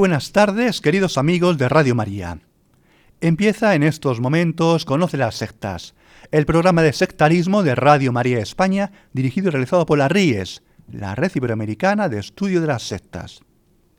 Buenas 0.00 0.32
tardes, 0.32 0.80
queridos 0.80 1.18
amigos 1.18 1.58
de 1.58 1.68
Radio 1.68 1.94
María. 1.94 2.38
Empieza 3.20 3.74
en 3.74 3.82
estos 3.82 4.18
momentos 4.18 4.86
Conoce 4.86 5.18
las 5.18 5.34
sectas, 5.34 5.94
el 6.30 6.46
programa 6.46 6.80
de 6.80 6.94
sectarismo 6.94 7.62
de 7.62 7.74
Radio 7.74 8.10
María 8.10 8.38
España, 8.38 8.92
dirigido 9.12 9.48
y 9.48 9.50
realizado 9.50 9.84
por 9.84 9.98
la 9.98 10.08
RIES, 10.08 10.62
la 10.90 11.14
Red 11.16 11.32
Iberoamericana 11.34 12.08
de 12.08 12.18
Estudio 12.18 12.62
de 12.62 12.68
las 12.68 12.84
Sectas. 12.84 13.42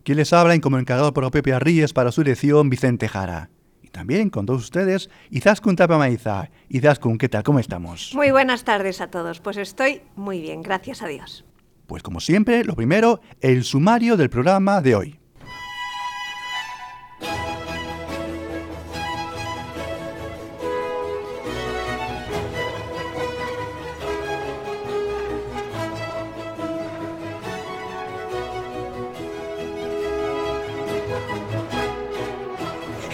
Quien 0.04 0.18
les 0.18 0.34
habla 0.34 0.60
como 0.60 0.80
encargado 0.80 1.14
por 1.14 1.24
la 1.24 1.30
propia 1.30 1.60
RIES 1.60 1.94
para 1.94 2.12
su 2.12 2.24
dirección, 2.24 2.72
Vicente 2.72 3.08
Jara. 3.08 3.52
Y 3.84 3.90
también 3.90 4.32
con 4.32 4.48
todos 4.48 4.64
ustedes, 4.64 5.08
Izaskun 5.30 5.76
Tapamaiza. 5.76 6.50
Izaskun, 6.70 7.20
¿qué 7.20 7.30
tal? 7.30 7.44
¿Cómo 7.44 7.60
estamos? 7.60 8.14
Muy 8.16 8.32
buenas 8.32 8.64
tardes 8.64 9.02
a 9.02 9.12
todos. 9.12 9.40
Pues 9.40 9.58
estoy 9.58 10.02
muy 10.16 10.42
bien, 10.42 10.64
gracias 10.64 11.04
a 11.04 11.08
Dios. 11.08 11.46
Pues 11.86 12.02
como 12.02 12.20
siempre, 12.20 12.64
lo 12.64 12.76
primero, 12.76 13.22
el 13.40 13.64
sumario 13.64 14.18
del 14.18 14.32
programa 14.32 14.82
de 14.82 14.96
hoy. 14.96 15.21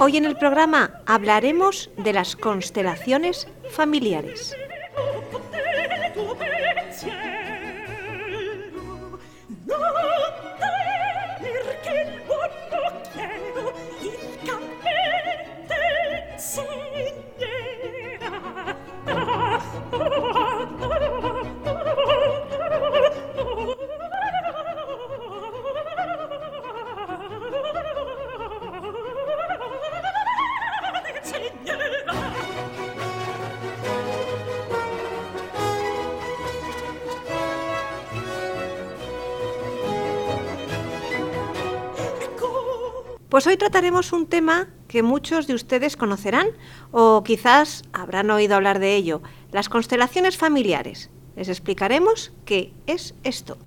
Hoy 0.07 0.15
en 0.15 0.23
el 0.23 0.37
programa 0.37 1.01
hablaremos 1.05 1.89
de 1.97 2.13
las 2.13 2.37
constelaciones 2.37 3.45
familiares. 3.71 4.55
Trataremos 43.77 44.11
un 44.11 44.25
tema 44.25 44.69
que 44.87 45.03
muchos 45.03 45.45
de 45.45 45.53
ustedes 45.53 45.97
conocerán 45.97 46.47
o 46.89 47.23
quizás 47.23 47.83
habrán 47.93 48.31
oído 48.31 48.55
hablar 48.55 48.79
de 48.79 48.95
ello, 48.95 49.21
las 49.51 49.69
constelaciones 49.69 50.35
familiares. 50.35 51.11
Les 51.35 51.47
explicaremos 51.47 52.33
qué 52.43 52.73
es 52.87 53.13
esto. 53.23 53.59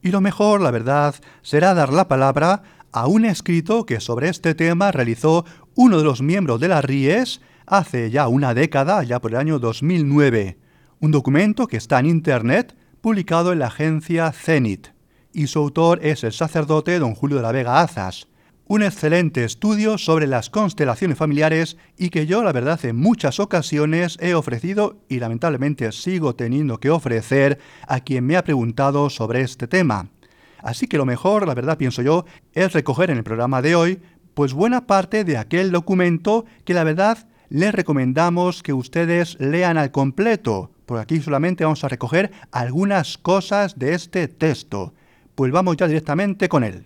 Y 0.00 0.10
lo 0.10 0.22
mejor, 0.22 0.62
la 0.62 0.70
verdad, 0.70 1.16
será 1.42 1.74
dar 1.74 1.92
la 1.92 2.08
palabra 2.08 2.62
a 2.92 3.08
un 3.08 3.26
escrito 3.26 3.84
que 3.84 4.00
sobre 4.00 4.30
este 4.30 4.54
tema 4.54 4.90
realizó 4.90 5.44
uno 5.74 5.98
de 5.98 6.04
los 6.04 6.22
miembros 6.22 6.60
de 6.60 6.68
la 6.68 6.80
RIES 6.80 7.42
hace 7.66 8.10
ya 8.10 8.26
una 8.26 8.54
década, 8.54 9.02
ya 9.02 9.20
por 9.20 9.32
el 9.32 9.36
año 9.36 9.58
2009. 9.58 10.56
Un 11.00 11.10
documento 11.10 11.66
que 11.66 11.76
está 11.76 11.98
en 11.98 12.06
Internet, 12.06 12.74
publicado 13.02 13.52
en 13.52 13.58
la 13.58 13.66
agencia 13.66 14.32
Zenit. 14.32 14.94
Y 15.34 15.48
su 15.48 15.58
autor 15.58 16.00
es 16.02 16.24
el 16.24 16.32
sacerdote 16.32 16.98
don 16.98 17.14
Julio 17.14 17.36
de 17.36 17.42
la 17.42 17.52
Vega 17.52 17.82
Azas 17.82 18.28
un 18.68 18.82
excelente 18.82 19.44
estudio 19.44 19.96
sobre 19.96 20.26
las 20.26 20.50
constelaciones 20.50 21.16
familiares 21.16 21.78
y 21.96 22.10
que 22.10 22.26
yo, 22.26 22.44
la 22.44 22.52
verdad, 22.52 22.84
en 22.84 22.96
muchas 22.96 23.40
ocasiones 23.40 24.18
he 24.20 24.34
ofrecido 24.34 24.98
y 25.08 25.20
lamentablemente 25.20 25.90
sigo 25.90 26.34
teniendo 26.34 26.78
que 26.78 26.90
ofrecer 26.90 27.58
a 27.86 28.00
quien 28.00 28.26
me 28.26 28.36
ha 28.36 28.44
preguntado 28.44 29.08
sobre 29.08 29.40
este 29.40 29.68
tema. 29.68 30.10
Así 30.58 30.86
que 30.86 30.98
lo 30.98 31.06
mejor, 31.06 31.46
la 31.46 31.54
verdad, 31.54 31.78
pienso 31.78 32.02
yo, 32.02 32.26
es 32.52 32.74
recoger 32.74 33.10
en 33.10 33.16
el 33.16 33.24
programa 33.24 33.62
de 33.62 33.74
hoy, 33.74 34.00
pues 34.34 34.52
buena 34.52 34.86
parte 34.86 35.24
de 35.24 35.38
aquel 35.38 35.72
documento 35.72 36.44
que 36.66 36.74
la 36.74 36.84
verdad 36.84 37.26
les 37.48 37.74
recomendamos 37.74 38.62
que 38.62 38.74
ustedes 38.74 39.40
lean 39.40 39.78
al 39.78 39.92
completo. 39.92 40.72
Por 40.84 40.98
aquí 40.98 41.22
solamente 41.22 41.64
vamos 41.64 41.84
a 41.84 41.88
recoger 41.88 42.32
algunas 42.52 43.16
cosas 43.16 43.78
de 43.78 43.94
este 43.94 44.28
texto. 44.28 44.92
Pues 45.34 45.52
vamos 45.52 45.78
ya 45.78 45.86
directamente 45.88 46.50
con 46.50 46.64
él. 46.64 46.84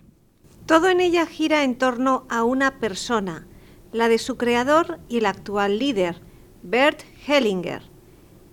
Todo 0.73 0.89
en 0.89 1.01
ella 1.01 1.27
gira 1.27 1.63
en 1.63 1.75
torno 1.75 2.25
a 2.29 2.43
una 2.43 2.79
persona, 2.79 3.45
la 3.91 4.09
de 4.09 4.17
su 4.17 4.37
creador 4.37 4.97
y 5.07 5.19
el 5.19 5.27
actual 5.27 5.77
líder, 5.77 6.19
Bert 6.63 7.03
Hellinger. 7.27 7.83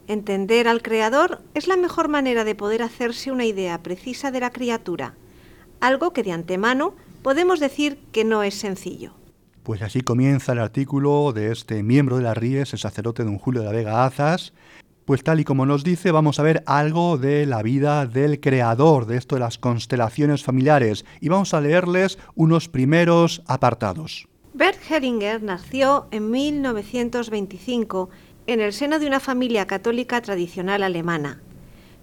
Entender 0.07 0.69
al 0.69 0.83
creador 0.83 1.41
es 1.55 1.67
la 1.67 1.79
mejor 1.79 2.09
manera 2.09 2.45
de 2.45 2.55
poder 2.55 2.83
hacerse 2.83 3.33
una 3.33 3.47
idea 3.47 3.83
precisa 3.83 4.31
de 4.31 4.41
la 4.41 4.51
criatura, 4.51 5.15
algo 5.81 6.13
que 6.13 6.23
de 6.23 6.33
antemano 6.33 6.95
podemos 7.23 7.59
decir 7.59 7.99
que 8.13 8.25
no 8.25 8.43
es 8.43 8.53
sencillo. 8.53 9.15
Pues 9.63 9.81
así 9.81 10.03
comienza 10.03 10.53
el 10.53 10.59
artículo 10.59 11.33
de 11.33 11.51
este 11.51 11.83
miembro 11.83 12.19
de 12.19 12.25
la 12.25 12.35
RIES, 12.35 12.75
el 12.75 12.81
sacerdote 12.81 13.25
don 13.25 13.39
Julio 13.39 13.63
de 13.63 13.69
la 13.69 13.73
Vega 13.73 14.05
Azas, 14.05 14.53
pues 15.11 15.25
tal 15.25 15.41
y 15.41 15.45
como 15.45 15.67
nos 15.67 15.83
dice, 15.83 16.13
vamos 16.13 16.39
a 16.39 16.45
ver 16.45 16.63
algo 16.67 17.19
de 17.19 17.45
la 17.45 17.65
vida 17.65 18.07
del 18.07 18.39
creador 18.39 19.07
de 19.07 19.17
esto 19.17 19.35
de 19.35 19.41
las 19.41 19.59
constelaciones 19.59 20.45
familiares 20.45 21.05
y 21.21 21.29
vamos 21.29 21.53
a 21.53 21.61
leerles 21.61 22.17
unos 22.37 22.69
primeros 22.69 23.43
apartados. 23.49 24.29
Bert 24.55 24.79
Hellinger 24.89 25.43
nació 25.43 26.07
en 26.13 26.31
1925 26.31 28.09
en 28.47 28.61
el 28.61 28.73
seno 28.73 29.01
de 29.01 29.09
una 29.09 29.19
familia 29.19 29.67
católica 29.67 30.23
tradicional 30.23 30.85
alemana. 30.85 31.43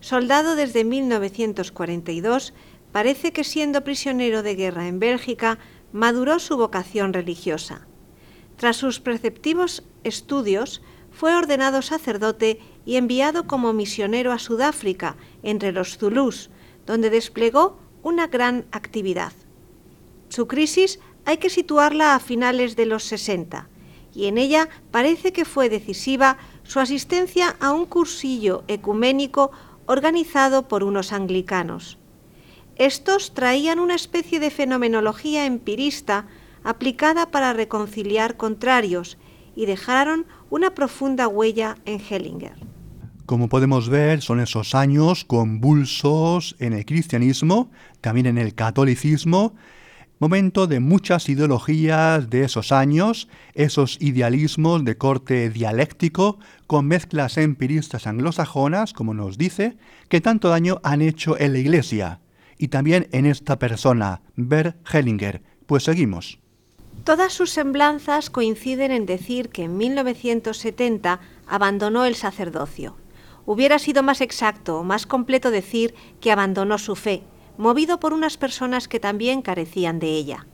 Soldado 0.02 0.58
desde 0.58 0.84
1942, 0.84 2.54
parece 2.92 3.32
que 3.32 3.46
siendo 3.46 3.86
prisionero 3.86 4.44
de 4.44 4.56
guerra 4.56 4.90
en 4.90 5.00
Bélgica, 5.00 5.60
maduró 5.94 6.40
su 6.40 6.58
vocación 6.58 7.14
religiosa. 7.14 7.88
Tras 8.58 8.76
sus 8.76 9.00
preceptivos 9.00 9.86
estudios, 10.04 10.82
fue 11.18 11.36
ordenado 11.36 11.82
sacerdote 11.82 12.60
y 12.86 12.98
enviado 12.98 13.48
como 13.48 13.74
misionero 13.74 14.32
a 14.32 14.38
Sudáfrica, 14.38 15.16
entre 15.42 15.72
los 15.72 15.98
Zulús, 15.98 16.52
donde 16.86 17.10
desplegó 17.10 17.80
una 18.04 18.28
gran 18.28 18.66
actividad. 18.72 19.34
Su 20.30 20.48
crisis 20.48 21.00
hay 21.26 21.38
que 21.38 21.50
situarla 21.50 22.14
a 22.14 22.20
finales 22.20 22.76
de 22.76 22.86
los 22.86 23.04
60, 23.06 23.68
y 24.14 24.28
en 24.28 24.38
ella 24.38 24.70
parece 24.92 25.34
que 25.34 25.44
fue 25.44 25.70
decisiva 25.70 26.38
su 26.64 26.80
asistencia 26.80 27.56
a 27.60 27.72
un 27.72 27.88
cursillo 27.88 28.64
ecuménico 28.68 29.50
organizado 29.88 30.68
por 30.68 30.84
unos 30.84 31.14
anglicanos. 31.14 31.98
Estos 32.76 33.34
traían 33.34 33.80
una 33.80 33.96
especie 33.96 34.40
de 34.40 34.52
fenomenología 34.52 35.48
empirista 35.48 36.28
aplicada 36.64 37.32
para 37.32 37.54
reconciliar 37.54 38.38
contrarios 38.38 39.18
y 39.56 39.66
dejaron 39.66 40.28
una 40.50 40.74
profunda 40.74 41.28
huella 41.28 41.78
en 41.86 42.00
Hellinger. 42.00 42.56
Como 43.26 43.50
podemos 43.50 43.90
ver, 43.90 44.22
son 44.22 44.40
esos 44.40 44.74
años 44.74 45.26
convulsos 45.26 46.56
en 46.60 46.74
el 46.74 46.86
cristianismo, 46.86 47.72
también 48.00 48.26
en 48.26 48.38
el 48.38 48.56
catolicismo, 48.56 49.56
momento 50.20 50.66
de 50.66 50.80
muchas 50.80 51.30
ideologías 51.30 52.30
de 52.30 52.44
esos 52.44 52.72
años, 52.72 53.28
esos 53.54 53.98
idealismos 54.02 54.84
de 54.86 54.98
corte 54.98 55.50
dialéctico, 55.50 56.40
con 56.66 56.88
mezclas 56.88 57.38
empiristas 57.38 58.08
anglosajonas, 58.08 58.94
como 58.94 59.14
nos 59.14 59.38
dice, 59.38 59.78
que 60.10 60.22
tanto 60.22 60.50
daño 60.50 60.80
han 60.84 61.02
hecho 61.02 61.38
en 61.38 61.54
la 61.54 61.60
Iglesia, 61.60 62.22
y 62.58 62.70
también 62.70 63.08
en 63.12 63.26
esta 63.26 63.60
persona, 63.60 64.22
Bert 64.36 64.78
Hellinger. 64.92 65.44
Pues 65.66 65.84
seguimos. 65.84 66.40
Todas 67.08 67.32
sus 67.32 67.52
semblanzas 67.52 68.30
coinciden 68.30 68.92
en 68.92 69.06
decir 69.06 69.48
que 69.48 69.64
en 69.64 69.78
1970 69.78 71.22
abandonó 71.48 72.04
el 72.04 72.16
sacerdocio, 72.16 72.98
Hubiera 73.46 73.80
sido 73.80 74.04
más 74.04 74.20
exacto, 74.20 74.84
más 74.84 75.06
completo 75.06 75.50
decir 75.50 75.96
que 76.20 76.34
abandonó 76.34 76.78
su 76.78 76.98
fe, 76.98 77.24
movido 77.58 78.02
por 78.02 78.12
unas 78.12 78.36
personas 78.36 78.90
que 78.90 79.00
también 79.00 79.42
carecían 79.42 80.00
de 80.00 80.08
ella. 80.08 80.48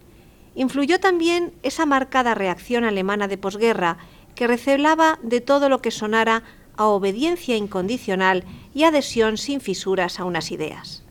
Influyó 0.53 1.00
también 1.00 1.53
esa 1.63 1.88
marcada 1.88 2.35
reacción 2.35 2.83
alemana 2.83 3.27
de 3.27 3.39
posguerra 3.39 3.97
que 4.35 4.45
recelaba 4.45 5.17
de 5.23 5.41
todo 5.41 5.69
lo 5.69 5.81
que 5.81 5.89
sonara 5.89 6.44
a 6.77 6.85
obediencia 6.85 7.57
incondicional 7.57 8.45
y 8.75 8.83
adhesión 8.83 9.38
sin 9.38 9.59
fisuras 9.59 10.19
a 10.19 10.25
unas 10.25 10.51
ideas. 10.51 11.03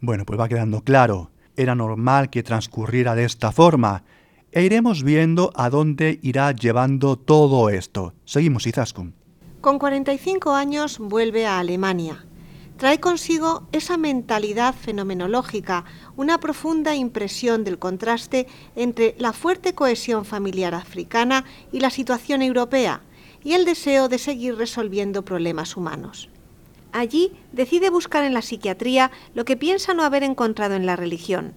Bueno, 0.00 0.24
pues 0.24 0.40
va 0.40 0.48
quedando 0.48 0.80
claro. 0.80 1.30
Era 1.54 1.76
normal 1.76 2.30
que 2.30 2.42
transcurriera 2.42 3.14
de 3.14 3.26
esta 3.26 3.52
forma. 3.52 4.02
E 4.52 4.62
iremos 4.62 5.02
viendo 5.02 5.50
a 5.56 5.70
dónde 5.70 6.20
irá 6.20 6.52
llevando 6.52 7.16
todo 7.16 7.70
esto. 7.70 8.12
Seguimos, 8.26 8.66
Izaskun. 8.66 9.14
Con 9.62 9.78
45 9.78 10.52
años 10.52 10.98
vuelve 10.98 11.46
a 11.46 11.58
Alemania. 11.58 12.26
Trae 12.76 13.00
consigo 13.00 13.66
esa 13.72 13.96
mentalidad 13.96 14.74
fenomenológica, 14.74 15.86
una 16.16 16.38
profunda 16.38 16.94
impresión 16.94 17.64
del 17.64 17.78
contraste 17.78 18.46
entre 18.76 19.14
la 19.18 19.32
fuerte 19.32 19.74
cohesión 19.74 20.26
familiar 20.26 20.74
africana 20.74 21.46
y 21.72 21.80
la 21.80 21.88
situación 21.88 22.42
europea, 22.42 23.00
y 23.42 23.54
el 23.54 23.64
deseo 23.64 24.08
de 24.08 24.18
seguir 24.18 24.56
resolviendo 24.56 25.24
problemas 25.24 25.78
humanos. 25.78 26.28
Allí 26.92 27.32
decide 27.52 27.88
buscar 27.88 28.22
en 28.24 28.34
la 28.34 28.42
psiquiatría 28.42 29.12
lo 29.34 29.46
que 29.46 29.56
piensa 29.56 29.94
no 29.94 30.02
haber 30.02 30.24
encontrado 30.24 30.74
en 30.74 30.84
la 30.84 30.96
religión. 30.96 31.54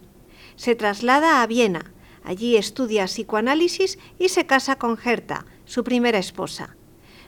Se 0.55 0.75
traslada 0.75 1.41
a 1.41 1.47
Viena, 1.47 1.91
allí 2.25 2.57
estudia 2.57 3.05
psicoanálisis 3.05 3.97
y 4.19 4.29
se 4.29 4.45
casa 4.45 4.77
con 4.77 4.97
Herta, 5.03 5.45
su 5.65 5.83
primera 5.83 6.19
esposa 6.19 6.75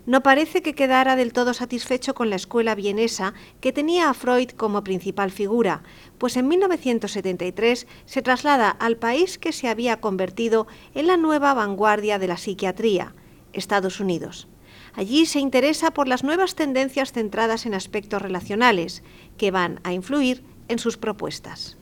no 0.08 0.24
parece 0.24 0.62
que 0.62 0.74
quedara 0.74 1.18
del 1.18 1.34
todo 1.34 1.54
satisfecho 1.54 2.16
con 2.16 2.30
la 2.30 2.38
escuela 2.38 2.76
vienesa 2.76 3.34
que 3.60 3.74
tenía 3.74 4.10
a 4.10 4.14
Freud 4.14 4.52
como 4.52 4.82
principal 4.82 5.32
figura, 5.32 5.84
pues 6.18 6.38
en 6.38 6.48
1973 6.48 7.86
se 8.06 8.22
traslada 8.22 8.70
al 8.70 8.96
país 8.96 9.38
que 9.38 9.52
se 9.52 9.68
había 9.68 10.00
convertido 10.00 10.66
en 10.96 11.08
la 11.08 11.18
nueva 11.18 11.54
vanguardia 11.54 12.20
de 12.20 12.28
la 12.28 12.38
psiquiatría, 12.38 13.16
Estados 13.52 14.00
Unidos. 14.00 14.48
Allí 14.94 15.26
se 15.26 15.40
interesa 15.40 15.92
por 15.92 16.08
las 16.08 16.24
nuevas 16.24 16.56
tendencias 16.56 17.12
centradas 17.12 17.66
en 17.66 17.74
aspectos 17.74 18.22
relacionales, 18.22 19.04
que 19.38 19.52
van 19.52 19.82
a 19.84 19.92
influir 19.92 20.42
en 20.70 20.80
sus 20.80 20.98
propuestas. 20.98 21.77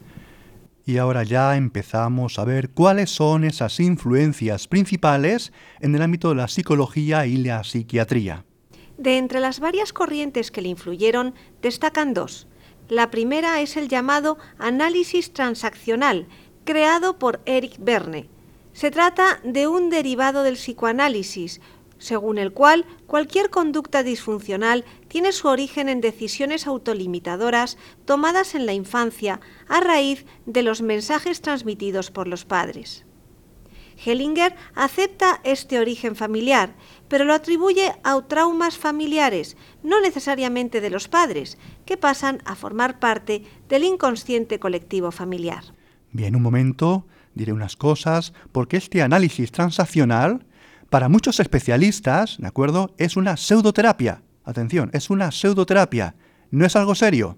Y 0.88 0.98
ahora 0.98 1.24
ya 1.24 1.56
empezamos 1.56 2.38
a 2.38 2.44
ver 2.44 2.70
cuáles 2.70 3.10
son 3.10 3.42
esas 3.42 3.80
influencias 3.80 4.68
principales 4.68 5.52
en 5.80 5.96
el 5.96 6.00
ámbito 6.00 6.28
de 6.28 6.36
la 6.36 6.46
psicología 6.46 7.26
y 7.26 7.38
la 7.38 7.64
psiquiatría. 7.64 8.44
De 8.96 9.18
entre 9.18 9.40
las 9.40 9.58
varias 9.58 9.92
corrientes 9.92 10.52
que 10.52 10.62
le 10.62 10.68
influyeron, 10.68 11.34
destacan 11.60 12.14
dos. 12.14 12.46
La 12.88 13.10
primera 13.10 13.60
es 13.60 13.76
el 13.76 13.88
llamado 13.88 14.38
análisis 14.58 15.32
transaccional, 15.32 16.28
creado 16.64 17.18
por 17.18 17.40
Eric 17.46 17.78
Berne. 17.80 18.28
Se 18.72 18.92
trata 18.92 19.40
de 19.42 19.66
un 19.66 19.90
derivado 19.90 20.44
del 20.44 20.54
psicoanálisis, 20.54 21.60
según 21.98 22.38
el 22.38 22.52
cual 22.52 22.84
cualquier 23.06 23.50
conducta 23.50 24.02
disfuncional 24.02 24.84
tiene 25.08 25.32
su 25.32 25.48
origen 25.48 25.88
en 25.88 26.00
decisiones 26.00 26.66
autolimitadoras 26.66 27.78
tomadas 28.04 28.54
en 28.54 28.66
la 28.66 28.72
infancia 28.72 29.40
a 29.68 29.80
raíz 29.80 30.26
de 30.46 30.62
los 30.62 30.82
mensajes 30.82 31.40
transmitidos 31.40 32.10
por 32.10 32.28
los 32.28 32.44
padres. 32.44 33.04
Hellinger 34.04 34.54
acepta 34.74 35.40
este 35.42 35.78
origen 35.78 36.16
familiar, 36.16 36.74
pero 37.08 37.24
lo 37.24 37.32
atribuye 37.32 37.94
a 38.04 38.20
traumas 38.22 38.76
familiares, 38.76 39.56
no 39.82 40.00
necesariamente 40.00 40.80
de 40.80 40.90
los 40.90 41.08
padres, 41.08 41.58
que 41.86 41.96
pasan 41.96 42.42
a 42.44 42.54
formar 42.54 42.98
parte 42.98 43.44
del 43.68 43.84
inconsciente 43.84 44.58
colectivo 44.58 45.10
familiar. 45.12 45.64
Bien, 46.12 46.36
un 46.36 46.42
momento, 46.42 47.06
diré 47.34 47.52
unas 47.52 47.76
cosas, 47.76 48.32
porque 48.52 48.76
este 48.76 49.02
análisis 49.02 49.50
transaccional 49.50 50.45
para 50.90 51.08
muchos 51.08 51.40
especialistas, 51.40 52.36
¿de 52.38 52.46
acuerdo? 52.46 52.94
Es 52.98 53.16
una 53.16 53.36
pseudoterapia. 53.36 54.22
Atención, 54.44 54.90
es 54.92 55.10
una 55.10 55.32
pseudoterapia. 55.32 56.14
No 56.50 56.64
es 56.64 56.76
algo 56.76 56.94
serio. 56.94 57.36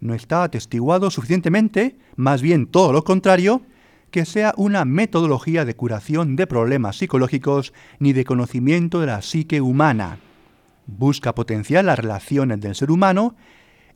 No 0.00 0.14
está 0.14 0.42
atestiguado 0.42 1.10
suficientemente, 1.10 1.98
más 2.16 2.42
bien 2.42 2.66
todo 2.66 2.92
lo 2.92 3.04
contrario, 3.04 3.62
que 4.10 4.24
sea 4.24 4.54
una 4.56 4.84
metodología 4.84 5.64
de 5.64 5.76
curación 5.76 6.34
de 6.34 6.48
problemas 6.48 6.96
psicológicos 6.96 7.72
ni 8.00 8.12
de 8.12 8.24
conocimiento 8.24 9.00
de 9.00 9.06
la 9.06 9.22
psique 9.22 9.60
humana. 9.60 10.18
Busca 10.86 11.34
potenciar 11.34 11.84
las 11.84 11.98
relaciones 11.98 12.60
del 12.60 12.74
ser 12.74 12.90
humano 12.90 13.36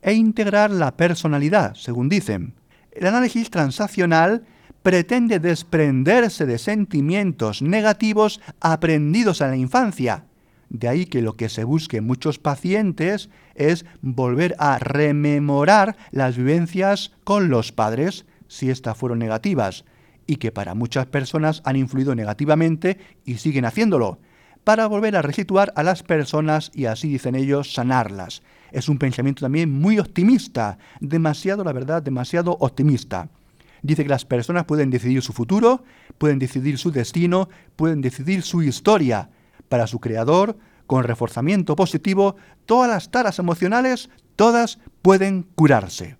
e 0.01 0.13
integrar 0.13 0.71
la 0.71 0.95
personalidad, 0.95 1.73
según 1.75 2.07
dicen. 2.07 2.53
El 2.91 3.07
análisis 3.07 3.49
transaccional 3.49 4.45
pretende 4.85 5.39
desprenderse 5.39 6.45
de 6.45 6.59
sentimientos 6.59 7.63
negativos 7.63 8.39
aprendidos 8.59 9.41
en 9.41 9.49
la 9.49 9.57
infancia. 9.57 10.25
De 10.69 10.87
ahí 10.87 11.07
que 11.07 11.23
lo 11.23 11.33
que 11.33 11.49
se 11.49 11.63
busque 11.63 11.97
en 11.97 12.05
muchos 12.05 12.37
pacientes 12.37 13.31
es 13.55 13.83
volver 14.03 14.55
a 14.59 14.77
rememorar 14.77 15.97
las 16.11 16.37
vivencias 16.37 17.13
con 17.23 17.49
los 17.49 17.71
padres, 17.71 18.27
si 18.47 18.69
éstas 18.69 18.95
fueron 18.95 19.17
negativas, 19.17 19.85
y 20.27 20.35
que 20.35 20.51
para 20.51 20.75
muchas 20.75 21.07
personas 21.07 21.63
han 21.65 21.77
influido 21.77 22.13
negativamente 22.13 22.99
y 23.25 23.37
siguen 23.37 23.65
haciéndolo, 23.65 24.19
para 24.63 24.85
volver 24.85 25.15
a 25.15 25.23
resituar 25.23 25.73
a 25.75 25.81
las 25.81 26.03
personas 26.03 26.69
y 26.75 26.85
así 26.85 27.07
dicen 27.07 27.33
ellos 27.33 27.73
sanarlas. 27.73 28.43
Es 28.71 28.87
un 28.87 28.99
pensamiento 28.99 29.45
también 29.45 29.71
muy 29.71 29.97
optimista, 29.97 30.77
demasiado, 30.99 31.63
la 31.63 31.73
verdad, 31.73 32.03
demasiado 32.03 32.55
optimista 32.59 33.29
dice 33.85 34.03
que 34.03 34.09
las 34.09 34.25
personas 34.25 34.65
pueden 34.65 34.89
decidir 34.89 35.21
su 35.21 35.31
futuro, 35.31 35.83
pueden 36.17 36.39
decidir 36.39 36.77
su 36.77 36.91
destino, 36.91 37.49
pueden 37.75 38.01
decidir 38.01 38.41
su 38.41 38.63
historia. 38.63 39.29
Para 39.69 39.87
su 39.87 39.99
creador, 39.99 40.57
con 40.87 41.03
reforzamiento 41.03 41.75
positivo, 41.75 42.35
todas 42.65 42.89
las 42.89 43.09
taras 43.11 43.39
emocionales, 43.39 44.09
todas 44.35 44.79
pueden 45.01 45.43
curarse. 45.55 46.17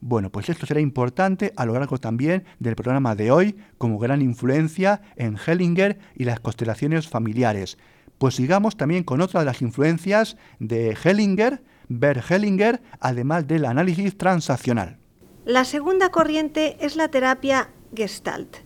Bueno, 0.00 0.30
pues 0.30 0.50
esto 0.50 0.66
será 0.66 0.80
importante 0.80 1.52
a 1.56 1.64
lo 1.64 1.72
largo 1.74 1.98
también 1.98 2.44
del 2.58 2.76
programa 2.76 3.14
de 3.14 3.30
hoy 3.30 3.56
como 3.78 3.98
gran 3.98 4.20
influencia 4.20 5.00
en 5.16 5.36
Hellinger 5.38 5.98
y 6.14 6.24
las 6.24 6.40
constelaciones 6.40 7.08
familiares. 7.08 7.78
Pues 8.18 8.34
sigamos 8.34 8.76
también 8.76 9.04
con 9.04 9.22
otra 9.22 9.40
de 9.40 9.46
las 9.46 9.62
influencias 9.62 10.36
de 10.58 10.96
Hellinger, 11.02 11.62
Bert 11.88 12.30
Hellinger, 12.30 12.82
además 13.00 13.46
del 13.46 13.64
análisis 13.64 14.16
transaccional. 14.16 14.98
La 15.44 15.66
segunda 15.66 16.10
corriente 16.10 16.78
es 16.80 16.96
la 16.96 17.08
terapia 17.08 17.68
Gestalt, 17.94 18.56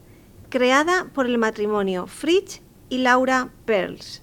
creada 0.48 1.10
por 1.12 1.26
el 1.26 1.36
matrimonio 1.36 2.06
Fritz 2.06 2.60
y 2.88 2.98
Laura 2.98 3.50
Perls. 3.64 4.22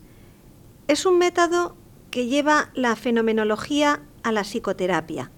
Es 0.88 1.06
un 1.06 1.18
método 1.18 1.76
que 2.12 2.28
lleva 2.28 2.72
la 2.74 2.96
fenomenología 2.96 4.04
a 4.24 4.32
la 4.32 4.44
psicoterapia. 4.44 5.32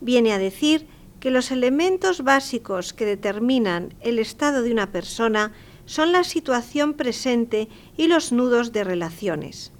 Viene 0.00 0.32
a 0.32 0.38
decir 0.38 0.86
que 1.18 1.32
los 1.32 1.50
elementos 1.50 2.22
básicos 2.22 2.92
que 2.92 3.06
determinan 3.06 3.94
el 4.00 4.20
estado 4.20 4.62
de 4.62 4.70
una 4.70 4.92
persona 4.92 5.52
son 5.84 6.12
la 6.12 6.22
situación 6.22 6.94
presente 6.94 7.68
y 7.96 8.06
los 8.06 8.30
nudos 8.30 8.70
de 8.70 8.84
relaciones. 8.84 9.72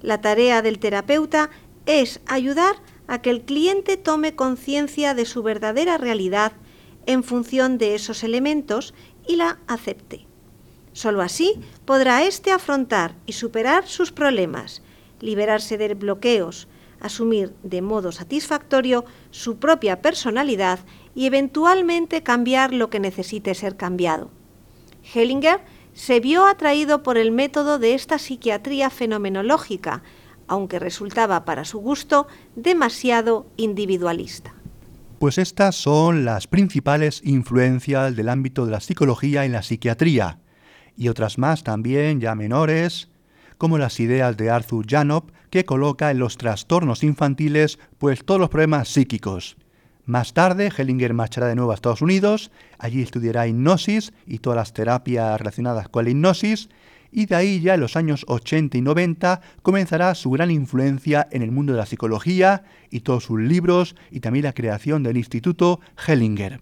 La 0.00 0.20
tarea 0.20 0.62
del 0.62 0.78
terapeuta 0.78 1.50
es 1.86 2.20
ayudar 2.26 2.76
a 2.76 2.97
que 3.16 3.30
el 3.30 3.42
cliente 3.42 3.96
tome 3.96 4.36
conciencia 4.36 5.14
de 5.14 5.24
su 5.24 5.42
verdadera 5.42 5.96
realidad 5.96 6.52
en 7.06 7.24
función 7.24 7.78
de 7.78 7.94
esos 7.94 8.22
elementos 8.22 8.92
y 9.26 9.36
la 9.36 9.58
acepte. 9.66 10.26
Solo 10.92 11.22
así 11.22 11.54
podrá 11.86 12.22
éste 12.24 12.52
afrontar 12.52 13.14
y 13.24 13.32
superar 13.32 13.86
sus 13.86 14.12
problemas, 14.12 14.82
liberarse 15.20 15.78
de 15.78 15.94
bloqueos, 15.94 16.68
asumir 17.00 17.54
de 17.62 17.80
modo 17.80 18.12
satisfactorio 18.12 19.04
su 19.30 19.56
propia 19.56 20.02
personalidad 20.02 20.80
y 21.14 21.26
eventualmente 21.26 22.22
cambiar 22.22 22.74
lo 22.74 22.90
que 22.90 23.00
necesite 23.00 23.54
ser 23.54 23.76
cambiado. 23.76 24.30
Hellinger 25.14 25.60
se 25.94 26.20
vio 26.20 26.46
atraído 26.46 27.02
por 27.02 27.16
el 27.16 27.32
método 27.32 27.78
de 27.78 27.94
esta 27.94 28.18
psiquiatría 28.18 28.90
fenomenológica, 28.90 30.02
aunque 30.48 30.78
resultaba 30.78 31.44
para 31.44 31.64
su 31.64 31.78
gusto 31.78 32.26
demasiado 32.56 33.46
individualista. 33.56 34.54
Pues 35.18 35.38
estas 35.38 35.76
son 35.76 36.24
las 36.24 36.46
principales 36.46 37.20
influencias 37.24 38.16
del 38.16 38.28
ámbito 38.28 38.64
de 38.64 38.72
la 38.72 38.80
psicología 38.80 39.44
en 39.44 39.52
la 39.52 39.62
psiquiatría, 39.62 40.40
y 40.96 41.08
otras 41.08 41.38
más 41.38 41.62
también 41.62 42.20
ya 42.20 42.34
menores, 42.34 43.08
como 43.56 43.78
las 43.78 44.00
ideas 44.00 44.36
de 44.36 44.50
Arthur 44.50 44.86
Janop, 44.88 45.30
que 45.50 45.64
coloca 45.64 46.10
en 46.10 46.18
los 46.18 46.36
trastornos 46.36 47.02
infantiles 47.02 47.78
pues 47.98 48.24
todos 48.24 48.40
los 48.40 48.50
problemas 48.50 48.88
psíquicos. 48.88 49.56
Más 50.04 50.32
tarde, 50.32 50.72
Hellinger 50.74 51.12
marchará 51.12 51.48
de 51.48 51.54
nuevo 51.54 51.70
a 51.70 51.74
Estados 51.74 52.00
Unidos, 52.00 52.50
allí 52.78 53.02
estudiará 53.02 53.46
hipnosis 53.46 54.12
y 54.26 54.38
todas 54.38 54.56
las 54.56 54.72
terapias 54.72 55.38
relacionadas 55.38 55.88
con 55.88 56.04
la 56.04 56.10
hipnosis, 56.10 56.70
y 57.10 57.26
de 57.26 57.34
ahí 57.34 57.60
ya 57.60 57.74
en 57.74 57.80
los 57.80 57.96
años 57.96 58.24
80 58.28 58.78
y 58.78 58.80
90 58.80 59.40
comenzará 59.62 60.14
su 60.14 60.30
gran 60.30 60.50
influencia 60.50 61.28
en 61.30 61.42
el 61.42 61.52
mundo 61.52 61.72
de 61.72 61.78
la 61.78 61.86
psicología 61.86 62.64
y 62.90 63.00
todos 63.00 63.24
sus 63.24 63.40
libros 63.40 63.96
y 64.10 64.20
también 64.20 64.44
la 64.44 64.52
creación 64.52 65.02
del 65.02 65.16
Instituto 65.16 65.80
Hellinger. 66.06 66.60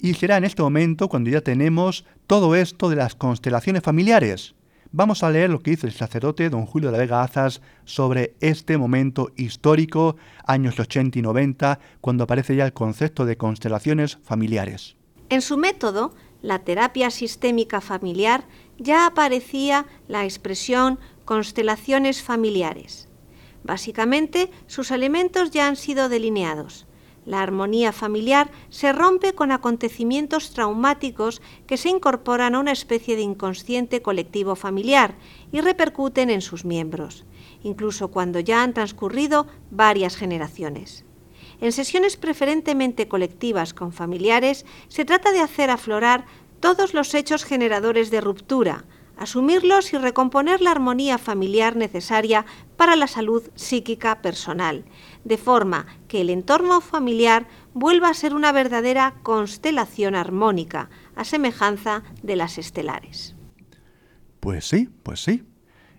Y 0.00 0.14
será 0.14 0.36
en 0.36 0.44
este 0.44 0.62
momento 0.62 1.08
cuando 1.08 1.30
ya 1.30 1.42
tenemos 1.42 2.04
todo 2.26 2.56
esto 2.56 2.90
de 2.90 2.96
las 2.96 3.14
constelaciones 3.14 3.82
familiares. 3.82 4.54
Vamos 4.90 5.22
a 5.22 5.30
leer 5.30 5.48
lo 5.48 5.60
que 5.60 5.70
dice 5.70 5.86
el 5.86 5.92
sacerdote 5.94 6.50
don 6.50 6.66
Julio 6.66 6.90
de 6.90 6.98
la 6.98 7.02
Vega 7.02 7.22
Azas 7.22 7.62
sobre 7.84 8.34
este 8.40 8.76
momento 8.76 9.30
histórico, 9.36 10.16
años 10.44 10.78
80 10.78 11.18
y 11.18 11.22
90, 11.22 11.78
cuando 12.00 12.24
aparece 12.24 12.56
ya 12.56 12.66
el 12.66 12.74
concepto 12.74 13.24
de 13.24 13.38
constelaciones 13.38 14.18
familiares. 14.22 14.96
En 15.30 15.40
su 15.40 15.56
método, 15.56 16.12
la 16.42 16.58
terapia 16.58 17.10
sistémica 17.10 17.80
familiar, 17.80 18.44
ya 18.82 19.06
aparecía 19.06 19.86
la 20.08 20.24
expresión 20.24 20.98
constelaciones 21.24 22.22
familiares. 22.22 23.08
Básicamente, 23.64 24.50
sus 24.66 24.90
elementos 24.90 25.50
ya 25.50 25.68
han 25.68 25.76
sido 25.76 26.08
delineados. 26.08 26.86
La 27.24 27.40
armonía 27.40 27.92
familiar 27.92 28.50
se 28.68 28.92
rompe 28.92 29.32
con 29.32 29.52
acontecimientos 29.52 30.50
traumáticos 30.50 31.40
que 31.68 31.76
se 31.76 31.88
incorporan 31.88 32.56
a 32.56 32.58
una 32.58 32.72
especie 32.72 33.14
de 33.14 33.22
inconsciente 33.22 34.02
colectivo 34.02 34.56
familiar 34.56 35.14
y 35.52 35.60
repercuten 35.60 36.30
en 36.30 36.40
sus 36.40 36.64
miembros, 36.64 37.24
incluso 37.62 38.08
cuando 38.08 38.40
ya 38.40 38.64
han 38.64 38.74
transcurrido 38.74 39.46
varias 39.70 40.16
generaciones. 40.16 41.04
En 41.60 41.70
sesiones 41.70 42.16
preferentemente 42.16 43.06
colectivas 43.06 43.72
con 43.72 43.92
familiares 43.92 44.66
se 44.88 45.04
trata 45.04 45.30
de 45.30 45.38
hacer 45.38 45.70
aflorar 45.70 46.24
todos 46.62 46.94
los 46.94 47.12
hechos 47.12 47.44
generadores 47.44 48.12
de 48.12 48.20
ruptura, 48.20 48.84
asumirlos 49.18 49.92
y 49.92 49.98
recomponer 49.98 50.60
la 50.60 50.70
armonía 50.70 51.18
familiar 51.18 51.74
necesaria 51.74 52.46
para 52.76 52.94
la 52.94 53.08
salud 53.08 53.42
psíquica 53.56 54.22
personal, 54.22 54.84
de 55.24 55.38
forma 55.38 55.86
que 56.06 56.20
el 56.20 56.30
entorno 56.30 56.80
familiar 56.80 57.48
vuelva 57.74 58.10
a 58.10 58.14
ser 58.14 58.32
una 58.32 58.52
verdadera 58.52 59.14
constelación 59.24 60.14
armónica, 60.14 60.88
a 61.16 61.24
semejanza 61.24 62.04
de 62.22 62.36
las 62.36 62.58
estelares. 62.58 63.34
Pues 64.38 64.64
sí, 64.64 64.88
pues 65.02 65.20
sí. 65.20 65.42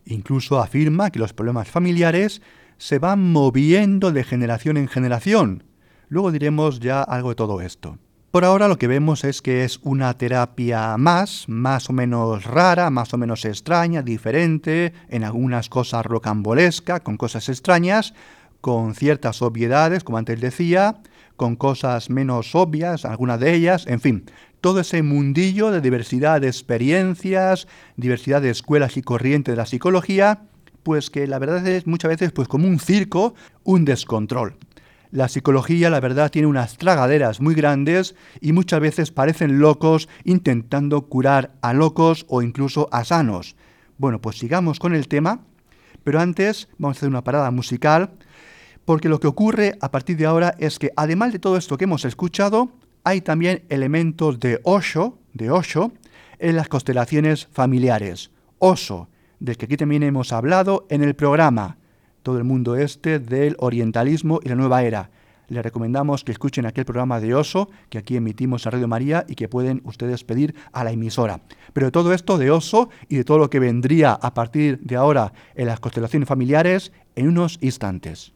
Incluso 0.05 0.60
afirma 0.60 1.12
que 1.12 1.20
los 1.20 1.34
problemas 1.34 1.67
familiares 1.67 2.41
se 2.77 3.00
van 3.00 3.34
moviendo 3.34 4.13
de 4.13 4.24
generación 4.24 4.77
en 4.77 4.88
generación. 4.88 5.65
Luego 6.08 6.32
diremos 6.32 6.79
ya 6.79 7.01
algo 7.01 7.29
de 7.29 7.36
todo 7.36 7.60
esto. 7.60 7.98
Por 8.34 8.46
ahora 8.46 8.68
lo 8.68 8.80
que 8.80 8.88
vemos 8.88 9.25
es 9.25 9.44
que 9.44 9.63
es 9.63 9.80
una 9.84 10.18
terapia 10.18 10.98
más, 10.98 11.46
más 11.48 11.92
o 11.92 11.94
menos 11.94 12.46
rara, 12.46 12.90
más 12.90 13.13
o 13.13 13.20
menos 13.20 13.46
extraña, 13.46 14.02
diferente, 14.02 14.92
en 15.10 15.24
algunas 15.24 15.70
cosas 15.70 16.04
rocambolesca, 16.04 17.02
con 17.02 17.16
cosas 17.16 17.48
extrañas, 17.48 18.16
con 18.60 18.96
ciertas 18.96 19.44
obviedades, 19.44 20.04
como 20.04 20.18
antes 20.18 20.42
decía, 20.42 20.98
con 21.36 21.56
cosas 21.56 22.10
menos 22.10 22.56
obvias, 22.56 23.06
algunas 23.06 23.40
de 23.40 23.54
ellas, 23.54 23.86
en 23.86 24.02
fin, 24.02 24.24
todo 24.62 24.80
ese 24.80 25.04
mundillo 25.04 25.70
de 25.70 25.82
diversidad 25.82 26.42
de 26.42 26.48
experiencias, 26.48 27.68
diversidad 27.98 28.42
de 28.42 28.50
escuelas 28.50 28.98
y 28.98 29.04
corrientes 29.04 29.52
de 29.52 29.58
la 29.58 29.68
psicología, 29.68 30.42
pues 30.82 31.12
que 31.12 31.28
la 31.28 31.38
verdad 31.38 31.68
es 31.68 31.86
muchas 31.86 32.10
veces 32.10 32.32
pues 32.32 32.48
como 32.48 32.68
un 32.68 32.80
circo, 32.80 33.36
un 33.63 33.86
descontrol. 33.86 34.58
La 35.13 35.27
psicología, 35.27 35.91
la 35.91 36.00
verdad, 36.00 36.32
tiene 36.32 36.48
unas 36.48 36.75
tragaderas 36.77 37.39
muy 37.39 37.53
grandes 37.53 38.15
y 38.41 38.51
muchas 38.51 38.79
veces 38.79 39.12
parecen 39.12 39.60
locos 39.60 40.10
intentando 40.24 41.03
curar 41.03 41.51
a 41.62 41.72
locos 41.74 42.25
o 42.29 42.41
incluso 42.41 42.89
a 42.91 43.03
sanos. 43.03 43.55
Bueno, 44.00 44.20
pues 44.20 44.39
sigamos 44.39 44.79
con 44.79 44.96
el 44.96 45.08
tema, 45.08 45.41
pero 46.03 46.20
antes 46.20 46.67
vamos 46.79 46.98
a 46.98 46.98
hacer 46.98 47.10
una 47.10 47.24
parada 47.24 47.51
musical, 47.51 48.15
porque 48.86 49.08
lo 49.08 49.20
que 49.20 49.27
ocurre 49.27 49.77
a 49.82 49.91
partir 49.91 50.17
de 50.17 50.25
ahora 50.25 50.55
es 50.58 50.79
que 50.79 50.91
además 50.96 51.32
de 51.32 51.38
todo 51.38 51.58
esto 51.58 51.77
que 51.77 51.84
hemos 51.84 52.05
escuchado, 52.05 52.72
hay 53.03 53.22
también 53.22 53.65
elementos 53.70 54.39
de 54.39 54.62
Osho, 54.63 55.20
de 55.34 55.51
Osho, 55.51 55.91
en 56.39 56.55
las 56.55 56.70
constelaciones 56.70 57.48
familiares. 57.51 58.32
Oso, 58.58 59.10
del 59.39 59.58
que 59.58 59.65
aquí 59.65 59.77
también 59.77 60.01
hemos 60.01 60.34
hablado 60.34 60.88
en 60.89 61.03
el 61.03 61.13
programa 61.13 61.77
todo 62.24 62.38
el 62.38 62.44
mundo 62.44 62.75
este 62.75 63.20
del 63.20 63.56
orientalismo 63.60 64.39
y 64.44 64.50
la 64.50 64.56
nueva 64.56 64.84
era. 64.84 65.12
Les 65.50 65.62
recomendamos 65.62 66.24
que 66.24 66.32
escuchen 66.32 66.65
aquel 66.65 66.86
programa 66.86 67.20
de 67.20 67.36
Oso 67.36 67.70
que 67.89 67.98
aquí 67.98 68.15
emitimos 68.15 68.65
a 68.65 68.72
Radio 68.72 68.88
María 68.88 69.25
y 69.27 69.36
que 69.36 69.50
pueden 69.50 69.82
ustedes 69.84 70.24
pedir 70.24 70.56
a 70.72 70.84
la 70.84 70.92
emisora. 70.92 71.42
Pero 71.74 71.92
todo 71.92 72.13
esto 72.13 72.38
de 72.38 72.50
Oso 72.50 72.89
y 73.10 73.18
de 73.18 73.24
todo 73.24 73.38
lo 73.38 73.50
que 73.50 73.60
vendría 73.60 74.13
a 74.13 74.34
partir 74.34 74.80
de 74.80 74.96
ahora 74.96 75.34
en 75.53 75.68
las 75.68 75.80
constelaciones 75.80 76.27
familiares 76.27 76.92
en 77.15 77.27
unos 77.27 77.60
instantes. 77.62 78.34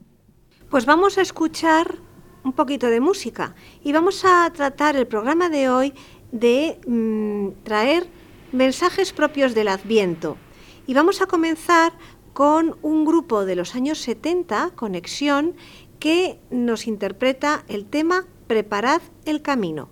Pues 0.70 0.86
vamos 0.86 1.18
a 1.18 1.22
escuchar 1.22 1.96
un 2.44 2.54
poquito 2.54 2.88
de 2.88 3.00
música 3.00 3.56
y 3.84 3.94
vamos 3.94 4.24
a 4.26 4.52
tratar 4.54 4.96
el 4.96 5.08
programa 5.08 5.50
de 5.50 5.70
hoy 5.70 5.94
de 6.32 6.80
mm, 6.86 7.64
traer 7.64 8.08
mensajes 8.52 9.14
propios 9.14 9.56
del 9.56 9.70
Adviento. 9.70 10.38
Y 10.86 10.94
vamos 10.94 11.22
a 11.22 11.26
comenzar 11.26 11.94
con 12.38 12.78
un 12.84 13.04
grupo 13.04 13.46
de 13.46 13.56
los 13.56 13.74
años 13.74 13.98
70, 13.98 14.70
Conexión, 14.76 15.56
que 16.00 16.40
nos 16.52 16.86
interpreta 16.86 17.64
el 17.68 17.90
tema 17.90 18.28
Preparad 18.46 19.02
el 19.26 19.42
camino. 19.42 19.90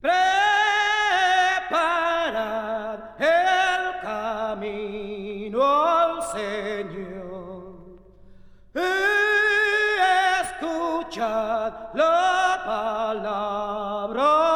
Preparad 0.00 0.30
el 3.20 4.00
camino 4.00 5.62
al 5.62 6.22
Señor. 6.32 7.74
Y 8.74 8.80
escuchad 10.40 11.92
la 11.92 12.62
palabra 12.64 14.53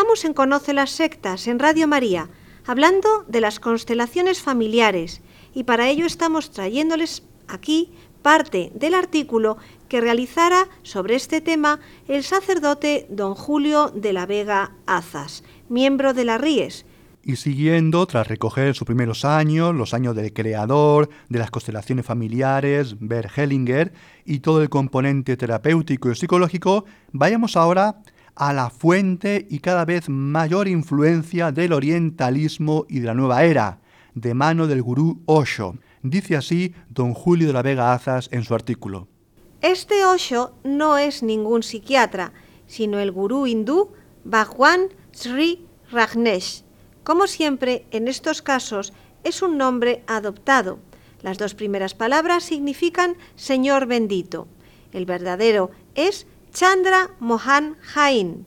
Estamos 0.00 0.24
en 0.24 0.32
Conoce 0.32 0.72
las 0.72 0.92
Sectas, 0.92 1.46
en 1.46 1.58
Radio 1.58 1.86
María, 1.86 2.30
hablando 2.66 3.26
de 3.28 3.42
las 3.42 3.60
constelaciones 3.60 4.40
familiares, 4.40 5.20
y 5.52 5.64
para 5.64 5.90
ello 5.90 6.06
estamos 6.06 6.52
trayéndoles 6.52 7.22
aquí 7.48 7.92
parte 8.22 8.72
del 8.74 8.94
artículo 8.94 9.58
que 9.90 10.00
realizara 10.00 10.68
sobre 10.84 11.16
este 11.16 11.42
tema 11.42 11.80
el 12.08 12.24
sacerdote 12.24 13.08
don 13.10 13.34
Julio 13.34 13.92
de 13.94 14.14
la 14.14 14.24
Vega 14.24 14.72
Azas, 14.86 15.44
miembro 15.68 16.14
de 16.14 16.24
la 16.24 16.38
RIES, 16.38 16.86
y 17.22 17.36
siguiendo, 17.36 18.06
tras 18.06 18.26
recoger 18.26 18.74
sus 18.74 18.86
primeros 18.86 19.26
años, 19.26 19.74
los 19.74 19.92
años 19.92 20.16
del 20.16 20.32
creador, 20.32 21.10
de 21.28 21.38
las 21.38 21.50
constelaciones 21.50 22.06
familiares, 22.06 22.96
Bert 22.98 23.36
Hellinger, 23.36 23.92
y 24.24 24.40
todo 24.40 24.62
el 24.62 24.70
componente 24.70 25.36
terapéutico 25.36 26.10
y 26.10 26.14
psicológico, 26.14 26.86
vayamos 27.12 27.58
ahora 27.58 28.00
a 28.34 28.52
la 28.52 28.70
fuente 28.70 29.46
y 29.50 29.58
cada 29.58 29.84
vez 29.84 30.08
mayor 30.08 30.68
influencia 30.68 31.52
del 31.52 31.72
orientalismo 31.72 32.86
y 32.88 33.00
de 33.00 33.06
la 33.06 33.14
nueva 33.14 33.44
era, 33.44 33.80
de 34.14 34.34
mano 34.34 34.66
del 34.66 34.82
gurú 34.82 35.22
Osho. 35.26 35.76
Dice 36.02 36.36
así 36.36 36.74
don 36.88 37.14
Julio 37.14 37.48
de 37.48 37.52
la 37.52 37.62
Vega 37.62 37.92
Azas 37.92 38.28
en 38.32 38.44
su 38.44 38.54
artículo. 38.54 39.08
Este 39.60 40.04
Osho 40.06 40.54
no 40.64 40.96
es 40.96 41.22
ningún 41.22 41.62
psiquiatra, 41.62 42.32
sino 42.66 42.98
el 42.98 43.12
gurú 43.12 43.46
hindú 43.46 43.92
Bhagwan 44.24 44.88
Sri 45.12 45.66
Rajneesh. 45.90 46.64
Como 47.04 47.26
siempre, 47.26 47.86
en 47.90 48.08
estos 48.08 48.40
casos 48.40 48.92
es 49.24 49.42
un 49.42 49.58
nombre 49.58 50.02
adoptado. 50.06 50.78
Las 51.22 51.36
dos 51.36 51.54
primeras 51.54 51.94
palabras 51.94 52.44
significan 52.44 53.16
Señor 53.34 53.86
bendito. 53.86 54.48
El 54.92 55.04
verdadero 55.04 55.70
es 55.94 56.26
Chandra 56.52 57.10
Mohan 57.20 57.76
Jain. 57.80 58.44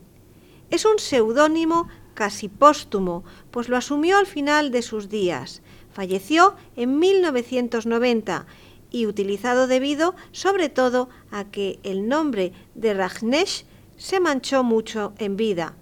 Es 0.69 0.83
un 0.83 0.99
seudónimo 0.99 1.87
casi 2.13 2.49
póstumo, 2.49 3.23
pues 3.49 3.69
lo 3.69 3.77
asumió 3.77 4.17
al 4.17 4.25
final 4.25 4.71
de 4.71 4.81
sus 4.81 5.09
días. 5.09 5.61
Falleció 5.93 6.55
en 6.75 6.99
1990 6.99 8.45
y 8.91 9.05
utilizado 9.05 9.67
debido 9.67 10.15
sobre 10.31 10.69
todo 10.69 11.09
a 11.31 11.45
que 11.45 11.79
el 11.83 12.07
nombre 12.07 12.51
de 12.75 12.93
Rajneesh 12.93 13.65
se 13.95 14.19
manchó 14.19 14.63
mucho 14.63 15.13
en 15.17 15.37
vida, 15.37 15.75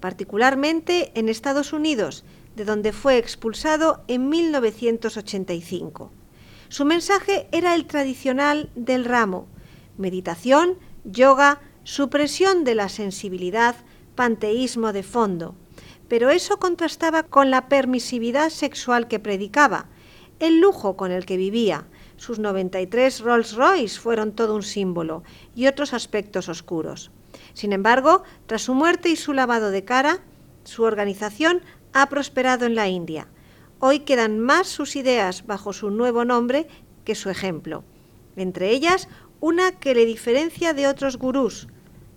particularmente 0.00 1.12
en 1.14 1.28
Estados 1.28 1.72
Unidos, 1.72 2.24
de 2.56 2.64
donde 2.64 2.92
fue 2.92 3.18
expulsado 3.18 4.02
en 4.08 4.30
1985. 4.30 6.10
Su 6.68 6.84
mensaje 6.84 7.48
era 7.52 7.74
el 7.74 7.86
tradicional 7.86 8.70
del 8.74 9.04
ramo, 9.04 9.46
meditación, 9.98 10.78
yoga, 11.06 11.60
supresión 11.84 12.64
de 12.64 12.74
la 12.74 12.88
sensibilidad, 12.88 13.76
panteísmo 14.14 14.92
de 14.92 15.02
fondo. 15.02 15.54
Pero 16.08 16.30
eso 16.30 16.58
contrastaba 16.58 17.22
con 17.22 17.50
la 17.50 17.68
permisividad 17.68 18.50
sexual 18.50 19.08
que 19.08 19.18
predicaba, 19.18 19.86
el 20.38 20.60
lujo 20.60 20.96
con 20.96 21.12
el 21.12 21.24
que 21.26 21.36
vivía. 21.36 21.86
Sus 22.16 22.38
93 22.38 23.20
Rolls 23.20 23.54
Royce 23.54 23.98
fueron 23.98 24.32
todo 24.32 24.54
un 24.54 24.62
símbolo 24.62 25.22
y 25.54 25.66
otros 25.66 25.92
aspectos 25.92 26.48
oscuros. 26.48 27.10
Sin 27.52 27.72
embargo, 27.72 28.22
tras 28.46 28.62
su 28.62 28.74
muerte 28.74 29.08
y 29.08 29.16
su 29.16 29.32
lavado 29.32 29.70
de 29.70 29.84
cara, 29.84 30.20
su 30.64 30.82
organización 30.82 31.62
ha 31.92 32.08
prosperado 32.08 32.66
en 32.66 32.74
la 32.74 32.88
India. 32.88 33.28
Hoy 33.78 34.00
quedan 34.00 34.38
más 34.38 34.68
sus 34.68 34.96
ideas 34.96 35.46
bajo 35.46 35.72
su 35.72 35.90
nuevo 35.90 36.24
nombre 36.24 36.66
que 37.04 37.14
su 37.14 37.30
ejemplo. 37.30 37.84
Entre 38.36 38.70
ellas, 38.70 39.08
una 39.40 39.72
que 39.72 39.94
le 39.94 40.06
diferencia 40.06 40.72
de 40.72 40.86
otros 40.86 41.18
gurús. 41.18 41.68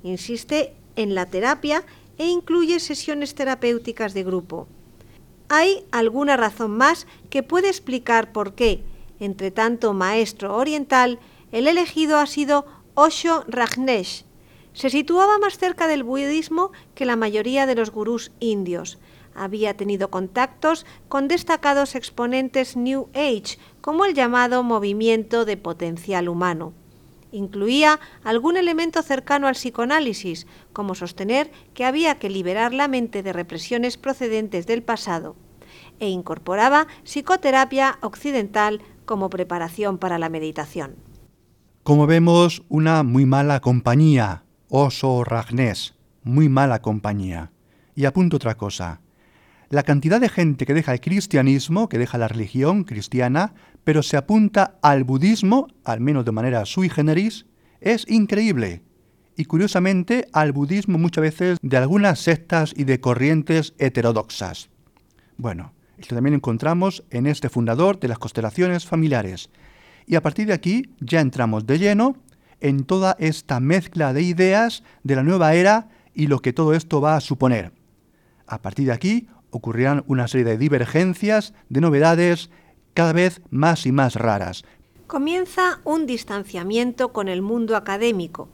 Insiste 0.04 0.74
en 0.96 1.16
la 1.16 1.26
terapia 1.26 1.84
e 2.18 2.28
incluye 2.28 2.80
sesiones 2.80 3.36
terapéuticas 3.36 4.14
de 4.14 4.24
grupo. 4.24 4.68
Hay 5.48 5.86
alguna 5.92 6.38
razón 6.38 6.72
más 6.72 7.08
que 7.30 7.44
puede 7.44 7.70
explicar 7.70 8.32
por 8.32 8.54
qué, 8.54 8.84
entre 9.20 9.52
tanto 9.52 9.94
maestro 9.94 10.56
oriental, 10.56 11.20
el 11.52 11.68
elegido 11.68 12.18
ha 12.18 12.28
sido 12.28 12.66
Osho 12.94 13.44
Rajneesh. 13.48 14.26
Se 14.74 14.90
situaba 14.90 15.40
más 15.40 15.58
cerca 15.58 15.88
del 15.88 16.04
budismo 16.04 16.72
que 16.94 17.06
la 17.06 17.16
mayoría 17.16 17.66
de 17.66 17.76
los 17.76 17.92
gurús 17.92 18.32
indios. 18.40 19.00
Había 19.34 19.76
tenido 19.76 20.10
contactos 20.10 20.86
con 21.08 21.28
destacados 21.28 21.96
exponentes 21.96 22.76
New 22.76 23.10
Age, 23.14 23.58
como 23.82 24.06
el 24.06 24.14
llamado 24.14 24.64
movimiento 24.64 25.46
de 25.46 25.58
potencial 25.58 26.30
humano. 26.30 26.74
Incluía 27.32 28.00
algún 28.24 28.58
elemento 28.58 29.02
cercano 29.04 29.48
al 29.48 29.54
psicoanálisis, 29.54 30.48
como 30.74 30.96
sostener 30.96 31.52
que 31.74 31.86
había 31.86 32.18
que 32.20 32.30
liberar 32.30 32.74
la 32.74 32.88
mente 32.88 33.22
de 33.22 33.34
represiones 33.34 33.98
procedentes 33.98 34.65
del 34.65 34.82
pasado, 34.82 35.36
e 36.00 36.10
incorporaba 36.10 36.88
psicoterapia 37.04 38.00
occidental 38.02 38.82
como 39.06 39.30
preparación 39.30 39.98
para 39.98 40.18
la 40.18 40.30
meditación. 40.30 40.96
Como 41.84 42.08
vemos, 42.08 42.63
una 42.70 43.04
muy 43.04 43.26
mala 43.26 43.60
compañía, 43.60 44.44
Oso 44.70 45.24
Ragnés, 45.24 45.96
muy 46.24 46.50
mala 46.50 46.82
compañía. 46.82 47.52
Y 47.96 48.06
apunto 48.06 48.38
otra 48.38 48.56
cosa. 48.56 49.02
La 49.70 49.84
cantidad 49.84 50.20
de 50.20 50.30
gente 50.30 50.66
que 50.66 50.74
deja 50.74 50.94
el 50.94 51.00
cristianismo, 51.00 51.90
que 51.90 52.00
deja 52.00 52.18
la 52.18 52.28
religión 52.28 52.84
cristiana, 52.84 53.54
pero 53.84 54.02
se 54.02 54.18
apunta 54.18 54.80
al 54.82 55.04
budismo, 55.04 55.68
al 55.84 56.02
menos 56.02 56.26
de 56.26 56.32
manera 56.32 56.66
sui 56.66 56.90
generis, 56.90 57.46
es 57.80 58.10
increíble. 58.10 58.82
Y 59.36 59.46
curiosamente 59.46 60.28
al 60.34 60.54
budismo 60.54 60.98
muchas 60.98 61.22
veces 61.22 61.60
de 61.62 61.78
algunas 61.78 62.20
sectas 62.20 62.74
y 62.76 62.86
de 62.86 63.00
corrientes 63.00 63.76
heterodoxas. 63.78 64.70
Bueno, 65.38 65.74
esto 66.00 66.16
también 66.16 66.34
encontramos 66.34 67.04
en 67.12 67.28
este 67.28 67.48
fundador 67.50 68.00
de 68.00 68.08
las 68.08 68.18
constelaciones 68.18 68.88
familiares. 68.88 69.52
Y 70.08 70.16
a 70.16 70.24
partir 70.24 70.48
de 70.48 70.54
aquí 70.54 70.96
ya 71.00 71.22
entramos 71.22 71.68
de 71.68 71.78
lleno 71.78 72.18
en 72.60 72.86
toda 72.86 73.16
esta 73.20 73.60
mezcla 73.60 74.14
de 74.14 74.24
ideas 74.24 74.84
de 75.04 75.16
la 75.16 75.24
nueva 75.24 75.54
era 75.54 75.90
y 76.16 76.26
lo 76.26 76.40
que 76.40 76.54
todo 76.54 76.74
esto 76.74 77.02
va 77.02 77.16
a 77.16 77.22
suponer. 77.22 77.72
A 78.48 78.62
partir 78.62 78.88
de 78.88 78.94
aquí 78.94 79.28
ocurrirán 79.52 80.04
una 80.08 80.28
serie 80.28 80.46
de 80.46 80.58
divergencias, 80.58 81.54
de 81.70 81.82
novedades, 81.82 82.50
cada 82.94 83.14
vez 83.14 83.42
más 83.50 83.86
y 83.86 83.92
más 83.92 84.16
raras. 84.16 84.64
Comienza 85.08 85.80
un 85.86 86.06
distanciamiento 86.06 87.14
con 87.14 87.28
el 87.30 87.42
mundo 87.42 87.76
académico. 87.76 88.50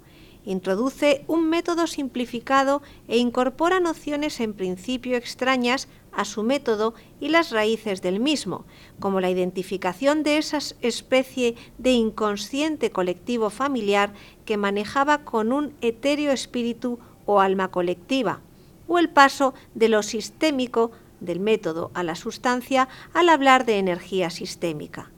Introduce 0.46 1.26
un 1.28 1.50
método 1.50 1.88
simplificado 1.88 2.84
e 3.08 3.18
incorpora 3.18 3.80
nociones 3.80 4.40
en 4.40 4.54
principio 4.54 5.18
extrañas 5.18 5.88
a 6.12 6.24
su 6.24 6.44
método 6.44 6.94
y 7.20 7.30
las 7.30 7.52
raíces 7.52 8.02
del 8.02 8.20
mismo, 8.20 8.66
como 9.00 9.20
la 9.20 9.30
identificación 9.30 10.24
de 10.24 10.38
esa 10.38 10.60
especie 10.82 11.56
de 11.78 11.92
inconsciente 11.92 12.92
colectivo 12.92 13.50
familiar 13.50 14.14
que 14.46 14.56
manejaba 14.56 15.26
con 15.26 15.52
un 15.52 15.74
etéreo 15.82 16.32
espíritu 16.32 17.00
o 17.26 17.42
alma 17.42 17.70
colectiva, 17.70 18.42
o 18.88 19.00
el 19.00 19.10
paso 19.10 19.54
de 19.74 19.90
lo 19.90 20.04
sistémico 20.04 20.92
del 21.20 21.40
método 21.40 21.92
a 21.94 22.04
la 22.04 22.16
sustancia 22.16 22.88
al 23.14 23.30
hablar 23.30 23.66
de 23.66 23.80
energía 23.80 24.30
sistémica. 24.30 25.12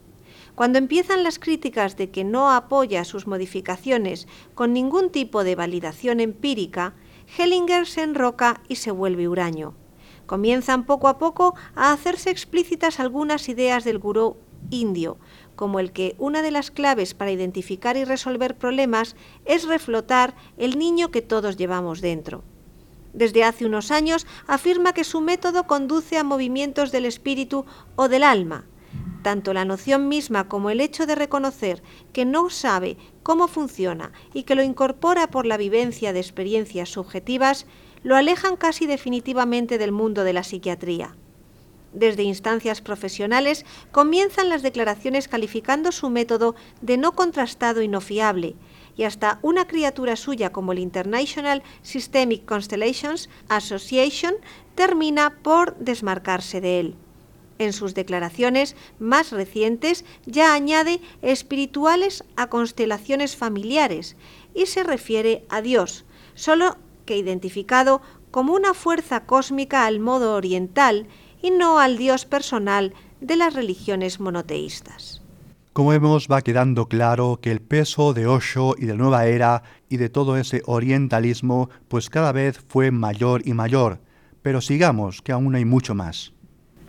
Cuando 0.56 0.80
empiezan 0.80 1.23
las 1.23 1.38
críticas 1.38 1.97
de 1.97 2.10
que 2.10 2.23
no 2.23 2.51
apoya 2.51 3.06
sus 3.06 3.27
modificaciones 3.27 4.27
con 4.56 4.73
ningún 4.73 5.12
tipo 5.12 5.43
de 5.43 5.56
validación 5.56 6.19
empírica, 6.19 6.95
Hellinger 7.38 7.86
se 7.86 8.01
enroca 8.01 8.62
y 8.67 8.77
se 8.77 8.89
vuelve 8.89 9.27
huraño. 9.27 9.75
Comienzan 10.25 10.86
poco 10.86 11.10
a 11.10 11.19
poco 11.19 11.56
a 11.75 11.93
hacerse 11.93 12.32
explícitas 12.32 12.99
algunas 12.99 13.49
ideas 13.49 13.84
del 13.84 13.99
gurú 13.99 14.38
indio, 14.71 15.17
como 15.56 15.80
el 15.80 15.91
que 15.91 16.15
una 16.17 16.41
de 16.41 16.51
las 16.51 16.71
claves 16.71 17.13
para 17.13 17.32
identificar 17.32 17.95
y 17.95 18.03
resolver 18.03 18.58
problemas 18.58 19.15
es 19.45 19.67
reflotar 19.67 20.36
el 20.58 20.80
niño 20.80 21.12
que 21.12 21.21
todos 21.21 21.56
llevamos 21.56 22.01
dentro 22.01 22.43
desde 23.13 23.43
hace 23.43 23.65
unos 23.65 23.91
años, 23.91 24.26
afirma 24.48 24.93
que 24.93 25.04
su 25.04 25.22
método 25.22 25.65
conduce 25.65 26.17
a 26.17 26.24
movimientos 26.24 26.91
del 26.91 27.06
espíritu 27.06 27.65
o 27.96 28.08
del 28.08 28.24
alma. 28.24 28.65
Tanto 29.24 29.54
la 29.54 29.65
noción 29.65 30.08
misma 30.08 30.48
como 30.48 30.70
el 30.70 30.80
hecho 30.80 31.06
de 31.06 31.15
reconocer 31.15 31.84
que 32.13 32.26
no 32.26 32.50
sabe 32.50 32.98
cómo 33.24 33.48
funciona 33.48 34.12
y 34.34 34.43
que 34.43 34.56
lo 34.56 34.63
incorpora 34.63 35.28
por 35.28 35.46
la 35.46 35.58
vivencia 35.58 36.13
de 36.13 36.20
experiencias 36.20 36.89
subjetivas, 36.89 37.65
lo 38.04 38.15
alejan 38.15 38.56
casi 38.56 38.86
definitivamente 38.86 39.78
del 39.78 39.91
mundo 39.91 40.24
de 40.24 40.34
la 40.34 40.43
psiquiatría. 40.43 41.15
Desde 41.93 42.24
instancias 42.24 42.82
profesionales 42.82 43.65
comienzan 43.91 44.50
las 44.50 44.62
declaraciones 44.62 45.28
calificando 45.28 45.91
su 45.91 46.10
método 46.10 46.56
de 46.82 46.98
no 46.98 47.13
contrastado 47.13 47.82
y 47.82 47.88
no 47.88 48.02
fiable, 48.02 48.56
y 48.98 49.04
hasta 49.04 49.40
una 49.44 49.68
criatura 49.68 50.16
suya 50.16 50.52
como 50.52 50.74
el 50.74 50.80
International 50.80 51.64
Systemic 51.84 52.44
Constellations 52.46 53.30
Association 53.48 54.34
termina 54.76 55.38
por 55.44 55.78
desmarcarse 55.78 56.60
de 56.60 56.80
él. 56.80 56.96
En 57.60 57.74
sus 57.74 57.94
declaraciones 57.94 58.76
más 59.00 59.32
recientes 59.32 60.06
ya 60.26 60.54
añade 60.54 61.00
espirituales 61.22 62.24
a 62.36 62.50
constelaciones 62.50 63.36
familiares 63.36 64.16
y 64.54 64.66
se 64.66 64.84
refiere 64.84 65.46
a 65.50 65.62
Dios, 65.62 66.06
solo 66.36 66.78
que 67.06 67.18
identificado 67.18 68.02
como 68.32 68.54
una 68.54 68.74
fuerza 68.74 69.26
cósmica 69.26 69.86
al 69.86 70.00
modo 70.00 70.36
oriental 70.36 71.08
y 71.42 71.52
no 71.52 71.80
al 71.80 71.98
Dios 71.98 72.26
personal 72.26 72.94
de 73.22 73.36
las 73.36 73.54
religiones 73.54 74.20
monoteístas. 74.20 75.16
Como 75.78 75.92
vemos, 75.92 76.28
va 76.28 76.42
quedando 76.42 76.88
claro 76.88 77.38
que 77.40 77.52
el 77.52 77.62
peso 77.62 78.16
de 78.16 78.26
Osho 78.26 78.74
y 78.80 78.88
de 78.88 78.96
nueva 78.96 79.28
era 79.28 79.62
y 79.90 79.98
de 79.98 80.10
todo 80.10 80.36
ese 80.36 80.63
orientalismo, 80.66 81.70
pues 81.88 82.10
cada 82.10 82.32
vez 82.32 82.60
fue 82.68 82.90
mayor 82.90 83.48
y 83.48 83.54
mayor. 83.54 84.02
Pero 84.42 84.60
sigamos, 84.60 85.22
que 85.22 85.34
aún 85.34 85.54
hay 85.54 85.66
mucho 85.66 85.94
más. 85.94 86.34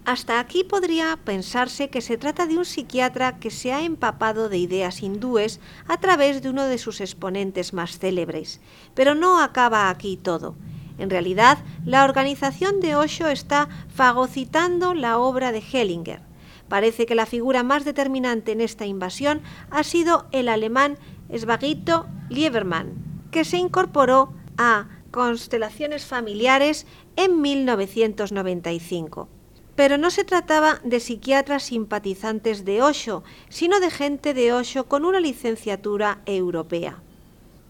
Hasta 0.07 0.41
aquí 0.41 0.65
podría 0.65 1.19
pensarse 1.23 1.91
que 1.91 2.01
se 2.01 2.17
trata 2.17 2.47
de 2.47 2.57
un 2.57 2.65
psiquiatra 2.65 3.39
que 3.39 3.51
se 3.51 3.75
ha 3.75 3.83
empapado 3.83 4.49
de 4.49 4.57
ideas 4.57 5.03
hindúes 5.03 5.61
a 5.87 6.01
través 6.01 6.41
de 6.41 6.49
uno 6.49 6.65
de 6.65 6.79
sus 6.79 7.03
exponentes 7.03 7.75
más 7.75 7.99
célebres. 7.99 8.63
Pero 8.95 9.15
no 9.15 9.43
acaba 9.43 9.91
aquí 9.91 10.17
todo. 10.17 10.57
En 10.97 11.11
realidad, 11.11 11.59
la 11.85 12.05
organización 12.05 12.81
de 12.81 12.97
Osho 12.97 13.29
está 13.29 13.69
fagocitando 13.95 14.95
la 14.95 15.19
obra 15.19 15.53
de 15.53 15.59
Hellinger. 15.59 16.28
Parece 16.69 17.07
que 17.07 17.15
la 17.15 17.27
figura 17.27 17.63
más 17.63 17.85
determinante 17.85 18.53
en 18.53 18.61
esta 18.61 18.87
invasión 18.87 19.41
ha 19.71 19.83
sido 19.83 20.27
el 20.33 20.49
alemán 20.49 20.99
Svagito 21.35 22.07
Liebermann, 22.29 22.95
que 23.31 23.45
se 23.45 23.57
incorporó 23.57 24.33
a 24.57 24.89
Constelaciones 25.11 26.05
Familiares 26.05 26.87
en 27.17 27.41
1995. 27.41 29.29
Pero 29.75 29.97
no 29.97 30.11
se 30.11 30.25
trataba 30.25 30.81
de 30.85 31.01
psiquiatras 31.01 31.63
simpatizantes 31.63 32.65
de 32.65 32.83
Osho, 32.83 33.23
sino 33.49 33.81
de 33.81 33.91
gente 33.91 34.35
de 34.35 34.53
Osho 34.53 34.89
con 34.89 35.05
una 35.05 35.21
licenciatura 35.21 36.21
europea. 36.27 37.01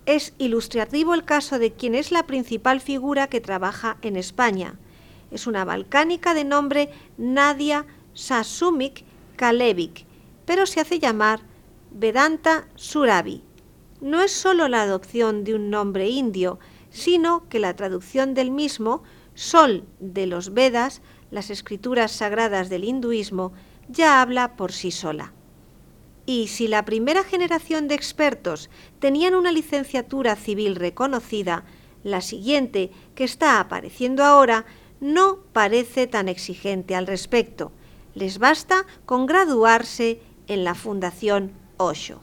Es 0.07 0.33
ilustrativo 0.39 1.13
el 1.13 1.25
caso 1.25 1.59
de 1.59 1.75
quien 1.75 1.95
es 1.95 2.11
la 2.11 2.27
principal 2.27 2.81
figura 2.81 3.27
que 3.29 3.43
trabaja 3.43 3.99
en 4.01 4.17
España. 4.17 4.79
Es 5.31 5.47
una 5.47 5.67
balcánica 5.67 6.33
de 6.33 6.45
nombre 6.45 6.89
Nadia 7.19 7.85
Sasumik 8.19 9.05
Kalevic, 9.37 10.05
pero 10.45 10.67
se 10.67 10.81
hace 10.81 10.99
llamar 10.99 11.43
Vedanta 11.93 12.67
Surabi. 12.75 13.45
No 14.01 14.21
es 14.23 14.33
sólo 14.33 14.67
la 14.67 14.83
adopción 14.83 15.45
de 15.45 15.55
un 15.55 15.71
nombre 15.71 16.09
indio, 16.09 16.59
sino 16.91 17.49
que 17.49 17.61
la 17.61 17.77
traducción 17.77 18.35
del 18.35 18.51
mismo, 18.51 19.05
Sol 19.35 19.85
de 20.01 20.27
los 20.27 20.53
Vedas, 20.53 21.01
las 21.31 21.49
escrituras 21.51 22.11
sagradas 22.11 22.69
del 22.69 22.83
hinduismo, 22.83 23.53
ya 23.89 24.21
habla 24.21 24.57
por 24.57 24.73
sí 24.73 24.91
sola. 24.91 25.33
Y 26.27 26.49
si 26.49 26.67
la 26.67 26.85
primera 26.85 27.23
generación 27.23 27.87
de 27.87 27.95
expertos 27.95 28.69
tenían 28.99 29.37
una 29.37 29.53
licenciatura 29.53 30.35
civil 30.35 30.75
reconocida, 30.75 31.65
la 32.03 32.21
siguiente, 32.21 32.91
que 33.15 33.23
está 33.23 33.61
apareciendo 33.61 34.25
ahora, 34.25 34.67
no 35.01 35.39
parece 35.53 36.09
tan 36.09 36.29
exigente 36.29 36.97
al 36.97 37.07
respecto. 37.07 37.71
Les 38.19 38.41
basta 38.41 38.85
con 39.07 39.27
graduarse 39.27 40.21
en 40.49 40.65
la 40.65 40.75
Fundación 40.75 41.53
Osho. 41.77 42.21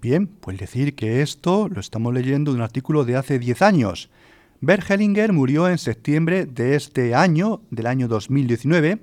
Bien, 0.00 0.26
pues 0.26 0.56
decir 0.56 0.94
que 0.94 1.20
esto 1.20 1.68
lo 1.68 1.78
estamos 1.78 2.14
leyendo 2.14 2.52
de 2.52 2.56
un 2.56 2.62
artículo 2.62 3.04
de 3.04 3.16
hace 3.16 3.38
10 3.38 3.60
años. 3.60 4.08
Bert 4.62 4.90
Hellinger 4.90 5.34
murió 5.34 5.68
en 5.68 5.76
septiembre 5.76 6.46
de 6.46 6.74
este 6.74 7.14
año, 7.14 7.60
del 7.70 7.86
año 7.86 8.08
2019, 8.08 8.98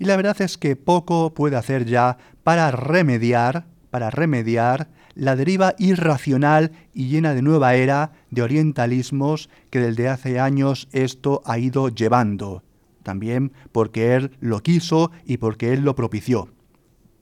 y 0.00 0.04
la 0.06 0.16
verdad 0.16 0.40
es 0.40 0.58
que 0.58 0.74
poco 0.74 1.32
puede 1.32 1.54
hacer 1.54 1.84
ya 1.84 2.18
para 2.42 2.72
remediar, 2.72 3.66
para 3.90 4.10
remediar 4.10 4.88
la 5.14 5.36
deriva 5.36 5.76
irracional 5.78 6.72
y 6.92 7.06
llena 7.06 7.34
de 7.34 7.42
nueva 7.42 7.76
era 7.76 8.10
de 8.32 8.42
orientalismos 8.42 9.48
que 9.70 9.78
desde 9.78 10.08
hace 10.08 10.40
años 10.40 10.88
esto 10.90 11.40
ha 11.44 11.60
ido 11.60 11.88
llevando, 11.88 12.64
también 13.06 13.52
porque 13.70 14.16
él 14.16 14.32
lo 14.40 14.64
quiso 14.64 15.12
y 15.24 15.36
porque 15.36 15.72
él 15.72 15.82
lo 15.82 15.94
propició. 15.94 16.48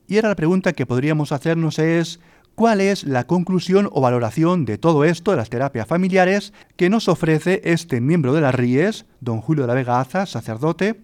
Y 0.09 0.17
ahora 0.17 0.31
la 0.31 0.37
pregunta 0.37 0.73
que 0.73 0.87
podríamos 0.87 1.31
hacernos 1.31 1.79
es, 1.79 2.21
¿cuál 2.55 2.81
es 2.81 3.05
la 3.05 3.27
conclusión 3.27 3.91
o 3.93 4.01
valoración 4.01 4.65
de 4.65 4.79
todo 4.79 5.05
esto, 5.05 5.31
de 5.31 5.37
las 5.37 5.51
terapias 5.51 5.87
familiares, 5.87 6.55
que 6.77 6.89
nos 6.89 7.09
ofrece 7.09 7.61
este 7.65 8.01
miembro 8.01 8.33
de 8.33 8.41
las 8.41 8.55
RIES, 8.55 9.05
don 9.21 9.43
Julio 9.43 9.65
de 9.65 9.69
la 9.69 9.75
Vega 9.75 10.01
Aza, 10.01 10.25
sacerdote? 10.25 11.03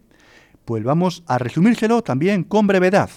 Pues 0.65 0.83
vamos 0.83 1.25
a 1.27 1.37
resumírselo 1.37 2.03
también 2.03 2.43
con 2.43 2.67
brevedad. 2.67 3.11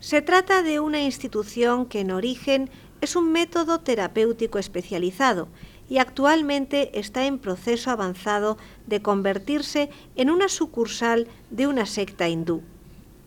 Se 0.00 0.22
trata 0.22 0.62
de 0.62 0.80
una 0.80 1.02
institución 1.02 1.84
que 1.84 2.00
en 2.00 2.10
origen 2.10 2.70
es 3.02 3.16
un 3.16 3.32
método 3.32 3.80
terapéutico 3.80 4.58
especializado 4.58 5.48
y 5.88 5.98
actualmente 5.98 6.98
está 6.98 7.26
en 7.26 7.38
proceso 7.38 7.90
avanzado 7.90 8.56
de 8.86 9.02
convertirse 9.02 9.90
en 10.16 10.30
una 10.30 10.48
sucursal 10.48 11.28
de 11.50 11.66
una 11.66 11.86
secta 11.86 12.28
hindú. 12.28 12.62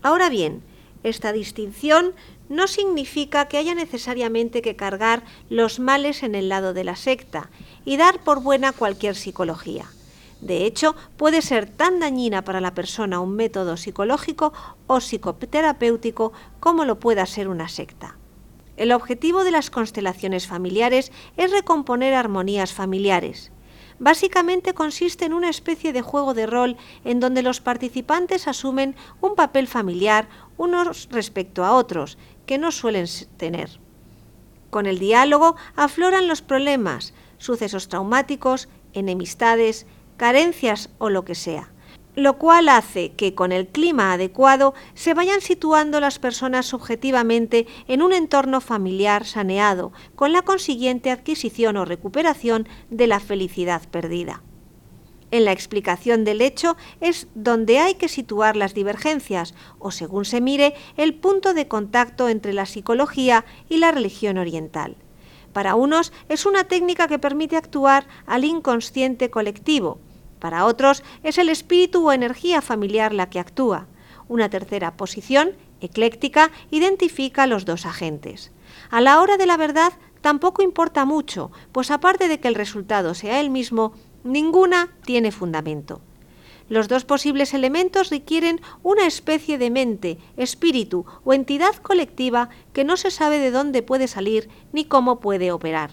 Ahora 0.02 0.30
bien, 0.30 0.62
esta 1.04 1.32
distinción 1.32 2.13
no 2.50 2.68
significa 2.68 3.48
que 3.48 3.58
haya 3.58 3.76
necesariamente 3.76 4.62
que 4.62 4.76
cargar 4.76 5.24
los 5.50 5.80
males 5.80 6.24
en 6.24 6.36
el 6.36 6.50
lado 6.50 6.74
de 6.74 6.84
la 6.84 6.96
secta 6.96 7.50
y 7.86 7.98
dar 7.98 8.24
por 8.24 8.41
buena 8.41 8.72
cualquier 8.72 9.15
psicología. 9.15 9.86
De 10.41 10.65
hecho, 10.65 10.96
puede 11.18 11.41
ser 11.41 11.70
tan 11.70 12.00
dañina 12.00 12.44
para 12.44 12.62
la 12.62 12.74
persona 12.74 13.20
un 13.20 13.36
método 13.36 13.78
psicológico 13.78 14.54
o 14.88 15.00
psicoterapéutico 15.00 16.34
como 16.60 16.86
lo 16.86 17.00
pueda 17.00 17.26
ser 17.26 17.48
una 17.48 17.70
secta. 17.70 18.18
El 18.78 18.92
objetivo 18.92 19.44
de 19.44 19.52
las 19.52 19.70
constelaciones 19.70 20.48
familiares 20.48 21.12
es 21.38 21.52
recomponer 21.52 22.14
armonías 22.14 22.74
familiares. 22.74 23.52
Básicamente 24.00 24.74
consiste 24.74 25.24
en 25.24 25.34
una 25.34 25.50
especie 25.50 25.94
de 25.94 26.02
juego 26.02 26.34
de 26.34 26.48
rol 26.48 26.76
en 27.06 27.22
donde 27.22 27.42
los 27.42 27.62
participantes 27.62 28.48
asumen 28.48 28.96
un 29.22 29.36
papel 29.36 29.68
familiar 29.68 30.28
unos 30.58 31.08
respecto 31.10 31.64
a 31.64 31.72
otros 31.74 32.18
que 32.46 32.58
no 32.58 32.72
suelen 32.72 33.08
tener. 33.38 33.80
Con 34.70 34.86
el 34.86 35.00
diálogo 35.00 35.56
afloran 35.78 36.28
los 36.28 36.42
problemas, 36.42 37.14
sucesos 37.38 37.88
traumáticos, 37.88 38.68
enemistades, 38.92 39.86
carencias 40.18 40.90
o 40.98 41.10
lo 41.10 41.24
que 41.24 41.36
sea, 41.36 41.72
lo 42.15 42.38
cual 42.38 42.69
hace 42.69 43.12
que 43.12 43.36
con 43.36 43.51
el 43.51 43.67
clima 43.67 44.13
adecuado 44.13 44.73
se 44.93 45.13
vayan 45.13 45.41
situando 45.41 45.99
las 45.99 46.19
personas 46.19 46.65
subjetivamente 46.65 47.67
en 47.88 48.01
un 48.01 48.13
entorno 48.13 48.62
familiar 48.62 49.25
saneado, 49.25 49.91
con 50.15 50.32
la 50.32 50.41
consiguiente 50.41 51.12
adquisición 51.12 51.78
o 51.78 51.86
recuperación 51.86 52.67
de 52.89 53.08
la 53.08 53.19
felicidad 53.19 53.82
perdida. 53.89 54.41
En 55.32 55.43
la 55.43 55.51
explicación 55.51 56.23
del 56.23 56.41
hecho 56.41 56.78
es 57.01 57.28
donde 57.36 57.80
hay 57.80 57.95
que 57.95 58.08
situar 58.08 58.56
las 58.56 58.73
divergencias, 58.73 59.54
o 59.80 59.91
según 59.91 60.23
se 60.23 60.39
mire, 60.39 60.75
el 60.97 61.15
punto 61.15 61.54
de 61.54 61.67
contacto 61.67 62.30
entre 62.30 62.54
la 62.54 62.65
psicología 62.65 63.43
y 63.67 63.78
la 63.78 63.91
religión 63.91 64.38
oriental. 64.38 64.95
Para 65.51 65.75
unos 65.75 66.13
es 66.30 66.45
una 66.45 66.65
técnica 66.65 67.08
que 67.08 67.19
permite 67.19 67.58
actuar 67.58 68.08
al 68.25 68.45
inconsciente 68.45 69.30
colectivo, 69.30 69.99
para 70.39 70.65
otros 70.65 71.04
es 71.24 71.38
el 71.38 71.50
espíritu 71.50 72.08
o 72.08 72.12
energía 72.12 72.62
familiar 72.62 73.13
la 73.13 73.30
que 73.30 73.39
actúa. 73.39 73.88
Una 74.28 74.50
tercera 74.50 74.98
posición, 74.98 75.52
ecléctica, 75.82 76.52
identifica 76.71 77.48
los 77.48 77.65
dos 77.65 77.86
agentes. 77.86 78.52
A 78.89 79.02
la 79.02 79.21
hora 79.21 79.38
de 79.38 79.45
la 79.45 79.58
verdad 79.58 79.93
tampoco 80.21 80.62
importa 80.62 81.06
mucho, 81.06 81.52
pues 81.71 81.91
aparte 81.91 82.28
de 82.28 82.39
que 82.39 82.48
el 82.48 82.56
resultado 82.56 83.13
sea 83.13 83.39
el 83.39 83.50
mismo, 83.50 83.93
Ninguna 84.26 84.89
tiene 85.06 85.32
fundamento. 85.32 86.02
Los 86.67 86.88
dos 86.88 87.06
posibles 87.06 87.54
elementos 87.54 88.10
requieren 88.10 88.60
una 88.82 89.06
especie 89.06 89.60
de 89.60 89.69
mente, 89.69 90.17
espíritu 90.36 91.06
o 91.24 91.32
entidad 91.32 91.76
colectiva 91.76 92.50
que 92.74 92.84
no 92.84 92.98
se 92.98 93.12
sabe 93.12 93.38
de 93.38 93.52
dónde 93.52 93.84
puede 93.84 94.08
salir 94.08 94.50
ni 94.74 94.84
cómo 94.84 95.19
puede 95.19 95.52
operar. 95.52 95.91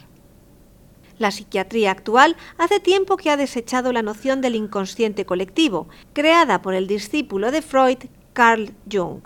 La 1.22 1.30
psiquiatría 1.30 1.92
actual 1.92 2.36
hace 2.58 2.80
tiempo 2.80 3.16
que 3.16 3.30
ha 3.30 3.36
desechado 3.36 3.92
la 3.92 4.02
noción 4.02 4.40
del 4.40 4.56
inconsciente 4.56 5.24
colectivo, 5.24 5.86
creada 6.14 6.62
por 6.62 6.74
el 6.74 6.88
discípulo 6.88 7.52
de 7.52 7.62
Freud, 7.62 7.98
Carl 8.32 8.74
Jung. 8.90 9.20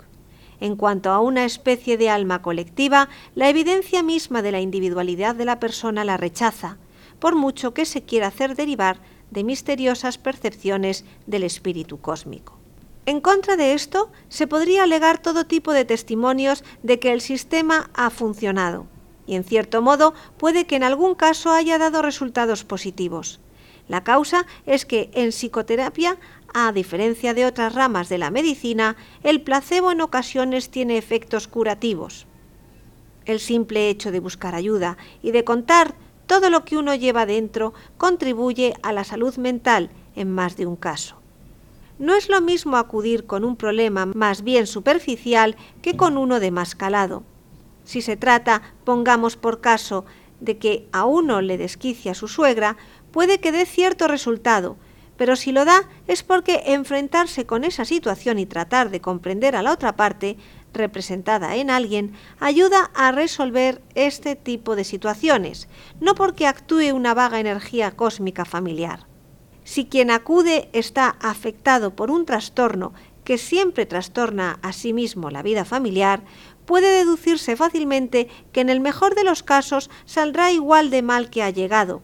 En 0.59 0.75
cuanto 0.75 1.09
a 1.09 1.19
una 1.21 1.43
especie 1.43 1.97
de 1.97 2.11
alma 2.11 2.43
colectiva, 2.43 3.09
la 3.33 3.49
evidencia 3.49 4.03
misma 4.03 4.43
de 4.43 4.51
la 4.51 4.61
individualidad 4.61 5.33
de 5.33 5.45
la 5.45 5.59
persona 5.59 6.05
la 6.05 6.17
rechaza, 6.17 6.77
por 7.17 7.33
mucho 7.33 7.73
que 7.73 7.85
se 7.85 8.03
quiera 8.03 8.27
hacer 8.27 8.55
derivar 8.55 8.99
de 9.31 9.43
misteriosas 9.43 10.19
percepciones 10.19 11.03
del 11.25 11.41
espíritu 11.41 11.99
cósmico. 11.99 12.59
En 13.07 13.21
contra 13.21 13.55
de 13.55 13.73
esto, 13.73 14.11
se 14.29 14.45
podría 14.45 14.83
alegar 14.83 15.19
todo 15.19 15.47
tipo 15.47 15.73
de 15.73 15.83
testimonios 15.83 16.63
de 16.83 16.99
que 16.99 17.11
el 17.11 17.21
sistema 17.21 17.89
ha 17.95 18.11
funcionado, 18.11 18.85
y 19.27 19.35
en 19.35 19.43
cierto 19.43 19.81
modo 19.81 20.15
puede 20.37 20.65
que 20.65 20.77
en 20.77 20.83
algún 20.83 21.13
caso 21.13 21.51
haya 21.51 21.77
dado 21.77 22.01
resultados 22.01 22.63
positivos. 22.63 23.39
La 23.87 24.03
causa 24.03 24.45
es 24.65 24.85
que 24.85 25.09
en 25.13 25.29
psicoterapia, 25.29 26.17
a 26.53 26.71
diferencia 26.71 27.33
de 27.33 27.45
otras 27.45 27.75
ramas 27.75 28.09
de 28.09 28.17
la 28.17 28.31
medicina, 28.31 28.95
el 29.23 29.41
placebo 29.41 29.91
en 29.91 30.01
ocasiones 30.01 30.69
tiene 30.69 30.97
efectos 30.97 31.47
curativos. 31.47 32.25
El 33.25 33.39
simple 33.39 33.89
hecho 33.89 34.11
de 34.11 34.19
buscar 34.19 34.55
ayuda 34.55 34.97
y 35.21 35.31
de 35.31 35.43
contar 35.43 35.95
todo 36.25 36.49
lo 36.49 36.65
que 36.65 36.77
uno 36.77 36.95
lleva 36.95 37.25
dentro 37.25 37.73
contribuye 37.97 38.73
a 38.83 38.91
la 38.91 39.03
salud 39.03 39.35
mental, 39.37 39.89
en 40.15 40.33
más 40.33 40.57
de 40.57 40.65
un 40.65 40.75
caso. 40.75 41.15
No 41.99 42.13
es 42.13 42.29
lo 42.29 42.41
mismo 42.41 42.77
acudir 42.77 43.25
con 43.25 43.43
un 43.43 43.55
problema 43.55 44.05
más 44.05 44.43
bien 44.43 44.67
superficial 44.67 45.55
que 45.81 45.95
con 45.97 46.17
uno 46.17 46.39
de 46.39 46.51
más 46.51 46.75
calado. 46.75 47.23
Si 47.87 48.01
se 48.01 48.17
trata, 48.17 48.61
pongamos 48.83 49.37
por 49.37 49.61
caso, 49.61 50.03
de 50.41 50.57
que 50.57 50.89
a 50.91 51.05
uno 51.05 51.39
le 51.39 51.57
desquicia 51.57 52.13
su 52.13 52.27
suegra, 52.27 52.75
puede 53.11 53.39
que 53.39 53.53
dé 53.53 53.65
cierto 53.65 54.09
resultado, 54.09 54.75
pero 55.15 55.37
si 55.37 55.53
lo 55.53 55.63
da 55.63 55.87
es 56.05 56.21
porque 56.21 56.63
enfrentarse 56.65 57.45
con 57.45 57.63
esa 57.63 57.85
situación 57.85 58.39
y 58.39 58.45
tratar 58.45 58.89
de 58.89 58.99
comprender 58.99 59.55
a 59.55 59.61
la 59.61 59.71
otra 59.71 59.95
parte, 59.95 60.35
representada 60.73 61.55
en 61.55 61.69
alguien, 61.69 62.11
ayuda 62.41 62.91
a 62.93 63.13
resolver 63.13 63.81
este 63.95 64.35
tipo 64.35 64.75
de 64.75 64.83
situaciones, 64.83 65.69
no 66.01 66.13
porque 66.13 66.45
actúe 66.45 66.93
una 66.93 67.13
vaga 67.13 67.39
energía 67.39 67.91
cósmica 67.91 68.43
familiar. 68.43 69.07
Si 69.63 69.85
quien 69.85 70.11
acude 70.11 70.69
está 70.73 71.15
afectado 71.21 71.95
por 71.95 72.11
un 72.11 72.25
trastorno 72.25 72.93
que 73.23 73.37
siempre 73.37 73.85
trastorna 73.85 74.57
a 74.61 74.71
sí 74.71 74.93
mismo 74.93 75.29
la 75.29 75.41
vida 75.41 75.65
familiar, 75.65 76.23
puede 76.67 76.99
deducirse 76.99 77.55
fácilmente 77.55 78.27
que 78.51 78.61
en 78.61 78.69
el 78.69 78.79
mejor 78.79 79.15
de 79.15 79.23
los 79.23 79.41
casos 79.41 79.89
saldrá 80.05 80.51
igual 80.51 80.91
de 80.91 81.01
mal 81.01 81.31
que 81.31 81.41
ha 81.41 81.49
llegado. 81.49 82.03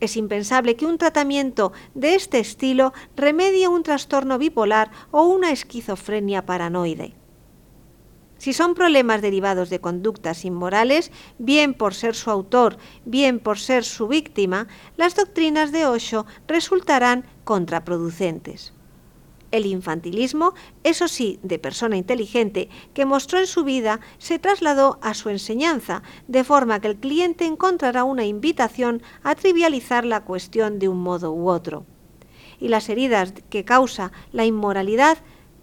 Es 0.00 0.18
impensable 0.18 0.76
que 0.76 0.84
un 0.84 0.98
tratamiento 0.98 1.72
de 1.94 2.14
este 2.14 2.38
estilo 2.38 2.92
remedie 3.16 3.68
un 3.68 3.82
trastorno 3.82 4.36
bipolar 4.36 4.90
o 5.10 5.22
una 5.22 5.50
esquizofrenia 5.50 6.44
paranoide. 6.44 7.14
Si 8.36 8.52
son 8.52 8.74
problemas 8.74 9.22
derivados 9.22 9.70
de 9.70 9.80
conductas 9.80 10.44
inmorales, 10.44 11.10
bien 11.38 11.72
por 11.72 11.94
ser 11.94 12.14
su 12.14 12.30
autor, 12.30 12.76
bien 13.06 13.38
por 13.38 13.58
ser 13.58 13.84
su 13.84 14.08
víctima, 14.08 14.66
las 14.98 15.14
doctrinas 15.16 15.72
de 15.72 15.86
Osho 15.86 16.26
resultarán 16.46 17.24
contraproducentes. 17.44 18.73
El 19.54 19.66
infantilismo, 19.66 20.52
eso 20.82 21.06
sí, 21.06 21.38
de 21.44 21.60
persona 21.60 21.96
inteligente, 21.96 22.68
que 22.92 23.06
mostró 23.06 23.38
en 23.38 23.46
su 23.46 23.62
vida, 23.62 24.00
se 24.18 24.40
trasladó 24.40 24.98
a 25.00 25.14
su 25.14 25.30
enseñanza, 25.30 26.02
de 26.26 26.42
forma 26.42 26.80
que 26.80 26.88
el 26.88 26.96
cliente 26.96 27.44
encontrará 27.46 28.02
una 28.02 28.24
invitación 28.24 29.00
a 29.22 29.36
trivializar 29.36 30.04
la 30.04 30.24
cuestión 30.24 30.80
de 30.80 30.88
un 30.88 31.00
modo 31.00 31.32
u 31.32 31.48
otro. 31.48 31.86
Y 32.58 32.66
las 32.66 32.88
heridas 32.88 33.32
que 33.48 33.64
causa 33.64 34.10
la 34.32 34.44
inmoralidad 34.44 35.18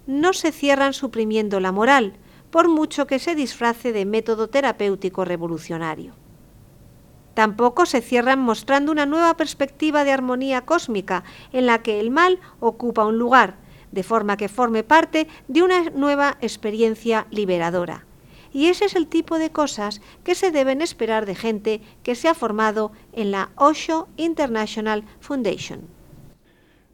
no 0.08 0.32
se 0.32 0.54
cierran 0.54 0.94
suprimiendo 0.94 1.60
la 1.60 1.74
moral, 1.74 2.14
por 2.50 2.70
mucho 2.70 3.08
que 3.08 3.20
se 3.20 3.36
disfrace 3.36 3.92
de 3.92 4.06
método 4.06 4.48
terapéutico 4.48 5.26
revolucionario. 5.26 6.14
Tampoco 7.34 7.86
se 7.86 8.00
cierran 8.00 8.40
mostrando 8.40 8.90
una 8.90 9.06
nueva 9.06 9.36
perspectiva 9.36 10.06
de 10.06 10.14
armonía 10.14 10.62
cósmica 10.62 11.26
en 11.52 11.66
la 11.66 11.84
que 11.84 12.00
el 12.00 12.10
mal 12.10 12.40
ocupa 12.62 13.06
un 13.06 13.18
lugar, 13.18 13.58
de 13.92 14.04
forma 14.04 14.38
que 14.38 14.50
forme 14.50 14.84
parte 14.84 15.28
de 15.48 15.64
una 15.64 15.90
nueva 15.92 16.38
experiencia 16.42 17.28
liberadora. 17.32 18.06
Y 18.54 18.68
ese 18.68 18.86
es 18.86 18.96
el 18.96 19.08
tipo 19.08 19.40
de 19.40 19.52
cosas 19.52 20.02
que 20.24 20.36
se 20.36 20.52
deben 20.52 20.82
esperar 20.82 21.26
de 21.26 21.36
gente 21.36 21.82
que 22.04 22.16
se 22.16 22.28
ha 22.28 22.34
formado 22.34 22.92
en 23.14 23.32
la 23.32 23.50
Osho 23.56 24.10
International 24.18 25.04
Foundation. 25.22 25.82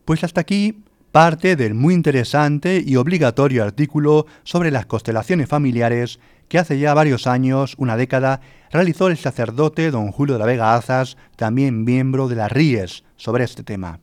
Pues 0.06 0.24
hasta 0.24 0.42
aquí 0.42 0.84
parte 1.12 1.56
del 1.56 1.74
muy 1.74 1.94
interesante 1.94 2.84
y 2.86 2.96
obligatorio 2.96 3.64
artículo 3.64 4.28
sobre 4.44 4.72
las 4.72 4.86
constelaciones 4.86 5.50
familiares 5.50 6.20
que 6.48 6.60
hace 6.60 6.80
ya 6.80 6.94
varios 6.94 7.28
años, 7.28 7.76
una 7.78 7.98
década, 7.98 8.42
realizó 8.72 9.08
el 9.08 9.18
sacerdote 9.18 9.92
don 9.92 10.12
Julio 10.12 10.36
de 10.36 10.40
la 10.40 10.46
Vega 10.46 10.76
Azas, 10.76 11.18
también 11.36 11.84
miembro 11.84 12.28
de 12.28 12.36
las 12.36 12.52
RIES, 12.52 13.04
sobre 13.16 13.44
este 13.44 13.64
tema. 13.64 14.00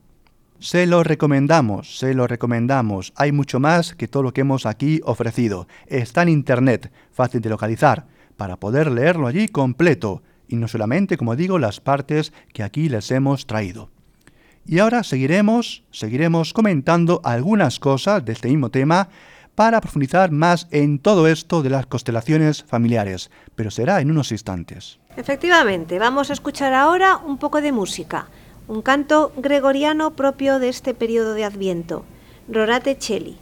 Se 0.65 0.87
lo 0.87 1.03
recomendamos, 1.03 1.99
se 1.99 2.15
lo 2.15 2.25
recomendamos. 2.25 3.13
Hay 3.17 3.31
mucho 3.31 3.59
más 3.59 3.93
que 3.93 4.07
todo 4.07 4.23
lo 4.23 4.33
que 4.33 4.41
hemos 4.41 4.65
aquí 4.65 4.99
ofrecido. 5.05 5.67
Está 5.85 6.23
en 6.23 6.29
Internet, 6.29 6.91
fácil 7.11 7.39
de 7.39 7.51
localizar, 7.51 8.07
para 8.35 8.55
poder 8.55 8.89
leerlo 8.89 9.27
allí 9.27 9.47
completo, 9.47 10.23
y 10.47 10.55
no 10.55 10.67
solamente, 10.67 11.17
como 11.17 11.35
digo, 11.35 11.59
las 11.59 11.81
partes 11.81 12.33
que 12.51 12.63
aquí 12.63 12.89
les 12.89 13.11
hemos 13.11 13.45
traído. 13.45 13.91
Y 14.65 14.79
ahora 14.79 15.03
seguiremos, 15.03 15.83
seguiremos 15.91 16.51
comentando 16.51 17.21
algunas 17.23 17.77
cosas 17.77 18.25
de 18.25 18.33
este 18.33 18.47
mismo 18.47 18.71
tema 18.71 19.09
para 19.53 19.79
profundizar 19.81 20.31
más 20.31 20.67
en 20.71 20.97
todo 20.97 21.27
esto 21.27 21.61
de 21.61 21.69
las 21.69 21.85
constelaciones 21.85 22.63
familiares, 22.63 23.29
pero 23.53 23.69
será 23.69 24.01
en 24.01 24.09
unos 24.09 24.31
instantes. 24.31 24.97
Efectivamente, 25.15 25.99
vamos 25.99 26.31
a 26.31 26.33
escuchar 26.33 26.73
ahora 26.73 27.17
un 27.17 27.37
poco 27.37 27.61
de 27.61 27.71
música, 27.71 28.25
un 28.67 28.81
canto 28.81 29.31
gregoriano 29.37 30.11
propio 30.11 30.59
de 30.59 30.69
este 30.69 30.93
periodo 30.93 31.33
de 31.33 31.45
Adviento, 31.45 32.03
Rorate 32.47 32.97
Cheli. 32.97 33.37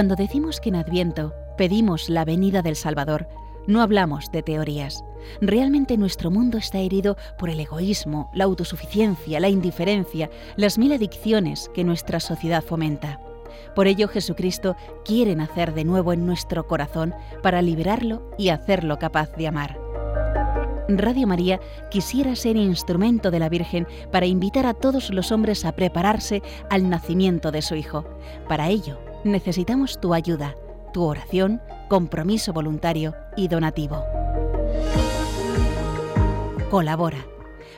Cuando 0.00 0.16
decimos 0.16 0.62
que 0.62 0.70
en 0.70 0.76
Adviento 0.76 1.34
pedimos 1.58 2.08
la 2.08 2.24
venida 2.24 2.62
del 2.62 2.74
Salvador, 2.74 3.28
no 3.66 3.82
hablamos 3.82 4.32
de 4.32 4.42
teorías. 4.42 5.04
Realmente 5.42 5.98
nuestro 5.98 6.30
mundo 6.30 6.56
está 6.56 6.78
herido 6.78 7.18
por 7.36 7.50
el 7.50 7.60
egoísmo, 7.60 8.30
la 8.32 8.44
autosuficiencia, 8.44 9.40
la 9.40 9.50
indiferencia, 9.50 10.30
las 10.56 10.78
mil 10.78 10.94
adicciones 10.94 11.70
que 11.74 11.84
nuestra 11.84 12.18
sociedad 12.18 12.64
fomenta. 12.64 13.20
Por 13.74 13.88
ello 13.88 14.08
Jesucristo 14.08 14.74
quiere 15.04 15.36
nacer 15.36 15.74
de 15.74 15.84
nuevo 15.84 16.14
en 16.14 16.24
nuestro 16.24 16.66
corazón 16.66 17.14
para 17.42 17.60
liberarlo 17.60 18.22
y 18.38 18.48
hacerlo 18.48 18.98
capaz 18.98 19.36
de 19.36 19.48
amar. 19.48 19.78
Radio 20.88 21.26
María 21.26 21.60
quisiera 21.90 22.34
ser 22.36 22.56
instrumento 22.56 23.30
de 23.30 23.38
la 23.38 23.50
Virgen 23.50 23.86
para 24.10 24.24
invitar 24.24 24.64
a 24.64 24.72
todos 24.72 25.10
los 25.10 25.30
hombres 25.30 25.66
a 25.66 25.72
prepararse 25.72 26.42
al 26.70 26.88
nacimiento 26.88 27.52
de 27.52 27.60
su 27.60 27.74
Hijo. 27.74 28.06
Para 28.48 28.70
ello, 28.70 28.98
necesitamos 29.24 30.00
tu 30.00 30.14
ayuda, 30.14 30.54
tu 30.92 31.04
oración, 31.04 31.60
compromiso 31.88 32.52
voluntario 32.52 33.14
y 33.36 33.48
donativo. 33.48 34.04
Colabora 36.70 37.29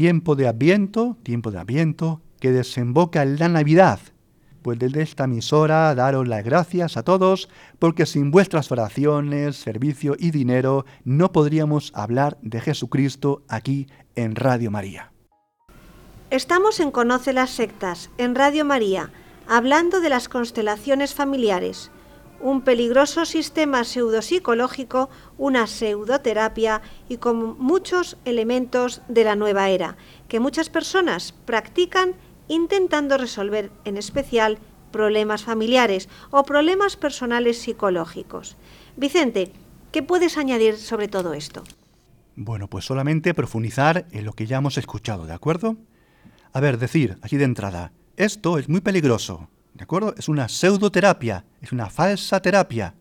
Tiempo 0.00 0.34
de 0.34 0.48
Adviento, 0.48 1.18
tiempo 1.22 1.50
de 1.50 1.58
Adviento, 1.58 2.22
que 2.40 2.52
desemboca 2.52 3.22
en 3.22 3.38
la 3.38 3.50
Navidad. 3.50 4.00
Pues 4.62 4.78
desde 4.78 5.02
esta 5.02 5.24
emisora 5.24 5.94
daros 5.94 6.26
las 6.26 6.42
gracias 6.42 6.96
a 6.96 7.02
todos, 7.02 7.50
porque 7.78 8.06
sin 8.06 8.30
vuestras 8.30 8.72
oraciones, 8.72 9.56
servicio 9.56 10.16
y 10.18 10.30
dinero 10.30 10.86
no 11.04 11.32
podríamos 11.32 11.92
hablar 11.94 12.38
de 12.40 12.62
Jesucristo 12.62 13.42
aquí 13.46 13.88
en 14.14 14.36
Radio 14.36 14.70
María. 14.70 15.12
Estamos 16.30 16.80
en 16.80 16.92
Conoce 16.92 17.34
las 17.34 17.50
Sectas, 17.50 18.08
en 18.16 18.34
Radio 18.34 18.64
María, 18.64 19.10
hablando 19.46 20.00
de 20.00 20.08
las 20.08 20.30
constelaciones 20.30 21.12
familiares 21.12 21.90
un 22.40 22.62
peligroso 22.62 23.24
sistema 23.24 23.84
pseudopsicológico, 23.84 25.10
una 25.38 25.66
pseudoterapia 25.66 26.82
y 27.08 27.18
con 27.18 27.58
muchos 27.58 28.16
elementos 28.24 29.02
de 29.08 29.24
la 29.24 29.36
nueva 29.36 29.68
era, 29.68 29.96
que 30.28 30.40
muchas 30.40 30.70
personas 30.70 31.32
practican 31.44 32.14
intentando 32.48 33.16
resolver 33.16 33.70
en 33.84 33.96
especial 33.96 34.58
problemas 34.90 35.44
familiares 35.44 36.08
o 36.30 36.42
problemas 36.42 36.96
personales 36.96 37.58
psicológicos. 37.58 38.56
Vicente, 38.96 39.52
¿qué 39.92 40.02
puedes 40.02 40.36
añadir 40.36 40.76
sobre 40.76 41.08
todo 41.08 41.34
esto? 41.34 41.62
Bueno, 42.36 42.68
pues 42.68 42.84
solamente 42.84 43.34
profundizar 43.34 44.06
en 44.10 44.24
lo 44.24 44.32
que 44.32 44.46
ya 44.46 44.58
hemos 44.58 44.78
escuchado, 44.78 45.26
¿de 45.26 45.34
acuerdo? 45.34 45.76
A 46.52 46.60
ver, 46.60 46.78
decir, 46.78 47.18
aquí 47.22 47.36
de 47.36 47.44
entrada, 47.44 47.92
esto 48.16 48.58
es 48.58 48.68
muy 48.68 48.80
peligroso, 48.80 49.48
¿De 49.80 49.84
acuerdo? 49.84 50.14
Es 50.18 50.28
una 50.28 50.46
pseudoterapia, 50.46 51.46
es 51.62 51.72
una 51.72 51.88
falsa 51.88 52.42
terapia. 52.42 52.96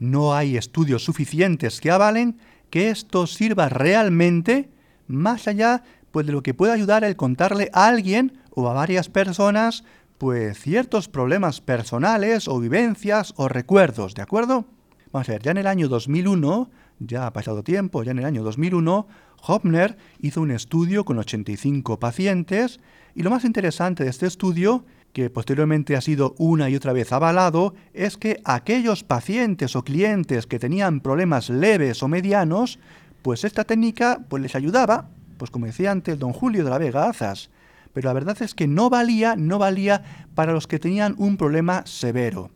No 0.00 0.34
hay 0.34 0.56
estudios 0.56 1.04
suficientes 1.04 1.80
que 1.80 1.92
avalen 1.92 2.40
que 2.68 2.90
esto 2.90 3.28
sirva 3.28 3.68
realmente 3.68 4.70
más 5.06 5.46
allá 5.46 5.84
pues, 6.10 6.26
de 6.26 6.32
lo 6.32 6.42
que 6.42 6.52
puede 6.52 6.72
ayudar 6.72 7.04
el 7.04 7.14
contarle 7.14 7.70
a 7.72 7.86
alguien 7.86 8.40
o 8.50 8.68
a 8.68 8.72
varias 8.72 9.08
personas 9.08 9.84
pues 10.18 10.58
ciertos 10.58 11.08
problemas 11.08 11.60
personales 11.60 12.48
o 12.48 12.58
vivencias 12.58 13.32
o 13.36 13.46
recuerdos, 13.46 14.14
¿de 14.14 14.22
acuerdo? 14.22 14.64
Vamos 15.12 15.28
a 15.28 15.32
ver, 15.32 15.42
ya 15.42 15.52
en 15.52 15.58
el 15.58 15.68
año 15.68 15.86
2001, 15.86 16.70
ya 16.98 17.28
ha 17.28 17.32
pasado 17.32 17.62
tiempo, 17.62 18.02
ya 18.02 18.10
en 18.10 18.18
el 18.18 18.24
año 18.24 18.42
2001, 18.42 19.06
Hopner 19.42 19.96
hizo 20.18 20.42
un 20.42 20.50
estudio 20.50 21.04
con 21.04 21.18
85 21.18 22.00
pacientes 22.00 22.80
y 23.14 23.22
lo 23.22 23.30
más 23.30 23.44
interesante 23.44 24.02
de 24.02 24.10
este 24.10 24.26
estudio 24.26 24.84
que 25.12 25.30
posteriormente 25.30 25.96
ha 25.96 26.00
sido 26.00 26.34
una 26.38 26.70
y 26.70 26.76
otra 26.76 26.92
vez 26.92 27.12
avalado, 27.12 27.74
es 27.92 28.16
que 28.16 28.40
aquellos 28.44 29.02
pacientes 29.04 29.74
o 29.76 29.82
clientes 29.82 30.46
que 30.46 30.58
tenían 30.58 31.00
problemas 31.00 31.50
leves 31.50 32.02
o 32.02 32.08
medianos, 32.08 32.78
pues 33.22 33.44
esta 33.44 33.64
técnica 33.64 34.20
pues 34.28 34.42
les 34.42 34.54
ayudaba, 34.54 35.08
pues 35.36 35.50
como 35.50 35.66
decía 35.66 35.90
antes 35.90 36.18
don 36.18 36.32
Julio 36.32 36.64
de 36.64 36.70
la 36.70 36.78
Vega 36.78 37.08
Azas, 37.08 37.50
pero 37.92 38.08
la 38.08 38.12
verdad 38.12 38.40
es 38.40 38.54
que 38.54 38.68
no 38.68 38.88
valía, 38.88 39.34
no 39.36 39.58
valía 39.58 40.02
para 40.34 40.52
los 40.52 40.66
que 40.66 40.78
tenían 40.78 41.14
un 41.18 41.36
problema 41.36 41.82
severo. 41.86 42.50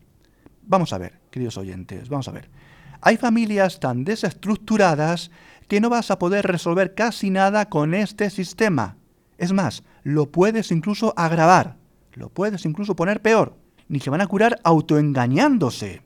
Vamos 0.63 0.93
a 0.93 0.97
ver, 0.97 1.19
queridos 1.29 1.57
oyentes, 1.57 2.09
vamos 2.09 2.27
a 2.27 2.31
ver. 2.31 2.49
Hay 3.01 3.17
familias 3.17 3.79
tan 3.79 4.03
desestructuradas 4.03 5.29
que 5.67 5.81
no 5.81 5.89
vas 5.89 6.09
a 6.09 6.19
poder 6.19 6.45
resolver 6.47 6.95
casi 6.95 7.29
nada 7.29 7.69
con 7.69 7.93
este 7.93 8.29
sistema. 8.29 8.97
Es 9.37 9.51
más, 9.51 9.83
lo 10.03 10.31
puedes 10.31 10.71
incluso 10.71 11.13
agravar. 11.17 11.75
Lo 12.15 12.29
puedes 12.29 12.65
incluso 12.65 12.95
poner 12.95 13.21
peor. 13.21 13.55
Ni 13.87 13.99
se 13.99 14.09
van 14.09 14.21
a 14.21 14.27
curar 14.27 14.59
autoengañándose. 14.63 16.01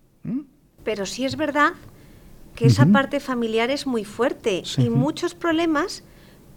Pero 0.83 1.05
sí 1.05 1.23
es 1.23 1.37
verdad 1.37 1.73
que 2.55 2.65
esa 2.65 2.85
parte 2.87 3.19
familiar 3.19 3.69
es 3.69 3.87
muy 3.87 4.03
fuerte 4.03 4.63
y 4.77 4.89
muchos 4.89 5.33
problemas 5.33 6.03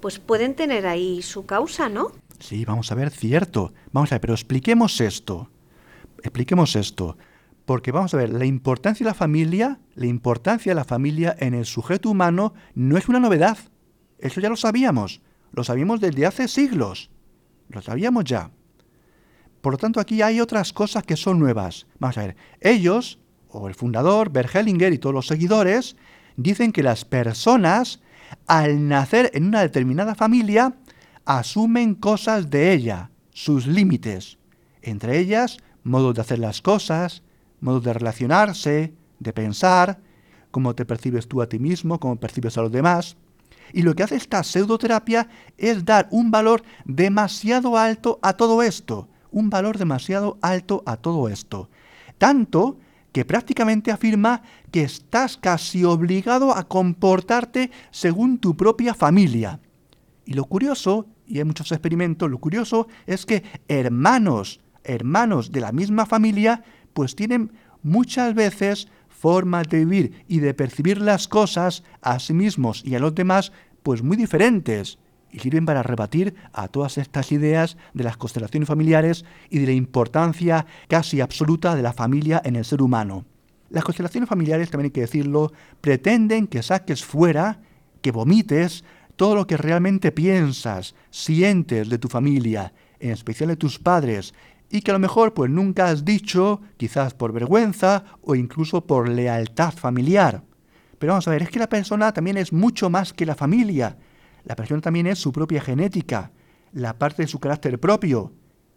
pues 0.01 0.19
pueden 0.19 0.57
tener 0.57 0.87
ahí 0.87 1.23
su 1.23 1.47
causa, 1.47 1.89
¿no? 1.89 2.11
Sí, 2.41 2.65
vamos 2.65 2.91
a 2.91 2.97
ver, 2.97 3.11
cierto. 3.11 3.73
Vamos 3.93 4.11
a 4.11 4.17
ver, 4.17 4.21
pero 4.21 4.35
expliquemos 4.35 5.01
esto. 5.01 5.49
Expliquemos 6.25 6.75
esto. 6.75 7.17
Porque 7.65 7.93
vamos 7.93 8.13
a 8.15 8.17
ver, 8.17 8.31
la 8.31 8.45
importancia 8.45 9.05
de 9.05 9.11
la 9.11 9.15
familia, 9.15 9.79
la 9.95 10.07
importancia 10.07 10.71
de 10.71 10.75
la 10.75 10.85
familia 10.85 11.37
en 11.39 11.55
el 11.55 11.67
sujeto 11.67 12.11
humano 12.11 12.55
no 12.75 12.99
es 12.99 13.09
una 13.09 13.21
novedad. 13.21 13.59
Eso 14.19 14.41
ya 14.41 14.49
lo 14.49 14.57
sabíamos. 14.57 15.21
Lo 15.53 15.63
sabíamos 15.63 16.01
desde 16.01 16.27
hace 16.27 16.49
siglos. 16.49 17.11
Lo 17.69 17.81
sabíamos 17.81 18.25
ya. 18.25 18.51
Por 19.63 19.75
lo 19.75 19.79
tanto, 19.79 20.01
aquí 20.01 20.21
hay 20.23 20.41
otras 20.41 20.73
cosas 20.73 21.05
que 21.05 21.17
son 21.17 21.39
nuevas. 21.39 21.87
Vamos 22.01 22.19
a 22.19 22.23
ver, 22.23 22.37
ellos, 22.61 23.21
o 23.49 23.69
el 23.69 23.77
fundador, 23.77 24.31
Bergelinger 24.31 24.93
y 24.93 24.99
todos 24.99 25.15
los 25.15 25.29
seguidores, 25.29 25.97
dicen 26.37 26.73
que 26.73 26.83
las 26.83 27.05
personas, 27.05 28.01
al 28.49 28.89
nacer 28.89 29.31
en 29.35 29.47
una 29.47 29.61
determinada 29.61 30.17
familia, 30.17 30.75
asumen 31.25 31.95
cosas 31.95 32.51
de 32.51 32.73
ella, 32.73 33.11
sus 33.31 33.69
límites. 33.69 34.37
Entre 34.83 35.21
ellas, 35.21 35.59
modos 35.85 36.17
de 36.17 36.23
hacer 36.23 36.41
las 36.41 36.61
cosas, 36.61 37.23
modos 37.61 37.85
de 37.85 37.93
relacionarse, 37.93 38.93
de 39.21 39.33
pensar, 39.33 40.01
cómo 40.51 40.75
te 40.75 40.85
percibes 40.85 41.29
tú 41.29 41.41
a 41.41 41.49
ti 41.49 41.61
mismo, 41.61 42.01
cómo 42.01 42.17
percibes 42.17 42.59
a 42.59 42.63
los 42.63 42.73
demás. 42.73 43.17
Y 43.73 43.83
lo 43.83 43.95
que 43.95 44.03
hace 44.03 44.17
esta 44.17 44.43
pseudoterapia 44.43 45.29
es 45.57 45.85
dar 45.85 46.09
un 46.11 46.33
valor 46.33 46.65
demasiado 46.85 47.79
alto 47.79 48.19
a 48.23 48.33
todo 48.33 48.61
esto 48.61 49.09
un 49.33 49.51
valor 49.51 49.79
demasiado 49.79 50.39
alto 50.41 50.83
a 50.87 50.97
todo 50.97 51.29
esto. 51.29 51.69
Tanto 52.19 52.79
que 53.13 53.25
prácticamente 53.25 53.91
afirma 53.91 54.43
que 54.71 54.83
estás 54.83 55.37
casi 55.37 55.85
obligado 55.85 56.57
a 56.57 56.69
comportarte 56.69 57.71
según 57.91 58.39
tu 58.39 58.57
propia 58.57 58.95
familia. 58.95 59.61
Y 60.25 60.35
lo 60.35 60.45
curioso, 60.45 61.07
y 61.27 61.39
hay 61.39 61.45
muchos 61.45 61.73
experimentos, 61.73 62.31
lo 62.31 62.39
curioso 62.39 62.89
es 63.07 63.27
que 63.27 63.43
hermanos, 63.69 64.61
hermanos 64.85 65.53
de 65.53 65.61
la 65.61 65.73
misma 65.73 66.07
familia, 66.07 66.63
pues 66.95 67.15
tienen 67.17 67.53
muchas 67.83 68.35
veces 68.35 68.89
formas 69.09 69.69
de 69.69 69.85
vivir 69.85 70.25
y 70.27 70.41
de 70.41 70.55
percibir 70.55 71.01
las 71.01 71.29
cosas 71.29 71.83
a 72.01 72.19
sí 72.19 72.33
mismos 72.33 72.83
y 72.85 72.95
a 72.95 72.99
los 72.99 73.15
demás, 73.15 73.53
pues 73.83 74.03
muy 74.03 74.17
diferentes 74.17 74.99
y 75.33 75.41
sirven 75.41 75.67
para 75.67 75.83
rebatir 75.83 76.35
a 76.53 76.69
todas 76.69 76.99
estas 76.99 77.33
ideas 77.33 77.77
de 77.95 78.05
las 78.05 78.17
constelaciones 78.17 78.69
familiares 78.69 79.25
y 79.51 79.59
de 79.59 79.67
la 79.67 79.73
importancia 79.73 80.67
casi 80.89 81.21
absoluta 81.21 81.75
de 81.75 81.83
la 81.83 81.93
familia 81.93 82.41
en 82.45 82.57
el 82.57 82.65
ser 82.65 82.83
humano. 82.83 83.25
Las 83.71 83.85
constelaciones 83.85 84.29
familiares, 84.29 84.71
también 84.71 84.87
hay 84.87 84.93
que 84.93 85.01
decirlo, 85.01 85.53
pretenden 85.81 86.47
que 86.47 86.63
saques 86.63 87.05
fuera 87.05 87.61
que 88.03 88.11
vomites 88.11 88.85
todo 89.17 89.35
lo 89.35 89.47
que 89.47 89.57
realmente 89.57 90.13
piensas, 90.13 90.95
sientes 91.11 91.89
de 91.89 91.99
tu 91.99 92.09
familia, 92.09 92.75
en 93.01 93.11
especial 93.11 93.49
de 93.49 93.57
tus 93.57 93.79
padres, 93.79 94.35
y 94.69 94.83
que 94.83 94.91
a 94.91 94.95
lo 94.95 95.01
mejor 95.01 95.33
pues 95.33 95.51
nunca 95.51 95.89
has 95.89 96.05
dicho, 96.05 96.61
quizás 96.77 97.15
por 97.15 97.33
vergüenza 97.33 98.05
o 98.23 98.35
incluso 98.35 98.87
por 98.87 99.09
lealtad 99.09 99.73
familiar. 99.73 100.43
Pero 100.99 101.13
vamos 101.13 101.29
a 101.29 101.31
ver, 101.33 101.43
es 101.43 101.51
que 101.51 101.59
la 101.59 101.69
persona 101.69 102.13
también 102.13 102.37
es 102.37 102.53
mucho 102.53 102.89
más 102.89 103.13
que 103.13 103.27
la 103.27 103.35
familia. 103.35 103.97
La 104.45 104.57
persona 104.57 104.81
también 104.81 105.07
es 105.07 105.19
su 105.19 105.33
propia 105.33 105.61
genética, 105.61 106.33
la 106.73 106.99
parte 106.99 107.23
de 107.23 107.29
su 107.29 107.39
carácter 107.39 107.79
propio. 107.79 108.33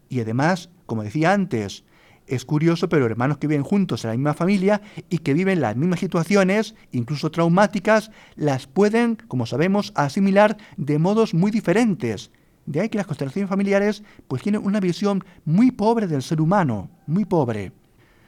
Y 0.09 0.19
además, 0.19 0.69
como 0.85 1.03
decía 1.03 1.33
antes, 1.33 1.83
es 2.27 2.45
curioso, 2.45 2.89
pero 2.89 3.05
hermanos 3.05 3.37
que 3.37 3.47
viven 3.47 3.63
juntos 3.63 4.03
en 4.03 4.09
la 4.09 4.15
misma 4.15 4.33
familia 4.33 4.81
y 5.09 5.19
que 5.19 5.33
viven 5.33 5.61
las 5.61 5.75
mismas 5.75 5.99
situaciones, 5.99 6.75
incluso 6.91 7.31
traumáticas, 7.31 8.11
las 8.35 8.67
pueden, 8.67 9.17
como 9.27 9.45
sabemos, 9.45 9.91
asimilar 9.95 10.57
de 10.77 10.97
modos 10.99 11.33
muy 11.33 11.51
diferentes. 11.51 12.31
De 12.65 12.81
ahí 12.81 12.89
que 12.89 12.97
las 12.97 13.05
constelaciones 13.05 13.49
familiares 13.49 14.03
pues 14.27 14.41
tienen 14.41 14.65
una 14.65 14.79
visión 14.79 15.23
muy 15.45 15.71
pobre 15.71 16.07
del 16.07 16.23
ser 16.23 16.41
humano, 16.41 16.89
muy 17.05 17.25
pobre. 17.25 17.73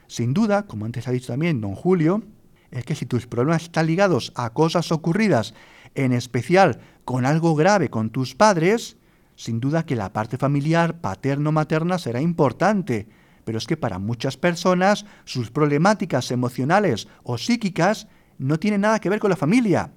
Sin 0.07 0.33
duda, 0.33 0.67
como 0.67 0.85
antes 0.85 1.07
ha 1.07 1.11
dicho 1.11 1.33
también 1.33 1.59
don 1.59 1.73
Julio, 1.73 2.23
es 2.69 2.85
que 2.85 2.95
si 2.95 3.05
tus 3.05 3.25
problemas 3.25 3.63
están 3.63 3.87
ligados 3.87 4.31
a 4.35 4.51
cosas 4.51 4.91
ocurridas, 4.91 5.53
en 5.95 6.13
especial 6.13 6.79
con 7.05 7.25
algo 7.25 7.55
grave 7.55 7.89
con 7.89 8.09
tus 8.09 8.35
padres, 8.35 8.97
sin 9.35 9.59
duda 9.59 9.85
que 9.85 9.95
la 9.95 10.13
parte 10.13 10.37
familiar 10.37 10.99
paterno-materna 10.99 11.97
será 11.97 12.21
importante, 12.21 13.07
pero 13.43 13.57
es 13.57 13.67
que 13.67 13.77
para 13.77 13.99
muchas 13.99 14.35
personas 14.35 15.05
sus 15.25 15.51
problemáticas 15.51 16.31
emocionales 16.31 17.07
o 17.23 17.37
psíquicas 17.37 18.07
no 18.37 18.59
tienen 18.59 18.81
nada 18.81 18.99
que 18.99 19.09
ver 19.09 19.19
con 19.19 19.29
la 19.29 19.37
familia. 19.37 19.93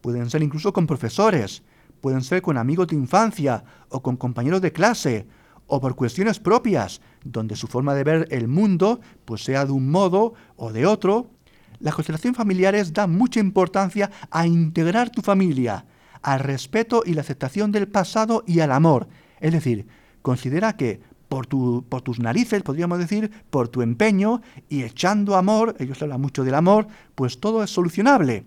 Pueden 0.00 0.30
ser 0.30 0.42
incluso 0.42 0.72
con 0.72 0.86
profesores, 0.86 1.62
pueden 2.00 2.22
ser 2.22 2.42
con 2.42 2.56
amigos 2.56 2.86
de 2.88 2.96
infancia 2.96 3.64
o 3.88 4.02
con 4.02 4.16
compañeros 4.16 4.60
de 4.60 4.72
clase, 4.72 5.26
o 5.66 5.80
por 5.80 5.96
cuestiones 5.96 6.38
propias, 6.38 7.00
donde 7.24 7.56
su 7.56 7.66
forma 7.66 7.94
de 7.94 8.04
ver 8.04 8.28
el 8.30 8.48
mundo 8.48 9.00
pues 9.24 9.42
sea 9.42 9.66
de 9.66 9.72
un 9.72 9.90
modo 9.90 10.34
o 10.56 10.72
de 10.72 10.86
otro. 10.86 11.30
Las 11.80 11.94
constelaciones 11.94 12.36
familiares 12.36 12.92
dan 12.92 13.16
mucha 13.16 13.40
importancia 13.40 14.10
a 14.30 14.46
integrar 14.46 15.10
tu 15.10 15.22
familia, 15.22 15.84
al 16.22 16.40
respeto 16.40 17.02
y 17.04 17.14
la 17.14 17.20
aceptación 17.20 17.72
del 17.72 17.88
pasado 17.88 18.44
y 18.46 18.60
al 18.60 18.72
amor. 18.72 19.08
Es 19.40 19.52
decir, 19.52 19.86
considera 20.22 20.76
que 20.76 21.00
por, 21.28 21.48
por 21.48 22.02
tus 22.02 22.18
narices, 22.20 22.62
podríamos 22.62 22.98
decir, 22.98 23.30
por 23.50 23.68
tu 23.68 23.82
empeño 23.82 24.42
y 24.68 24.82
echando 24.82 25.36
amor, 25.36 25.76
ellos 25.78 26.00
hablan 26.02 26.20
mucho 26.20 26.44
del 26.44 26.54
amor, 26.54 26.86
pues 27.14 27.40
todo 27.40 27.62
es 27.62 27.70
solucionable. 27.70 28.46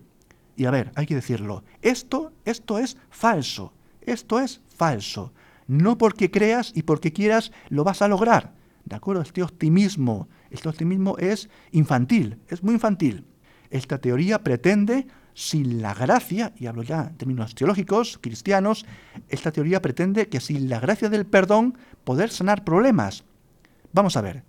Y 0.55 0.65
a 0.65 0.71
ver, 0.71 0.91
hay 0.95 1.05
que 1.05 1.15
decirlo, 1.15 1.63
esto, 1.81 2.33
esto 2.45 2.79
es 2.79 2.97
falso, 3.09 3.73
esto 4.01 4.39
es 4.39 4.61
falso. 4.75 5.33
No 5.67 5.97
porque 5.97 6.31
creas 6.31 6.71
y 6.75 6.83
porque 6.83 7.13
quieras 7.13 7.51
lo 7.69 7.83
vas 7.83 8.01
a 8.01 8.07
lograr. 8.07 8.58
¿De 8.85 8.95
acuerdo? 8.95 9.21
Este 9.21 9.43
optimismo, 9.43 10.27
este 10.49 10.69
optimismo 10.69 11.17
es 11.17 11.49
infantil, 11.71 12.37
es 12.47 12.63
muy 12.63 12.73
infantil. 12.73 13.25
Esta 13.69 13.99
teoría 13.99 14.43
pretende 14.43 15.07
sin 15.33 15.81
la 15.81 15.93
gracia, 15.93 16.53
y 16.57 16.65
hablo 16.65 16.83
ya 16.83 17.07
en 17.11 17.15
términos 17.15 17.55
teológicos, 17.55 18.19
cristianos, 18.21 18.85
esta 19.29 19.51
teoría 19.51 19.81
pretende 19.81 20.27
que 20.27 20.41
sin 20.41 20.69
la 20.69 20.79
gracia 20.79 21.09
del 21.09 21.25
perdón 21.25 21.77
poder 22.03 22.29
sanar 22.29 22.65
problemas. 22.65 23.23
Vamos 23.93 24.17
a 24.17 24.21
ver, 24.21 24.43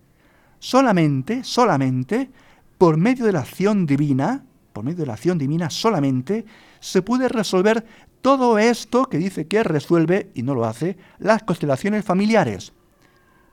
solamente, 0.59 1.45
solamente, 1.45 2.31
por 2.77 2.97
medio 2.97 3.25
de 3.25 3.33
la 3.33 3.41
acción 3.41 3.87
divina, 3.87 4.45
por 4.73 4.85
medio 4.85 4.99
de 4.99 5.07
la 5.07 5.13
acción 5.13 5.39
divina 5.39 5.71
solamente, 5.71 6.45
se 6.81 7.03
puede 7.03 7.29
resolver 7.29 7.85
todo 8.21 8.59
esto 8.59 9.07
que 9.07 9.19
dice 9.19 9.47
que 9.47 9.63
resuelve, 9.63 10.31
y 10.35 10.43
no 10.43 10.55
lo 10.55 10.65
hace, 10.65 10.97
las 11.19 11.43
constelaciones 11.43 12.05
familiares. 12.05 12.73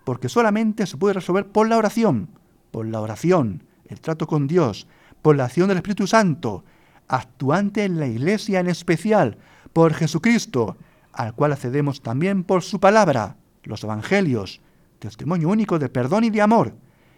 Porque 0.08 0.30
solamente 0.30 0.86
se 0.86 0.96
puede 0.96 1.16
resolver 1.16 1.48
por 1.48 1.68
la 1.68 1.76
oración, 1.76 2.30
por 2.72 2.88
la 2.88 3.02
oración, 3.02 3.64
el 3.90 4.00
trato 4.00 4.26
con 4.26 4.48
Dios, 4.48 4.88
por 5.22 5.36
la 5.36 5.44
acción 5.44 5.68
del 5.68 5.80
Espíritu 5.80 6.08
Santo, 6.08 6.64
actuante 7.10 7.84
en 7.84 8.00
la 8.00 8.08
Iglesia 8.08 8.62
en 8.62 8.70
especial, 8.70 9.38
por 9.74 9.94
Jesucristo, 9.94 10.78
al 11.12 11.34
cual 11.34 11.52
accedemos 11.52 12.00
también 12.00 12.46
por 12.46 12.64
su 12.64 12.80
palabra, 12.80 13.36
los 13.64 13.84
Evangelios, 13.84 14.62
testimonio 15.00 15.50
único 15.50 15.78
de 15.78 15.90
perdón 15.90 16.24
y 16.24 16.30
de 16.30 16.42
amor, 16.42 16.74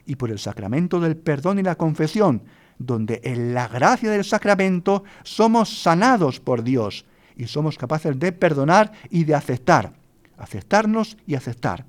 y 0.07 0.15
por 0.15 0.31
el 0.31 0.39
sacramento 0.39 0.99
del 0.99 1.15
perdón 1.15 1.59
y 1.59 1.61
la 1.61 1.75
confesión, 1.75 2.41
donde 2.79 3.21
en 3.23 3.53
la 3.53 3.67
gracia 3.67 4.09
del 4.09 4.25
sacramento 4.25 5.03
somos 5.21 5.83
sanados 5.83 6.39
por 6.39 6.63
Dios 6.63 7.05
y 7.35 7.45
somos 7.45 7.77
capaces 7.77 8.17
de 8.17 8.31
perdonar 8.31 8.93
y 9.11 9.25
de 9.25 9.35
aceptar, 9.35 9.93
aceptarnos 10.39 11.17
y 11.27 11.35
aceptar, 11.35 11.85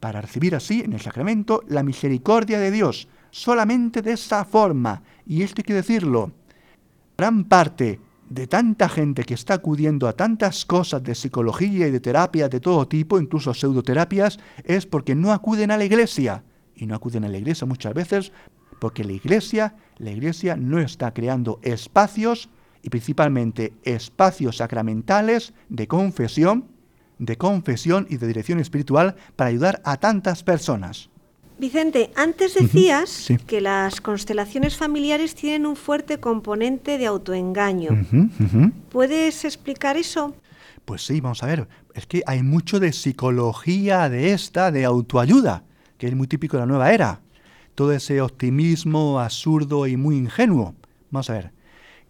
para 0.00 0.20
recibir 0.20 0.56
así 0.56 0.80
en 0.80 0.94
el 0.94 1.00
sacramento 1.00 1.62
la 1.68 1.82
misericordia 1.82 2.58
de 2.58 2.70
Dios, 2.70 3.08
solamente 3.30 4.02
de 4.02 4.12
esa 4.12 4.44
forma, 4.44 5.02
y 5.26 5.42
esto 5.42 5.60
hay 5.60 5.64
que 5.64 5.74
decirlo, 5.74 6.32
gran 7.16 7.44
parte 7.44 8.00
de 8.28 8.46
tanta 8.46 8.88
gente 8.88 9.24
que 9.24 9.34
está 9.34 9.54
acudiendo 9.54 10.08
a 10.08 10.14
tantas 10.14 10.64
cosas 10.64 11.02
de 11.02 11.14
psicología 11.14 11.88
y 11.88 11.90
de 11.90 12.00
terapia 12.00 12.48
de 12.48 12.60
todo 12.60 12.88
tipo, 12.88 13.20
incluso 13.20 13.52
pseudoterapias, 13.52 14.38
es 14.64 14.86
porque 14.86 15.14
no 15.14 15.32
acuden 15.32 15.70
a 15.70 15.76
la 15.76 15.84
iglesia. 15.84 16.44
Y 16.74 16.86
no 16.86 16.94
acuden 16.94 17.24
a 17.24 17.28
la 17.28 17.38
iglesia 17.38 17.66
muchas 17.66 17.92
veces 17.92 18.32
porque 18.80 19.04
la 19.04 19.12
iglesia, 19.12 19.76
la 19.98 20.10
iglesia 20.10 20.56
no 20.56 20.80
está 20.80 21.12
creando 21.12 21.60
espacios 21.62 22.48
y 22.82 22.88
principalmente 22.88 23.74
espacios 23.82 24.56
sacramentales 24.56 25.52
de 25.68 25.86
confesión, 25.86 26.68
de 27.20 27.36
confesión 27.36 28.06
y 28.08 28.16
de 28.16 28.26
dirección 28.26 28.58
espiritual 28.58 29.14
para 29.36 29.50
ayudar 29.50 29.80
a 29.84 29.98
tantas 29.98 30.42
personas. 30.42 31.10
Vicente, 31.58 32.10
antes 32.16 32.54
decías 32.54 33.28
que 33.46 33.60
las 33.60 34.00
constelaciones 34.00 34.78
familiares 34.78 35.34
tienen 35.34 35.66
un 35.66 35.76
fuerte 35.76 36.18
componente 36.18 36.96
de 36.96 37.04
autoengaño. 37.04 38.06
¿Puedes 38.88 39.44
explicar 39.44 39.98
eso? 39.98 40.34
Pues 40.86 41.04
sí, 41.04 41.20
vamos 41.20 41.42
a 41.42 41.46
ver. 41.46 41.68
Es 41.94 42.06
que 42.06 42.22
hay 42.26 42.42
mucho 42.42 42.80
de 42.80 42.94
psicología 42.94 44.08
de 44.08 44.32
esta, 44.32 44.70
de 44.70 44.86
autoayuda, 44.86 45.64
que 45.98 46.08
es 46.08 46.16
muy 46.16 46.26
típico 46.26 46.56
de 46.56 46.62
la 46.62 46.66
nueva 46.66 46.92
era. 46.94 47.20
Todo 47.74 47.92
ese 47.92 48.22
optimismo 48.22 49.20
absurdo 49.20 49.86
y 49.86 49.98
muy 49.98 50.16
ingenuo. 50.16 50.74
Vamos 51.10 51.28
a 51.28 51.34
ver. 51.34 51.59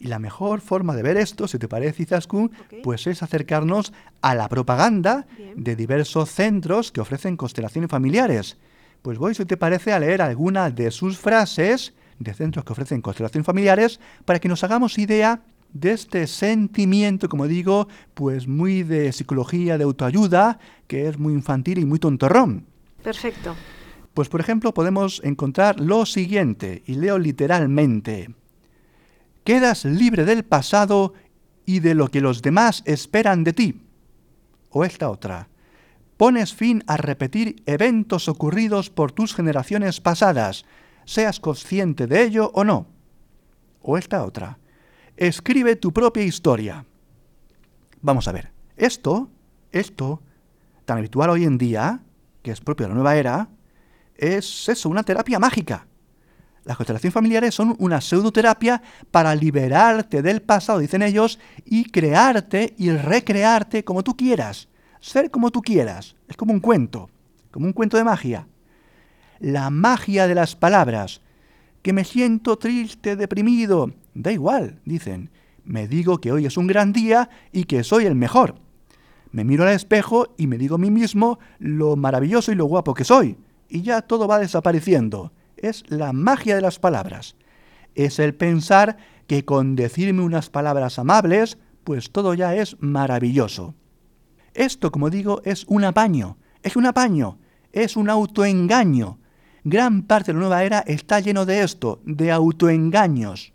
Y 0.00 0.08
la 0.08 0.18
mejor 0.18 0.60
forma 0.60 0.96
de 0.96 1.02
ver 1.02 1.16
esto, 1.16 1.46
si 1.46 1.58
te 1.58 1.68
parece, 1.68 2.02
Izaskun, 2.02 2.50
pues 2.82 3.06
es 3.06 3.22
acercarnos 3.22 3.92
a 4.22 4.34
la 4.34 4.48
propaganda 4.48 5.26
de 5.54 5.76
diversos 5.76 6.30
centros 6.30 6.90
que 6.90 7.00
ofrecen 7.00 7.36
constelaciones 7.36 7.90
familiares 7.90 8.56
pues 9.02 9.18
voy, 9.18 9.34
si 9.34 9.44
te 9.44 9.56
parece, 9.56 9.92
a 9.92 9.98
leer 9.98 10.22
algunas 10.22 10.74
de 10.74 10.90
sus 10.90 11.18
frases 11.18 11.94
de 12.18 12.34
centros 12.34 12.64
que 12.64 12.72
ofrecen 12.72 13.00
constelaciones 13.00 13.46
familiares 13.46 13.98
para 14.24 14.38
que 14.38 14.48
nos 14.48 14.62
hagamos 14.62 14.98
idea 14.98 15.42
de 15.72 15.92
este 15.92 16.26
sentimiento, 16.26 17.28
como 17.28 17.46
digo, 17.46 17.88
pues 18.14 18.46
muy 18.46 18.82
de 18.82 19.12
psicología, 19.12 19.78
de 19.78 19.84
autoayuda, 19.84 20.58
que 20.86 21.08
es 21.08 21.18
muy 21.18 21.32
infantil 21.32 21.78
y 21.78 21.86
muy 21.86 21.98
tontorrón. 21.98 22.66
Perfecto. 23.02 23.54
Pues 24.12 24.28
por 24.28 24.40
ejemplo 24.40 24.74
podemos 24.74 25.22
encontrar 25.24 25.80
lo 25.80 26.04
siguiente, 26.04 26.82
y 26.84 26.94
leo 26.94 27.18
literalmente. 27.18 28.34
Quedas 29.50 29.84
libre 29.84 30.24
del 30.24 30.44
pasado 30.44 31.12
y 31.66 31.80
de 31.80 31.96
lo 31.96 32.06
que 32.06 32.20
los 32.20 32.40
demás 32.40 32.84
esperan 32.86 33.42
de 33.42 33.52
ti. 33.52 33.82
O 34.68 34.84
esta 34.84 35.10
otra 35.10 35.48
pones 36.16 36.54
fin 36.54 36.84
a 36.86 36.96
repetir 36.96 37.60
eventos 37.66 38.28
ocurridos 38.28 38.90
por 38.90 39.10
tus 39.10 39.34
generaciones 39.34 40.00
pasadas, 40.00 40.66
seas 41.04 41.40
consciente 41.40 42.06
de 42.06 42.22
ello 42.22 42.52
o 42.54 42.62
no. 42.62 42.86
O 43.82 43.98
esta 43.98 44.22
otra. 44.22 44.60
Escribe 45.16 45.74
tu 45.74 45.92
propia 45.92 46.22
historia. 46.22 46.86
Vamos 48.02 48.28
a 48.28 48.32
ver. 48.32 48.52
Esto, 48.76 49.32
esto, 49.72 50.22
tan 50.84 50.98
habitual 50.98 51.28
hoy 51.28 51.42
en 51.42 51.58
día, 51.58 52.04
que 52.44 52.52
es 52.52 52.60
propio 52.60 52.84
de 52.84 52.90
la 52.90 52.94
nueva 52.94 53.16
era, 53.16 53.48
es 54.14 54.68
eso, 54.68 54.88
una 54.88 55.02
terapia 55.02 55.40
mágica. 55.40 55.88
Las 56.64 56.76
constelaciones 56.76 57.14
familiares 57.14 57.54
son 57.54 57.74
una 57.78 58.00
pseudoterapia 58.00 58.82
para 59.10 59.34
liberarte 59.34 60.22
del 60.22 60.42
pasado, 60.42 60.78
dicen 60.78 61.02
ellos, 61.02 61.38
y 61.64 61.84
crearte 61.90 62.74
y 62.76 62.90
recrearte 62.90 63.84
como 63.84 64.02
tú 64.02 64.16
quieras 64.16 64.68
ser 65.00 65.30
como 65.30 65.50
tú 65.50 65.62
quieras. 65.62 66.14
Es 66.28 66.36
como 66.36 66.52
un 66.52 66.60
cuento, 66.60 67.10
como 67.50 67.66
un 67.66 67.72
cuento 67.72 67.96
de 67.96 68.04
magia. 68.04 68.46
La 69.40 69.70
magia 69.70 70.26
de 70.26 70.34
las 70.34 70.54
palabras. 70.54 71.22
Que 71.82 71.92
me 71.92 72.04
siento 72.04 72.58
triste, 72.58 73.16
deprimido. 73.16 73.92
Da 74.14 74.30
igual, 74.30 74.80
dicen. 74.84 75.30
Me 75.64 75.88
digo 75.88 76.20
que 76.20 76.32
hoy 76.32 76.46
es 76.46 76.56
un 76.56 76.66
gran 76.66 76.92
día 76.92 77.30
y 77.52 77.64
que 77.64 77.84
soy 77.84 78.04
el 78.04 78.14
mejor. 78.14 78.56
Me 79.32 79.44
miro 79.44 79.64
al 79.64 79.72
espejo 79.72 80.34
y 80.36 80.46
me 80.46 80.58
digo 80.58 80.74
a 80.74 80.78
mí 80.78 80.90
mismo 80.90 81.38
lo 81.58 81.96
maravilloso 81.96 82.52
y 82.52 82.56
lo 82.56 82.66
guapo 82.66 82.94
que 82.94 83.04
soy. 83.04 83.38
Y 83.68 83.82
ya 83.82 84.02
todo 84.02 84.26
va 84.26 84.38
desapareciendo. 84.38 85.32
Es 85.60 85.84
la 85.88 86.12
magia 86.12 86.54
de 86.54 86.62
las 86.62 86.78
palabras. 86.78 87.36
Es 87.94 88.18
el 88.18 88.34
pensar 88.34 88.96
que 89.26 89.44
con 89.44 89.76
decirme 89.76 90.22
unas 90.22 90.50
palabras 90.50 90.98
amables 90.98 91.58
pues 91.84 92.10
todo 92.10 92.34
ya 92.34 92.54
es 92.54 92.76
maravilloso. 92.80 93.74
Esto, 94.54 94.90
como 94.90 95.10
digo, 95.10 95.42
es 95.44 95.64
un 95.66 95.84
apaño, 95.84 96.38
es 96.62 96.76
un 96.76 96.86
apaño, 96.86 97.38
es 97.72 97.96
un 97.96 98.10
autoengaño. 98.10 99.18
Gran 99.64 100.02
parte 100.02 100.32
de 100.32 100.34
la 100.34 100.40
nueva 100.40 100.64
era 100.64 100.80
está 100.80 101.20
lleno 101.20 101.46
de 101.46 101.62
esto, 101.62 102.00
de 102.04 102.32
autoengaños. 102.32 103.52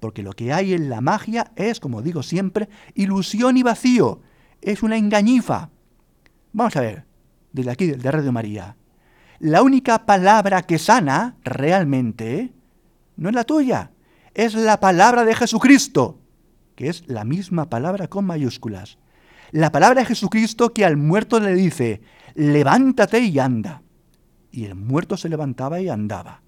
Porque 0.00 0.22
lo 0.22 0.32
que 0.32 0.52
hay 0.52 0.72
en 0.74 0.88
la 0.88 1.00
magia 1.00 1.52
es, 1.56 1.80
como 1.80 2.02
digo 2.02 2.22
siempre, 2.22 2.68
ilusión 2.94 3.56
y 3.56 3.62
vacío. 3.62 4.20
Es 4.60 4.82
una 4.82 4.96
engañifa. 4.96 5.70
Vamos 6.52 6.76
a 6.76 6.80
ver, 6.80 7.04
desde 7.52 7.70
aquí, 7.70 7.86
de 7.86 8.10
Radio 8.10 8.32
María. 8.32 8.76
La 9.42 9.62
única 9.62 10.06
palabra 10.06 10.62
que 10.62 10.78
sana 10.78 11.34
realmente 11.42 12.52
no 13.16 13.28
es 13.28 13.34
la 13.34 13.42
tuya, 13.42 13.90
es 14.34 14.54
la 14.54 14.78
palabra 14.78 15.24
de 15.24 15.34
Jesucristo, 15.34 16.20
que 16.76 16.88
es 16.88 17.02
la 17.08 17.24
misma 17.24 17.68
palabra 17.68 18.06
con 18.06 18.24
mayúsculas. 18.24 18.98
La 19.50 19.72
palabra 19.72 20.02
de 20.02 20.06
Jesucristo 20.06 20.72
que 20.72 20.84
al 20.84 20.96
muerto 20.96 21.40
le 21.40 21.56
dice, 21.56 22.02
levántate 22.36 23.18
y 23.18 23.40
anda. 23.40 23.82
Y 24.52 24.66
el 24.66 24.76
muerto 24.76 25.16
se 25.16 25.28
levantaba 25.28 25.80
y 25.80 25.88
andaba. 25.88 26.42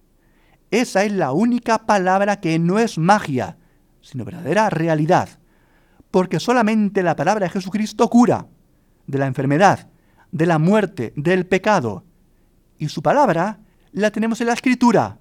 Esa 0.70 1.02
es 1.02 1.10
la 1.10 1.32
única 1.32 1.86
palabra 1.86 2.38
que 2.38 2.60
no 2.60 2.78
es 2.78 2.96
magia, 2.96 3.56
sino 4.02 4.24
verdadera 4.24 4.70
realidad. 4.70 5.30
Porque 6.12 6.38
solamente 6.38 7.02
la 7.02 7.16
palabra 7.16 7.46
de 7.46 7.50
Jesucristo 7.50 8.08
cura 8.08 8.46
de 9.08 9.18
la 9.18 9.26
enfermedad, 9.26 9.88
de 10.30 10.46
la 10.46 10.60
muerte, 10.60 11.12
del 11.16 11.44
pecado. 11.44 12.04
Y 12.78 12.88
su 12.88 13.02
palabra 13.02 13.58
la 13.92 14.10
tenemos 14.10 14.40
en 14.40 14.48
la 14.48 14.52
escritura, 14.54 15.18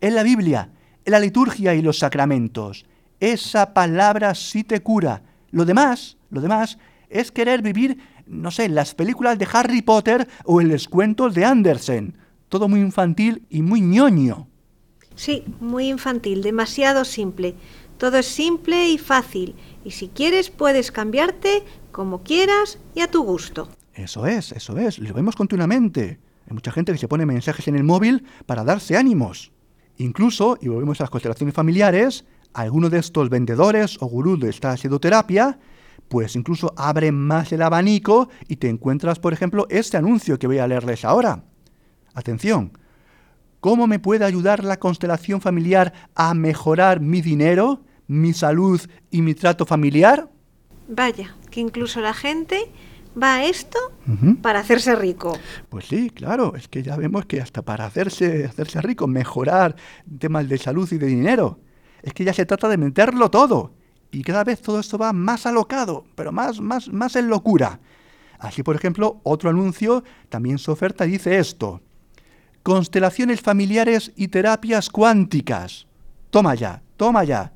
en 0.00 0.14
la 0.14 0.22
Biblia, 0.22 0.70
en 1.04 1.10
la 1.10 1.20
liturgia 1.20 1.74
y 1.74 1.82
los 1.82 1.98
sacramentos. 1.98 2.86
Esa 3.20 3.74
palabra 3.74 4.34
sí 4.34 4.64
te 4.64 4.80
cura. 4.80 5.22
Lo 5.50 5.64
demás, 5.64 6.16
lo 6.30 6.40
demás 6.40 6.78
es 7.08 7.30
querer 7.30 7.62
vivir, 7.62 7.98
no 8.26 8.50
sé, 8.50 8.68
las 8.68 8.94
películas 8.94 9.38
de 9.38 9.46
Harry 9.52 9.82
Potter 9.82 10.28
o 10.44 10.60
en 10.60 10.68
los 10.68 10.88
cuentos 10.88 11.34
de 11.34 11.44
Andersen. 11.44 12.16
Todo 12.48 12.68
muy 12.68 12.80
infantil 12.80 13.44
y 13.50 13.62
muy 13.62 13.80
ñoño. 13.80 14.48
Sí, 15.14 15.44
muy 15.60 15.88
infantil, 15.88 16.42
demasiado 16.42 17.04
simple. 17.04 17.54
Todo 17.98 18.18
es 18.18 18.26
simple 18.26 18.88
y 18.88 18.98
fácil, 18.98 19.54
y 19.84 19.92
si 19.92 20.08
quieres 20.08 20.50
puedes 20.50 20.90
cambiarte 20.90 21.62
como 21.92 22.22
quieras 22.22 22.78
y 22.94 23.00
a 23.00 23.10
tu 23.10 23.22
gusto. 23.22 23.68
Eso 23.94 24.26
es, 24.26 24.52
eso 24.52 24.76
es, 24.78 24.98
lo 24.98 25.14
vemos 25.14 25.36
continuamente. 25.36 26.18
Hay 26.46 26.54
mucha 26.54 26.72
gente 26.72 26.92
que 26.92 26.98
se 26.98 27.08
pone 27.08 27.26
mensajes 27.26 27.68
en 27.68 27.76
el 27.76 27.84
móvil 27.84 28.24
para 28.46 28.64
darse 28.64 28.96
ánimos. 28.96 29.52
Incluso, 29.96 30.58
y 30.60 30.68
volvemos 30.68 31.00
a 31.00 31.04
las 31.04 31.10
constelaciones 31.10 31.54
familiares, 31.54 32.24
algunos 32.54 32.90
de 32.90 32.98
estos 32.98 33.28
vendedores 33.30 33.96
o 34.00 34.06
gurús 34.06 34.40
de 34.40 34.50
esta 34.50 34.74
psicoterapia 34.76 35.58
pues 36.12 36.36
incluso 36.36 36.74
abre 36.76 37.10
más 37.10 37.52
el 37.52 37.62
abanico 37.62 38.28
y 38.46 38.56
te 38.56 38.68
encuentras, 38.68 39.18
por 39.18 39.32
ejemplo, 39.32 39.66
este 39.70 39.96
anuncio 39.96 40.38
que 40.38 40.46
voy 40.46 40.58
a 40.58 40.66
leerles 40.66 41.06
ahora. 41.06 41.42
Atención, 42.12 42.76
¿cómo 43.60 43.86
me 43.86 43.98
puede 43.98 44.26
ayudar 44.26 44.62
la 44.62 44.78
constelación 44.78 45.40
familiar 45.40 45.94
a 46.14 46.34
mejorar 46.34 47.00
mi 47.00 47.22
dinero, 47.22 47.80
mi 48.08 48.34
salud 48.34 48.78
y 49.10 49.22
mi 49.22 49.34
trato 49.34 49.64
familiar? 49.64 50.28
Vaya, 50.86 51.34
que 51.50 51.60
incluso 51.60 52.02
la 52.02 52.12
gente 52.12 52.70
va 53.20 53.36
a 53.36 53.44
esto 53.44 53.78
para 54.40 54.60
hacerse 54.60 54.94
rico. 54.96 55.36
Pues 55.68 55.86
sí, 55.86 56.10
claro, 56.10 56.54
es 56.56 56.68
que 56.68 56.82
ya 56.82 56.96
vemos 56.96 57.26
que 57.26 57.40
hasta 57.40 57.62
para 57.62 57.86
hacerse, 57.86 58.44
hacerse 58.44 58.80
rico, 58.80 59.06
mejorar 59.06 59.76
temas 60.18 60.48
de 60.48 60.58
salud 60.58 60.90
y 60.92 60.98
de 60.98 61.06
dinero, 61.06 61.60
es 62.02 62.12
que 62.12 62.24
ya 62.24 62.32
se 62.32 62.46
trata 62.46 62.68
de 62.68 62.78
meterlo 62.78 63.30
todo. 63.30 63.72
Y 64.10 64.22
cada 64.22 64.44
vez 64.44 64.60
todo 64.60 64.80
esto 64.80 64.98
va 64.98 65.12
más 65.12 65.46
alocado, 65.46 66.04
pero 66.14 66.32
más, 66.32 66.60
más, 66.60 66.88
más 66.88 67.16
en 67.16 67.28
locura. 67.28 67.80
Así, 68.38 68.62
por 68.62 68.76
ejemplo, 68.76 69.20
otro 69.22 69.50
anuncio 69.50 70.04
también 70.28 70.58
su 70.58 70.72
oferta 70.72 71.04
dice 71.04 71.38
esto. 71.38 71.80
Constelaciones 72.62 73.40
familiares 73.40 74.12
y 74.16 74.28
terapias 74.28 74.90
cuánticas. 74.90 75.86
Toma 76.30 76.54
ya, 76.54 76.82
toma 76.96 77.24
ya. 77.24 77.51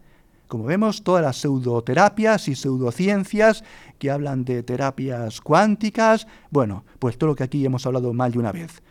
Como 0.48 0.64
vemos, 0.64 1.02
todas 1.02 1.22
las 1.22 1.36
pseudoterapias 1.38 2.48
y 2.48 2.54
pseudociencias 2.54 3.64
que 3.98 4.10
hablan 4.10 4.44
de 4.44 4.62
terapias 4.62 5.40
cuánticas, 5.40 6.26
bueno, 6.50 6.84
pues 6.98 7.18
todo 7.18 7.30
lo 7.30 7.36
que 7.36 7.44
aquí 7.44 7.64
hemos 7.64 7.86
hablado 7.86 8.12
mal 8.12 8.32
de 8.32 8.38
una 8.38 8.52
vez. 8.52 8.82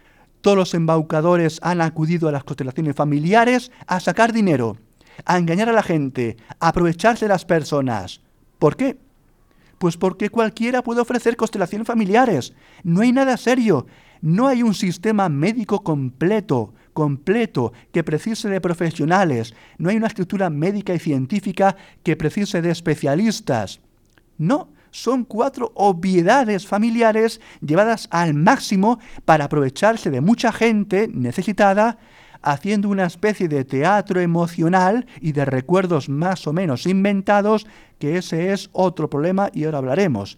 Todos 0.42 0.58
los 0.58 0.74
embaucadores 0.74 1.60
han 1.64 1.82
acudido 1.82 2.28
a 2.28 2.32
las 2.32 2.44
constelaciones 2.44 2.96
familiares 2.96 3.72
a 3.88 4.00
sacar 4.00 4.34
dinero 4.34 4.78
a 5.24 5.38
engañar 5.38 5.70
a 5.70 5.74
la 5.74 5.84
gente, 5.84 6.38
a 6.60 6.70
aprovecharse 6.70 7.26
de 7.26 7.30
las 7.30 7.46
personas. 7.46 8.22
¿Por 8.60 8.76
qué? 8.76 8.98
Pues 9.78 9.98
porque 9.98 10.30
cualquiera 10.30 10.84
puede 10.84 11.02
ofrecer 11.02 11.36
constelaciones 11.36 11.88
familiares. 11.88 12.54
No 12.84 13.02
hay 13.02 13.12
nada 13.12 13.38
serio. 13.38 13.86
No 14.22 14.48
hay 14.48 14.64
un 14.64 14.74
sistema 14.74 15.30
médico 15.30 15.84
completo, 15.84 16.74
completo, 16.96 17.74
que 17.92 18.06
precise 18.06 18.48
de 18.50 18.62
profesionales. 18.62 19.54
No 19.78 19.90
hay 19.90 19.98
una 19.98 20.08
estructura 20.08 20.50
médica 20.50 20.96
y 20.96 21.00
científica 21.00 21.76
que 22.02 22.16
precise 22.16 22.62
de 22.62 22.72
especialistas. 22.72 23.82
No, 24.38 24.70
son 24.92 25.26
cuatro 25.26 25.74
obviedades 25.76 26.66
familiares 26.66 27.42
llevadas 27.60 28.08
al 28.12 28.34
máximo 28.34 29.00
para 29.26 29.46
aprovecharse 29.46 30.10
de 30.10 30.22
mucha 30.22 30.54
gente 30.54 31.10
necesitada 31.14 32.00
haciendo 32.42 32.90
una 32.90 33.06
especie 33.06 33.50
de 33.50 33.66
teatro 33.66 34.22
emocional 34.22 35.06
y 35.20 35.34
de 35.34 35.44
recuerdos 35.46 36.08
más 36.08 36.48
o 36.48 36.54
menos 36.54 36.86
inventados, 36.86 37.68
que 38.00 38.18
ese 38.18 38.54
es 38.54 38.70
otro 38.72 39.10
problema 39.10 39.50
y 39.52 39.66
ahora 39.66 39.80
hablaremos. 39.80 40.38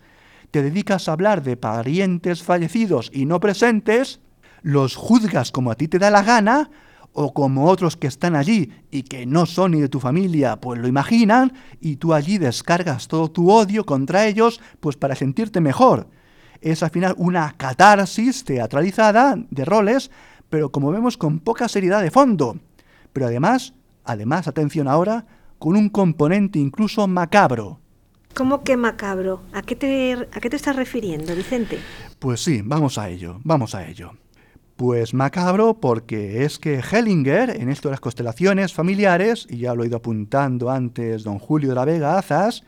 Te 0.50 0.64
dedicas 0.64 1.08
a 1.08 1.12
hablar 1.12 1.44
de 1.44 1.58
parientes 1.58 2.42
fallecidos 2.42 3.12
y 3.14 3.26
no 3.26 3.40
presentes, 3.40 4.22
los 4.62 4.96
juzgas 4.96 5.52
como 5.52 5.72
a 5.72 5.76
ti 5.76 5.88
te 5.88 6.00
da 6.00 6.10
la 6.10 6.24
gana, 6.24 6.70
o 7.14 7.34
como 7.34 7.66
otros 7.66 7.98
que 7.98 8.06
están 8.06 8.36
allí 8.36 8.72
y 8.92 9.04
que 9.04 9.26
no 9.26 9.48
son 9.48 9.72
ni 9.72 9.82
de 9.82 9.90
tu 9.90 10.00
familia, 10.00 10.58
pues 10.58 10.80
lo 10.80 10.88
imaginan, 10.88 11.54
y 11.80 11.96
tú 11.96 12.14
allí 12.14 12.38
descargas 12.38 13.08
todo 13.08 13.32
tu 13.32 13.50
odio 13.50 13.86
contra 13.86 14.28
ellos, 14.28 14.62
pues 14.80 14.98
para 14.98 15.16
sentirte 15.16 15.60
mejor. 15.60 16.10
Es 16.62 16.84
al 16.84 16.92
final 16.92 17.16
una 17.18 17.54
catarsis 17.58 18.44
teatralizada 18.44 19.36
de 19.50 19.66
roles 19.66 20.12
pero 20.50 20.72
como 20.72 20.92
vemos 20.92 21.18
con 21.18 21.40
poca 21.40 21.68
seriedad 21.68 22.02
de 22.02 22.12
fondo. 22.12 22.60
Pero 23.14 23.28
además, 23.28 23.74
además, 24.04 24.48
atención 24.48 24.88
ahora, 24.88 25.26
con 25.60 25.76
un 25.76 25.90
componente 25.90 26.60
incluso 26.60 27.08
macabro. 27.08 27.80
¿Cómo 28.34 28.64
que 28.64 28.78
macabro? 28.78 29.42
¿A 29.54 29.64
qué 29.64 29.76
te, 29.76 30.14
a 30.14 30.40
qué 30.40 30.50
te 30.50 30.56
estás 30.56 30.76
refiriendo, 30.76 31.36
Vicente? 31.36 31.80
Pues 32.20 32.42
sí, 32.42 32.62
vamos 32.64 32.98
a 32.98 33.10
ello, 33.10 33.40
vamos 33.44 33.74
a 33.74 33.88
ello. 33.88 34.12
Pues 34.78 35.16
macabro 35.16 35.80
porque 35.80 36.46
es 36.46 36.60
que 36.60 36.82
Hellinger, 36.82 37.50
en 37.50 37.70
esto 37.70 37.90
de 37.90 37.94
las 37.94 38.00
constelaciones 38.00 38.76
familiares, 38.76 39.48
y 39.50 39.58
ya 39.58 39.74
lo 39.74 39.84
he 39.84 39.88
ido 39.88 39.98
apuntando 39.98 40.70
antes 40.70 41.24
don 41.24 41.40
Julio 41.40 41.70
de 41.70 41.76
la 41.76 41.84
Vega 41.84 42.20
Azas, 42.20 42.64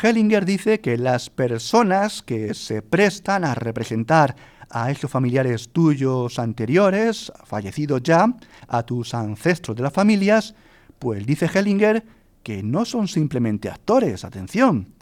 Hellinger 0.00 0.44
dice 0.44 0.78
que 0.78 0.96
las 0.96 1.28
personas 1.28 2.22
que 2.22 2.54
se 2.54 2.82
prestan 2.82 3.44
a 3.44 3.56
representar 3.56 4.36
a 4.70 4.92
esos 4.92 5.10
familiares 5.10 5.70
tuyos 5.70 6.38
anteriores, 6.38 7.32
fallecidos 7.44 8.00
ya, 8.04 8.32
a 8.68 8.84
tus 8.84 9.12
ancestros 9.12 9.76
de 9.76 9.82
las 9.82 9.92
familias, 9.92 10.54
pues 11.00 11.26
dice 11.26 11.50
Hellinger 11.52 12.04
que 12.44 12.62
no 12.62 12.84
son 12.84 13.08
simplemente 13.08 13.68
actores, 13.68 14.24
atención, 14.24 14.94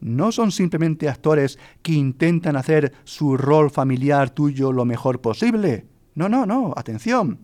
no 0.00 0.32
son 0.32 0.50
simplemente 0.50 1.08
actores 1.08 1.60
que 1.80 1.92
intentan 1.92 2.56
hacer 2.56 2.92
su 3.04 3.36
rol 3.36 3.70
familiar 3.70 4.30
tuyo 4.30 4.72
lo 4.72 4.84
mejor 4.84 5.20
posible. 5.20 5.91
No, 6.14 6.28
no, 6.28 6.46
no, 6.46 6.74
atención. 6.76 7.38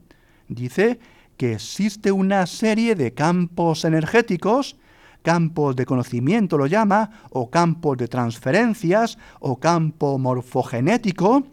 Dice 0.49 0.99
que 1.37 1.53
existe 1.55 2.13
una 2.13 2.47
serie 2.47 2.95
de 2.95 3.15
campos 3.15 3.85
energéticos, 3.85 4.77
campos 5.23 5.77
de 5.77 5.87
conocimiento 5.87 6.59
lo 6.59 6.67
llama, 6.67 7.11
o 7.31 7.51
campos 7.51 7.97
de 7.97 8.09
transferencias, 8.09 9.19
o 9.41 9.57
campo 9.57 10.19
morfogenético, 10.19 11.45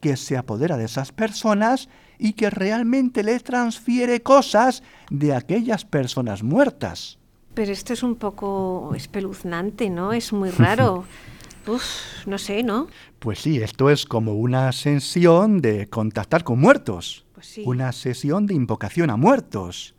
que 0.00 0.16
se 0.16 0.36
apodera 0.36 0.76
de 0.76 0.84
esas 0.84 1.12
personas 1.12 1.88
y 2.18 2.34
que 2.34 2.50
realmente 2.50 3.22
le 3.22 3.38
transfiere 3.40 4.22
cosas 4.22 4.82
de 5.10 5.34
aquellas 5.34 5.84
personas 5.84 6.42
muertas. 6.42 7.18
Pero 7.54 7.72
esto 7.72 7.92
es 7.92 8.02
un 8.02 8.16
poco 8.16 8.92
espeluznante, 8.94 9.90
¿no? 9.90 10.12
Es 10.12 10.32
muy 10.32 10.50
raro. 10.50 11.04
Uf, 11.66 12.26
no 12.26 12.38
sé, 12.38 12.62
¿no? 12.62 12.88
Pues 13.18 13.38
sí, 13.38 13.58
esto 13.58 13.88
es 13.88 14.04
como 14.04 14.34
una 14.34 14.72
sesión 14.72 15.60
de 15.60 15.88
contactar 15.88 16.42
con 16.42 16.60
muertos. 16.60 17.24
Pues 17.34 17.46
sí. 17.46 17.62
Una 17.64 17.92
sesión 17.92 18.46
de 18.46 18.54
invocación 18.54 19.10
a 19.10 19.16
muertos. 19.16 19.94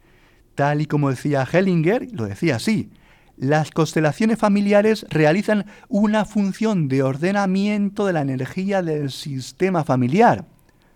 Tal 0.56 0.82
y 0.82 0.86
como 0.86 1.10
decía 1.10 1.48
Hellinger, 1.52 2.08
lo 2.12 2.26
decía 2.26 2.58
así, 2.58 2.92
las 3.38 3.72
constelaciones 3.72 4.38
familiares 4.38 5.06
realizan 5.10 5.66
una 5.88 6.26
función 6.26 6.88
de 6.88 7.02
ordenamiento 7.02 8.06
de 8.06 8.14
la 8.14 8.22
energía 8.22 8.82
del 8.82 9.10
sistema 9.10 9.84
familiar. 9.84 10.46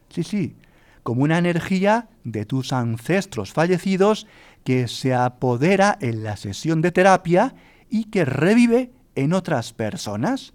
Sí, 0.10 0.24
sí, 0.24 0.56
como 1.02 1.24
una 1.24 1.38
energía 1.38 2.10
de 2.24 2.46
tus 2.46 2.74
ancestros 2.74 3.54
fallecidos 3.54 4.28
que 4.64 4.88
se 4.88 5.14
apodera 5.14 5.98
en 6.02 6.24
la 6.24 6.36
sesión 6.36 6.82
de 6.82 6.92
terapia 6.92 7.56
y 7.90 8.06
que 8.06 8.26
revive 8.26 8.92
en 9.16 9.34
otras 9.34 9.74
personas? 9.74 10.54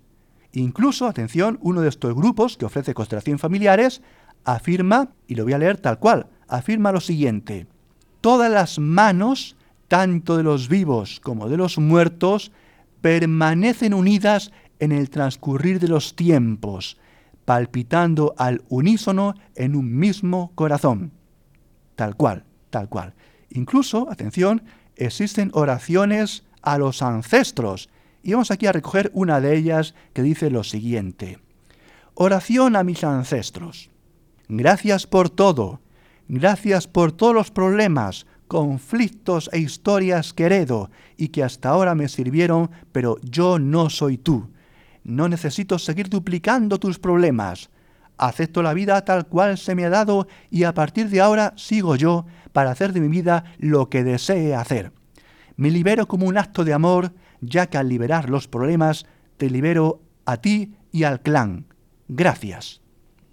Incluso, 0.53 1.07
atención, 1.07 1.59
uno 1.63 1.81
de 1.81 1.89
estos 1.89 2.15
grupos 2.15 2.57
que 2.57 2.67
ofrece 2.67 2.95
constelación 2.95 3.39
familiares 3.39 4.03
afirma, 4.45 5.11
y 5.27 5.35
lo 5.35 5.45
voy 5.45 5.55
a 5.55 5.59
leer 5.59 5.79
tal 5.79 5.99
cual, 5.99 6.27
afirma 6.49 6.93
lo 6.93 7.01
siguiente, 7.01 7.67
todas 8.21 8.51
las 8.51 8.79
manos, 8.79 9.57
tanto 9.89 10.37
de 10.37 10.43
los 10.43 10.69
vivos 10.69 11.21
como 11.21 11.49
de 11.49 11.57
los 11.57 11.79
muertos, 11.79 12.53
permanecen 13.01 13.95
unidas 13.95 14.53
en 14.79 14.93
el 14.93 15.11
transcurrir 15.11 15.81
de 15.81 15.89
los 15.89 16.17
tiempos, 16.17 16.99
palpitando 17.45 18.35
al 18.39 18.63
unísono 18.69 19.35
en 19.55 19.77
un 19.77 19.97
mismo 19.97 20.53
corazón. 20.55 21.13
Tal 21.97 22.17
cual, 22.17 22.45
tal 22.71 22.89
cual. 22.89 23.15
Incluso, 23.51 24.11
atención, 24.11 24.63
existen 24.97 25.51
oraciones 25.55 26.45
a 26.63 26.79
los 26.79 27.03
ancestros. 27.03 27.91
Y 28.23 28.33
vamos 28.33 28.51
aquí 28.51 28.67
a 28.67 28.73
recoger 28.73 29.11
una 29.15 29.41
de 29.41 29.57
ellas 29.57 29.95
que 30.13 30.23
dice 30.23 30.51
lo 30.51 30.65
siguiente. 30.65 31.39
Oración 32.15 32.77
a 32.77 32.85
mis 32.85 33.05
ancestros. 33.05 33.91
Gracias 34.49 35.07
por 35.07 35.31
todo. 35.31 35.81
Gracias 36.29 36.87
por 36.87 37.13
todos 37.13 37.35
los 37.35 37.51
problemas, 37.51 38.27
conflictos 38.49 39.51
e 39.53 39.59
historias 39.59 40.33
que 40.33 40.45
heredo 40.45 40.91
y 41.17 41.29
que 41.29 41.43
hasta 41.43 41.71
ahora 41.71 41.95
me 41.95 42.09
sirvieron, 42.09 42.71
pero 42.93 43.19
yo 43.23 43.59
no 43.59 43.91
soy 43.91 44.19
tú. 44.19 44.51
No 45.05 45.29
necesito 45.29 45.79
seguir 45.79 46.09
duplicando 46.09 46.79
tus 46.79 46.99
problemas. 46.99 47.71
Acepto 48.19 48.63
la 48.63 48.73
vida 48.73 49.05
tal 49.05 49.27
cual 49.27 49.59
se 49.59 49.75
me 49.75 49.85
ha 49.85 49.91
dado 49.91 50.29
y 50.49 50.63
a 50.65 50.75
partir 50.75 51.09
de 51.09 51.21
ahora 51.21 51.55
sigo 51.57 51.97
yo 51.97 52.25
para 52.53 52.71
hacer 52.71 52.93
de 52.93 53.01
mi 53.01 53.09
vida 53.09 53.45
lo 53.59 53.89
que 53.89 54.05
desee 54.05 54.55
hacer. 54.55 54.93
Me 55.57 55.71
libero 55.71 56.07
como 56.07 56.27
un 56.27 56.39
acto 56.39 56.65
de 56.65 56.73
amor, 56.73 57.13
ya 57.43 57.67
que 57.67 57.77
al 57.77 57.91
liberar 57.91 58.31
los 58.31 58.49
problemas 58.49 59.05
te 59.37 59.51
libero 59.51 60.01
a 60.25 60.39
ti 60.39 60.75
y 60.91 61.03
al 61.03 61.21
clan. 61.21 61.67
Gracias. 62.09 62.81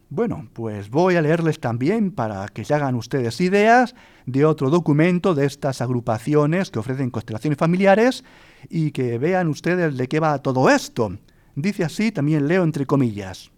Bueno, 0.10 0.49
pues 0.53 0.89
voy 0.89 1.16
a 1.16 1.22
leerles 1.22 1.60
también 1.60 2.12
para 2.12 2.47
que 2.47 2.66
se 2.66 2.74
hagan 2.74 2.95
ustedes 2.95 3.39
ideas 3.41 3.93
de 4.26 4.43
otro 4.43 4.72
documento 4.72 5.36
de 5.36 5.45
estas 5.45 5.82
agrupaciones 5.82 6.72
que 6.72 6.80
ofrecen 6.80 7.12
constelaciones 7.12 7.60
familiares 7.60 8.24
y 8.70 8.89
que 8.89 9.20
vean 9.20 9.47
ustedes 9.47 9.97
de 9.97 10.07
qué 10.07 10.20
va 10.20 10.41
todo 10.41 10.70
esto. 10.72 11.16
Dice 11.55 11.84
así, 11.84 12.12
también 12.12 12.47
leo 12.47 12.64
entre 12.64 12.88
comillas. 12.88 13.51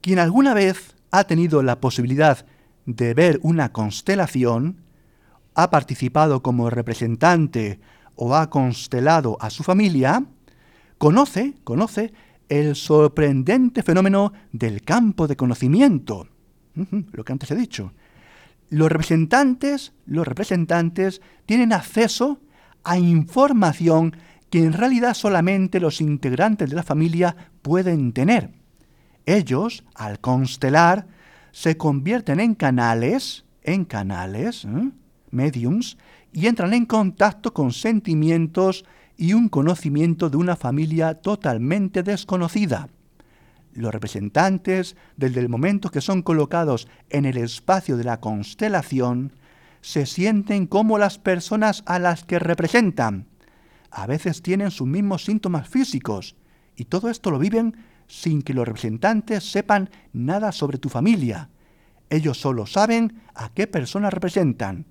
Quien 0.00 0.20
alguna 0.20 0.54
vez 0.54 0.94
ha 1.10 1.24
tenido 1.24 1.64
la 1.64 1.80
posibilidad 1.80 2.46
de 2.86 3.14
ver 3.14 3.40
una 3.42 3.72
constelación, 3.72 4.82
ha 5.54 5.70
participado 5.70 6.44
como 6.44 6.70
representante 6.70 7.80
o 8.18 8.34
ha 8.34 8.50
constelado 8.50 9.38
a 9.40 9.48
su 9.48 9.62
familia, 9.62 10.24
conoce, 10.98 11.54
conoce 11.64 12.12
el 12.48 12.74
sorprendente 12.74 13.82
fenómeno 13.82 14.32
del 14.52 14.82
campo 14.82 15.28
de 15.28 15.36
conocimiento. 15.36 16.28
lo 17.12 17.24
que 17.24 17.32
antes 17.32 17.50
he 17.50 17.54
dicho. 17.54 17.92
Los 18.70 18.90
representantes, 18.90 19.92
los 20.04 20.26
representantes 20.26 21.22
tienen 21.46 21.72
acceso 21.72 22.40
a 22.84 22.98
información 22.98 24.16
que 24.50 24.64
en 24.64 24.72
realidad 24.72 25.14
solamente 25.14 25.78
los 25.78 26.00
integrantes 26.00 26.70
de 26.70 26.76
la 26.76 26.82
familia 26.82 27.36
pueden 27.62 28.12
tener. 28.12 28.50
Ellos, 29.26 29.84
al 29.94 30.20
constelar, 30.20 31.06
se 31.52 31.76
convierten 31.76 32.40
en 32.40 32.54
canales, 32.54 33.44
en 33.62 33.84
canales, 33.84 34.64
¿eh? 34.64 34.90
mediums, 35.30 35.98
y 36.32 36.46
entran 36.46 36.74
en 36.74 36.86
contacto 36.86 37.52
con 37.54 37.72
sentimientos 37.72 38.84
y 39.16 39.32
un 39.32 39.48
conocimiento 39.48 40.30
de 40.30 40.36
una 40.36 40.56
familia 40.56 41.14
totalmente 41.14 42.02
desconocida. 42.02 42.88
Los 43.72 43.92
representantes, 43.92 44.96
desde 45.16 45.40
el 45.40 45.48
momento 45.48 45.90
que 45.90 46.00
son 46.00 46.22
colocados 46.22 46.88
en 47.10 47.24
el 47.24 47.36
espacio 47.36 47.96
de 47.96 48.04
la 48.04 48.20
constelación, 48.20 49.32
se 49.80 50.06
sienten 50.06 50.66
como 50.66 50.98
las 50.98 51.18
personas 51.18 51.82
a 51.86 51.98
las 51.98 52.24
que 52.24 52.38
representan. 52.38 53.26
A 53.90 54.06
veces 54.06 54.42
tienen 54.42 54.70
sus 54.70 54.86
mismos 54.86 55.24
síntomas 55.24 55.68
físicos, 55.68 56.36
y 56.76 56.84
todo 56.84 57.08
esto 57.10 57.30
lo 57.30 57.38
viven 57.38 57.76
sin 58.06 58.42
que 58.42 58.54
los 58.54 58.66
representantes 58.66 59.50
sepan 59.50 59.90
nada 60.12 60.52
sobre 60.52 60.78
tu 60.78 60.88
familia. 60.88 61.50
Ellos 62.10 62.40
solo 62.40 62.66
saben 62.66 63.20
a 63.34 63.50
qué 63.50 63.66
personas 63.66 64.12
representan. 64.12 64.86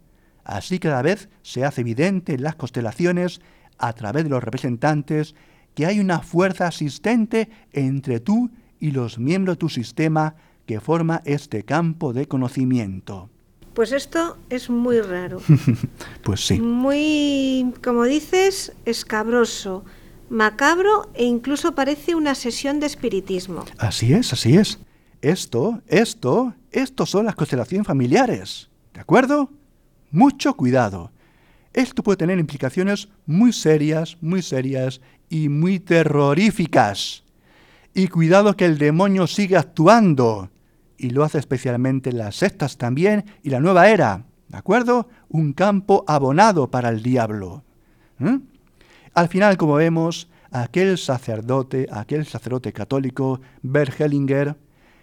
Así 0.48 0.80
cada 0.80 1.02
vez 1.02 1.28
se 1.42 1.66
hace 1.66 1.82
evidente 1.82 2.34
en 2.34 2.42
las 2.42 2.56
constelaciones 2.56 3.42
a 3.78 3.92
través 3.92 4.24
de 4.24 4.30
los 4.30 4.42
representantes 4.42 5.36
que 5.76 5.86
hay 5.86 6.00
una 6.00 6.22
fuerza 6.22 6.68
asistente 6.68 7.50
entre 7.74 8.22
tú 8.22 8.50
y 8.80 8.92
los 8.92 9.20
miembros 9.20 9.58
de 9.58 9.60
tu 9.60 9.68
sistema 9.68 10.36
que 10.66 10.80
forma 10.80 11.22
este 11.26 11.64
campo 11.64 12.14
de 12.14 12.30
conocimiento. 12.30 13.30
Pues 13.74 13.92
esto 13.92 14.38
es 14.50 14.70
muy 14.70 15.02
raro. 15.02 15.42
pues 16.24 16.48
sí. 16.48 16.62
Muy, 16.62 17.74
como 17.84 18.06
dices, 18.06 18.72
escabroso, 18.86 19.84
macabro 20.30 21.10
e 21.14 21.26
incluso 21.26 21.76
parece 21.76 22.16
una 22.16 22.36
sesión 22.36 22.80
de 22.80 22.86
espiritismo. 22.86 23.66
Así 23.80 24.14
es, 24.14 24.32
así 24.32 24.56
es. 24.56 24.80
Esto, 25.22 25.82
esto, 25.88 26.54
esto 26.72 27.06
son 27.06 27.26
las 27.26 27.36
constelaciones 27.36 27.86
familiares. 27.86 28.70
¿De 28.94 29.02
acuerdo? 29.02 29.52
Mucho 30.12 30.56
cuidado. 30.56 31.12
Esto 31.74 32.02
puede 32.02 32.18
tener 32.18 32.40
implicaciones 32.40 33.10
muy 33.26 33.54
serias, 33.54 34.18
muy 34.22 34.42
serias 34.42 35.02
y 35.30 35.50
muy 35.50 35.80
terroríficas. 35.80 37.24
Y 37.94 38.08
cuidado 38.08 38.56
que 38.56 38.66
el 38.66 38.78
demonio 38.78 39.28
sigue 39.28 39.58
actuando. 39.58 40.50
Y 40.98 41.10
lo 41.12 41.24
hace 41.24 41.38
especialmente 41.38 42.12
las 42.12 42.36
sectas 42.36 42.78
también 42.78 43.26
y 43.44 43.50
la 43.50 43.60
nueva 43.60 43.90
era. 43.90 44.24
¿De 44.48 44.58
acuerdo? 44.58 45.10
Un 45.30 45.54
campo 45.54 46.06
abonado 46.08 46.72
para 46.72 46.90
el 46.90 47.04
diablo. 47.04 47.64
¿Mm? 48.18 48.38
Al 49.14 49.28
final, 49.28 49.58
como 49.58 49.76
vemos, 49.76 50.30
aquel 50.52 50.98
sacerdote, 50.98 51.88
aquel 51.92 52.26
sacerdote 52.26 52.72
católico, 52.72 53.42
Bergelinger, 53.62 54.56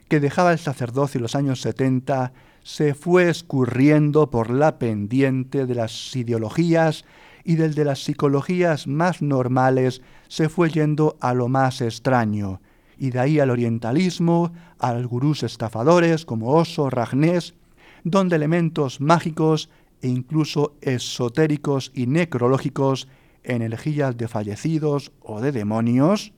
que 0.09 0.20
dejaba 0.20 0.52
el 0.52 0.59
sacerdocio 0.59 1.18
en 1.18 1.22
los 1.22 1.34
años 1.34 1.61
70 1.61 2.32
se 2.65 2.95
fue 2.95 3.29
escurriendo 3.29 4.31
por 4.31 4.51
la 4.51 4.79
pendiente 4.79 5.67
de 5.67 5.75
las 5.75 6.17
ideologías 6.17 7.05
y 7.45 7.57
del 7.57 7.75
de 7.75 7.85
las 7.85 8.03
psicologías 8.03 8.87
más 8.87 9.21
normales 9.21 10.01
se 10.29 10.49
fue 10.49 10.71
yendo 10.71 11.17
a 11.21 11.35
lo 11.35 11.49
más 11.49 11.83
extraño, 11.83 12.62
y 12.99 13.11
de 13.11 13.21
ahí 13.21 13.39
al 13.39 13.51
orientalismo, 13.51 14.53
al 14.79 15.07
gurús 15.07 15.43
estafadores 15.43 16.25
como 16.25 16.55
Oso, 16.55 16.89
Ragnés, 16.89 17.55
donde 18.03 18.37
elementos 18.37 18.99
mágicos 19.01 19.69
e 20.01 20.09
incluso 20.09 20.75
esotéricos 20.81 21.93
y 21.95 22.07
necrológicos, 22.07 23.09
energías 23.43 24.17
de 24.17 24.27
fallecidos 24.27 25.12
o 25.21 25.43
de 25.43 25.53
demonios, 25.53 26.33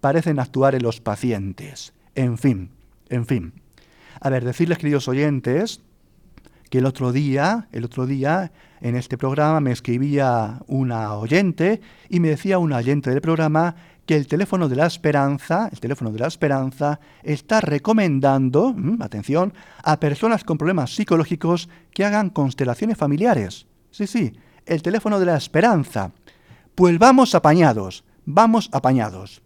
parecen 0.00 0.38
actuar 0.38 0.76
en 0.76 0.84
los 0.84 1.00
pacientes. 1.00 1.92
En 2.14 2.38
fin, 2.38 2.70
en 3.08 3.26
fin. 3.26 3.63
A 4.24 4.30
ver, 4.30 4.42
decirles, 4.42 4.78
queridos 4.78 5.06
oyentes, 5.06 5.82
que 6.70 6.78
el 6.78 6.86
otro 6.86 7.12
día, 7.12 7.68
el 7.72 7.84
otro 7.84 8.06
día, 8.06 8.52
en 8.80 8.96
este 8.96 9.18
programa 9.18 9.60
me 9.60 9.70
escribía 9.70 10.62
una 10.66 11.12
oyente 11.12 11.82
y 12.08 12.20
me 12.20 12.30
decía 12.30 12.56
una 12.56 12.78
oyente 12.78 13.10
del 13.10 13.20
programa 13.20 13.76
que 14.06 14.16
el 14.16 14.26
teléfono 14.26 14.70
de 14.70 14.76
la 14.76 14.86
esperanza, 14.86 15.68
el 15.70 15.78
teléfono 15.78 16.10
de 16.10 16.20
la 16.20 16.28
esperanza, 16.28 17.00
está 17.22 17.60
recomendando, 17.60 18.72
mm, 18.72 19.02
atención, 19.02 19.52
a 19.82 20.00
personas 20.00 20.42
con 20.42 20.56
problemas 20.56 20.94
psicológicos 20.94 21.68
que 21.92 22.06
hagan 22.06 22.30
constelaciones 22.30 22.96
familiares. 22.96 23.66
Sí, 23.90 24.06
sí, 24.06 24.32
el 24.64 24.80
teléfono 24.80 25.20
de 25.20 25.26
la 25.26 25.36
esperanza. 25.36 26.12
Pues 26.74 26.98
vamos 26.98 27.34
apañados, 27.34 28.04
vamos 28.24 28.70
apañados. 28.72 29.42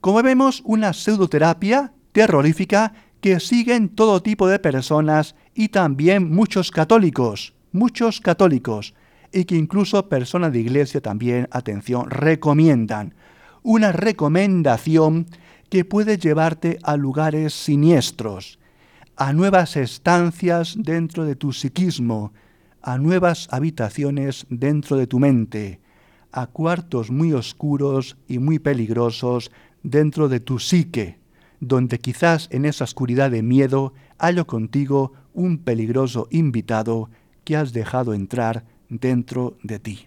Como 0.00 0.20
vemos, 0.20 0.62
una 0.64 0.94
pseudoterapia 0.94 1.92
terrorífica 2.10 2.92
que 3.20 3.38
siguen 3.38 3.90
todo 3.90 4.22
tipo 4.22 4.48
de 4.48 4.58
personas 4.58 5.34
y 5.54 5.68
también 5.68 6.32
muchos 6.32 6.70
católicos, 6.70 7.54
muchos 7.72 8.20
católicos, 8.20 8.94
y 9.32 9.44
que 9.44 9.56
incluso 9.56 10.08
personas 10.08 10.52
de 10.52 10.60
iglesia 10.60 11.00
también, 11.00 11.46
atención, 11.52 12.10
recomiendan. 12.10 13.14
Una 13.62 13.92
recomendación 13.92 15.26
que 15.68 15.84
puede 15.84 16.18
llevarte 16.18 16.78
a 16.82 16.96
lugares 16.96 17.52
siniestros, 17.52 18.58
a 19.16 19.32
nuevas 19.32 19.76
estancias 19.76 20.74
dentro 20.78 21.24
de 21.24 21.36
tu 21.36 21.52
psiquismo, 21.52 22.32
a 22.82 22.96
nuevas 22.96 23.48
habitaciones 23.52 24.46
dentro 24.48 24.96
de 24.96 25.06
tu 25.06 25.18
mente, 25.18 25.80
a 26.32 26.46
cuartos 26.46 27.10
muy 27.10 27.34
oscuros 27.34 28.16
y 28.26 28.38
muy 28.38 28.58
peligrosos 28.58 29.52
dentro 29.82 30.28
de 30.28 30.40
tu 30.40 30.58
psique 30.58 31.19
donde 31.60 31.98
quizás 31.98 32.48
en 32.50 32.64
esa 32.64 32.84
oscuridad 32.84 33.30
de 33.30 33.42
miedo 33.42 33.92
hallo 34.18 34.46
contigo 34.46 35.12
un 35.32 35.58
peligroso 35.58 36.26
invitado 36.30 37.10
que 37.44 37.56
has 37.56 37.72
dejado 37.72 38.14
entrar 38.14 38.64
dentro 38.88 39.56
de 39.62 39.78
ti. 39.78 40.06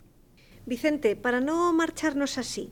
Vicente, 0.65 1.17
para 1.17 1.41
no 1.41 1.73
marcharnos 1.73 2.37
así, 2.37 2.71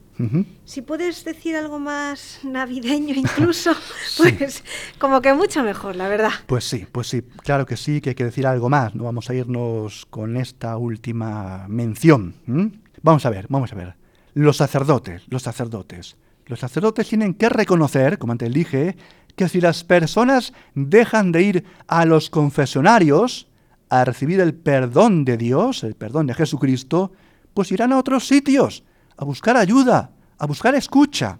si 0.64 0.80
puedes 0.80 1.24
decir 1.26 1.56
algo 1.56 1.78
más 1.78 2.40
navideño 2.42 3.14
incluso, 3.14 3.74
pues 4.16 4.64
como 4.98 5.20
que 5.20 5.34
mucho 5.34 5.62
mejor, 5.62 5.96
la 5.96 6.08
verdad. 6.08 6.30
Pues 6.46 6.64
sí, 6.64 6.86
pues 6.90 7.08
sí, 7.08 7.20
claro 7.42 7.66
que 7.66 7.76
sí, 7.76 8.00
que 8.00 8.10
hay 8.10 8.14
que 8.14 8.24
decir 8.24 8.46
algo 8.46 8.70
más. 8.70 8.94
No 8.94 9.04
vamos 9.04 9.28
a 9.28 9.34
irnos 9.34 10.06
con 10.06 10.38
esta 10.38 10.78
última 10.78 11.66
mención. 11.68 12.34
Vamos 13.02 13.26
a 13.26 13.30
ver, 13.30 13.46
vamos 13.50 13.72
a 13.72 13.76
ver. 13.76 13.94
Los 14.32 14.56
sacerdotes, 14.56 15.24
los 15.28 15.42
sacerdotes. 15.42 16.16
Los 16.46 16.60
sacerdotes 16.60 17.08
tienen 17.08 17.34
que 17.34 17.48
reconocer, 17.48 18.18
como 18.18 18.32
antes 18.32 18.52
dije, 18.52 18.96
que 19.36 19.48
si 19.48 19.60
las 19.60 19.84
personas 19.84 20.52
dejan 20.74 21.32
de 21.32 21.42
ir 21.42 21.64
a 21.86 22.04
los 22.04 22.30
confesionarios 22.30 23.48
a 23.88 24.04
recibir 24.04 24.40
el 24.40 24.54
perdón 24.54 25.24
de 25.24 25.36
Dios, 25.36 25.84
el 25.84 25.94
perdón 25.94 26.26
de 26.26 26.34
Jesucristo, 26.34 27.12
pues 27.54 27.72
irán 27.72 27.92
a 27.92 27.98
otros 27.98 28.26
sitios, 28.26 28.84
a 29.16 29.24
buscar 29.24 29.56
ayuda, 29.56 30.10
a 30.38 30.46
buscar 30.46 30.74
escucha 30.74 31.38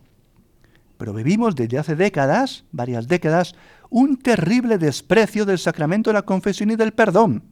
pero 1.03 1.15
vivimos 1.15 1.57
desde 1.57 1.79
hace 1.79 1.97
décadas, 1.97 2.65
varias 2.71 3.09
décadas, 3.09 3.57
un 3.91 4.19
terrible 4.19 4.79
desprecio 4.79 5.45
del 5.45 5.59
sacramento 5.59 6.11
de 6.11 6.15
la 6.15 6.23
confesión 6.23 6.71
y 6.71 6.77
del 6.77 6.93
perdón. 6.93 7.43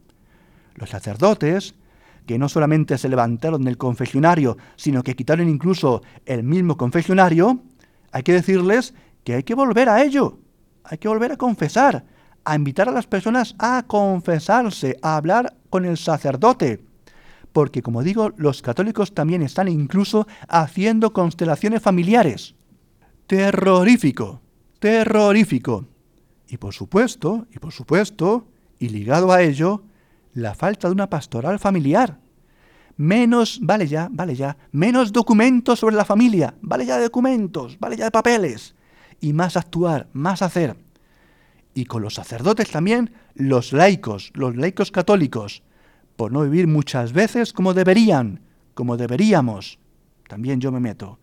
Los 0.76 0.90
sacerdotes, 0.90 1.74
que 2.26 2.38
no 2.38 2.48
solamente 2.48 2.98
se 2.98 3.08
levantaron 3.08 3.62
del 3.64 3.76
confesionario, 3.76 4.56
sino 4.76 5.02
que 5.02 5.16
quitaron 5.16 5.48
incluso 5.48 6.02
el 6.26 6.42
mismo 6.42 6.76
confesionario, 6.76 7.62
hay 8.12 8.22
que 8.22 8.32
decirles 8.32 8.94
que 9.24 9.34
hay 9.34 9.42
que 9.42 9.54
volver 9.54 9.88
a 9.88 10.02
ello, 10.02 10.38
hay 10.84 10.98
que 10.98 11.08
volver 11.08 11.32
a 11.32 11.36
confesar, 11.36 12.04
a 12.44 12.54
invitar 12.56 12.88
a 12.88 12.92
las 12.92 13.06
personas 13.06 13.54
a 13.58 13.84
confesarse, 13.86 14.96
a 15.02 15.16
hablar 15.16 15.54
con 15.68 15.84
el 15.84 15.96
sacerdote. 15.96 16.82
Porque, 17.52 17.82
como 17.82 18.02
digo, 18.02 18.32
los 18.36 18.62
católicos 18.62 19.12
también 19.12 19.42
están 19.42 19.68
incluso 19.68 20.26
haciendo 20.48 21.12
constelaciones 21.12 21.82
familiares 21.82 22.54
terrorífico, 23.30 24.40
terrorífico. 24.80 25.86
Y 26.48 26.56
por 26.56 26.74
supuesto, 26.74 27.46
y 27.54 27.60
por 27.60 27.70
supuesto, 27.70 28.48
y 28.80 28.88
ligado 28.88 29.30
a 29.30 29.40
ello, 29.40 29.84
la 30.34 30.54
falta 30.54 30.88
de 30.88 30.92
una 30.92 31.10
pastoral 31.10 31.58
familiar. 31.58 32.18
Menos, 32.96 33.58
vale 33.62 33.86
ya, 33.86 34.08
vale 34.10 34.34
ya, 34.34 34.56
menos 34.72 35.12
documentos 35.12 35.78
sobre 35.78 35.96
la 35.96 36.04
familia, 36.04 36.54
vale 36.60 36.86
ya 36.86 36.96
de 36.96 37.04
documentos, 37.04 37.78
vale 37.78 37.96
ya 37.96 38.04
de 38.04 38.10
papeles, 38.10 38.74
y 39.20 39.32
más 39.32 39.56
actuar, 39.56 40.08
más 40.12 40.42
hacer. 40.42 40.76
Y 41.72 41.86
con 41.86 42.02
los 42.02 42.14
sacerdotes 42.14 42.70
también, 42.70 43.12
los 43.34 43.72
laicos, 43.72 44.32
los 44.34 44.56
laicos 44.56 44.90
católicos, 44.90 45.62
por 46.16 46.32
no 46.32 46.42
vivir 46.42 46.66
muchas 46.66 47.12
veces 47.12 47.52
como 47.52 47.72
deberían, 47.72 48.40
como 48.74 48.96
deberíamos. 48.96 49.78
También 50.28 50.60
yo 50.60 50.70
me 50.70 50.80
meto 50.80 51.18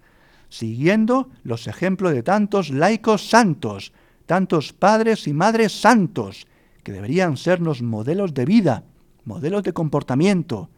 siguiendo 0.50 1.30
los 1.44 1.68
ejemplos 1.68 2.14
de 2.14 2.24
tantos 2.24 2.70
laicos 2.70 3.30
santos, 3.30 3.94
tantos 4.26 4.74
padres 4.74 5.28
y 5.28 5.34
madres 5.34 5.80
santos, 5.80 6.48
que 6.84 6.92
deberían 6.92 7.38
sernos 7.38 7.82
modelos 7.82 8.34
de 8.34 8.46
vida, 8.46 8.84
modelos 9.28 9.62
de 9.64 9.74
comportamiento. 9.74 10.70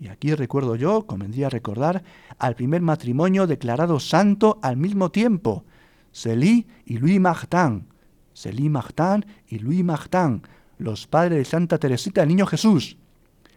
Y 0.00 0.08
aquí 0.08 0.34
recuerdo 0.34 0.74
yo, 0.74 1.06
convendría 1.06 1.48
recordar, 1.48 2.02
al 2.38 2.56
primer 2.56 2.82
matrimonio 2.82 3.46
declarado 3.46 4.00
santo 4.00 4.58
al 4.62 4.76
mismo 4.76 5.10
tiempo, 5.10 5.64
Celí 6.12 6.66
y 6.84 6.98
Louis 6.98 7.20
Martin, 7.20 7.86
Celí 8.34 8.68
Martin 8.68 9.24
y 9.46 9.60
Louis 9.60 9.84
Martin, 9.84 10.42
los 10.78 11.06
padres 11.06 11.38
de 11.38 11.44
Santa 11.44 11.78
Teresita 11.78 12.22
del 12.22 12.28
Niño 12.30 12.46
Jesús. 12.46 12.96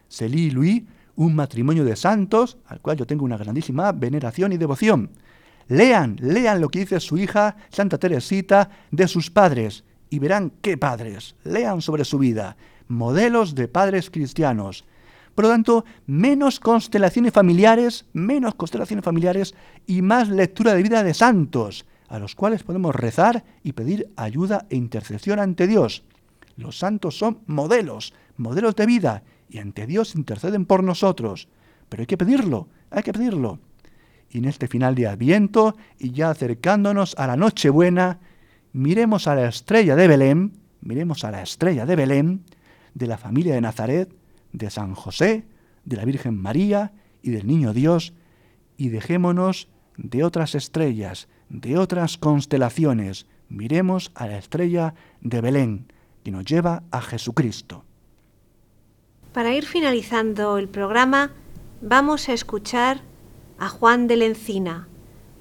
Celí 0.08 0.44
y 0.44 0.52
Louis, 0.52 0.84
un 1.16 1.34
matrimonio 1.34 1.84
de 1.84 1.96
santos, 1.96 2.58
al 2.68 2.82
cual 2.82 2.98
yo 2.98 3.08
tengo 3.08 3.26
una 3.26 3.38
grandísima 3.38 3.92
veneración 3.94 4.54
y 4.54 4.58
devoción. 4.58 5.12
Lean, 5.68 6.18
lean 6.22 6.62
lo 6.62 6.70
que 6.70 6.80
dice 6.80 7.00
su 7.00 7.18
hija 7.18 7.56
Santa 7.70 7.98
Teresita 7.98 8.70
de 8.92 9.08
sus 9.08 9.32
padres 9.32 9.84
y 10.10 10.20
verán 10.20 10.52
qué 10.62 10.78
padres. 10.78 11.36
Lean 11.44 11.82
sobre 11.82 12.06
su 12.06 12.20
vida, 12.20 12.56
modelos 12.88 13.56
de 13.56 13.68
padres 13.68 14.10
cristianos. 14.10 14.86
Por 15.36 15.46
lo 15.46 15.52
tanto, 15.52 15.86
menos 16.08 16.60
constelaciones 16.60 17.34
familiares, 17.34 18.06
menos 18.14 18.56
constelaciones 18.56 19.04
familiares 19.04 19.54
y 19.86 20.02
más 20.02 20.30
lectura 20.30 20.74
de 20.74 20.84
vida 20.84 21.04
de 21.04 21.14
santos, 21.14 21.86
a 22.08 22.20
los 22.20 22.36
cuales 22.36 22.64
podemos 22.64 22.96
rezar 22.96 23.44
y 23.64 23.74
pedir 23.74 24.10
ayuda 24.16 24.66
e 24.70 24.78
intercesión 24.78 25.40
ante 25.40 25.68
Dios. 25.68 26.04
Los 26.56 26.78
santos 26.78 27.18
son 27.18 27.40
modelos, 27.48 28.14
modelos 28.38 28.76
de 28.76 28.86
vida, 28.86 29.24
y 29.50 29.58
ante 29.58 29.86
Dios 29.86 30.16
interceden 30.16 30.66
por 30.66 30.84
nosotros. 30.84 31.50
Pero 31.90 32.02
hay 32.02 32.08
que 32.08 32.18
pedirlo, 32.18 32.70
hay 32.90 33.04
que 33.04 33.14
pedirlo. 33.14 33.60
Y 34.30 34.40
en 34.40 34.46
este 34.46 34.68
final 34.68 34.96
de 34.96 35.08
Adviento, 35.08 35.76
y 36.00 36.12
ya 36.12 36.30
acercándonos 36.30 37.16
a 37.18 37.28
la 37.28 37.36
Nochebuena, 37.36 38.20
miremos 38.74 39.28
a 39.28 39.36
la 39.36 39.48
estrella 39.48 39.96
de 39.96 40.08
Belén, 40.08 40.54
miremos 40.82 41.24
a 41.24 41.32
la 41.32 41.42
estrella 41.42 41.86
de 41.86 41.96
Belén, 41.96 42.44
de 42.96 43.06
la 43.06 43.20
familia 43.20 43.54
de 43.54 43.62
Nazaret, 43.62 44.12
de 44.52 44.70
San 44.72 44.96
José, 44.96 45.46
de 45.84 45.98
la 45.98 46.06
Virgen 46.06 46.42
María 46.42 46.94
y 47.22 47.30
del 47.30 47.46
Niño 47.46 47.74
Dios, 47.74 48.14
y 48.78 48.90
dejémonos 48.90 49.68
de 49.98 50.24
otras 50.24 50.56
estrellas, 50.56 51.28
de 51.50 51.78
otras 51.78 52.18
constelaciones. 52.18 53.28
Miremos 53.50 54.12
a 54.16 54.28
la 54.28 54.38
estrella 54.38 54.96
de 55.22 55.42
Belén, 55.42 55.92
que 56.24 56.32
nos 56.32 56.46
lleva 56.46 56.84
a 56.90 57.02
Jesucristo. 57.02 57.84
Para 59.34 59.54
ir 59.54 59.66
finalizando 59.66 60.58
el 60.58 60.68
programa, 60.68 61.32
vamos 61.82 62.30
a 62.30 62.34
escuchar 62.34 63.02
a 63.60 63.70
Juan 63.70 64.08
de 64.08 64.16
la 64.16 64.26
Encina, 64.26 64.88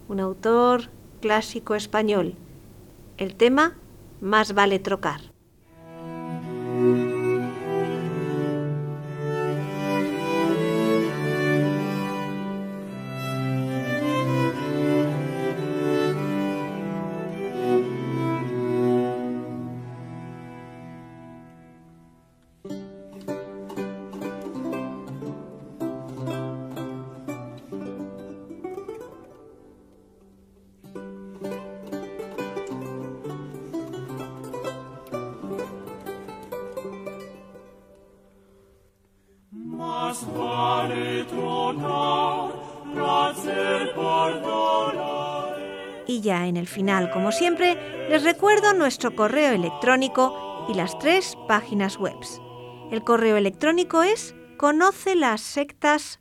un 0.08 0.20
autor 0.20 0.90
clásico 1.20 1.74
español. 1.74 2.34
El 3.16 3.36
tema 3.36 3.76
Más 4.20 4.54
vale 4.54 4.78
trocar. 4.78 5.33
Como 47.14 47.32
siempre, 47.32 47.78
les 48.10 48.24
recuerdo 48.24 48.74
nuestro 48.74 49.14
correo 49.14 49.52
electrónico 49.52 50.66
y 50.68 50.74
las 50.74 50.98
tres 50.98 51.38
páginas 51.46 51.96
web. 51.96 52.16
El 52.90 53.04
correo 53.04 53.36
electrónico 53.36 54.02
es 54.02 54.34
conoce 54.56 55.14
las 55.14 55.40
sectas 55.40 56.18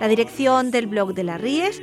La 0.00 0.08
dirección 0.08 0.70
del 0.70 0.86
blog 0.86 1.12
de 1.14 1.24
la 1.24 1.38
Ries 1.38 1.82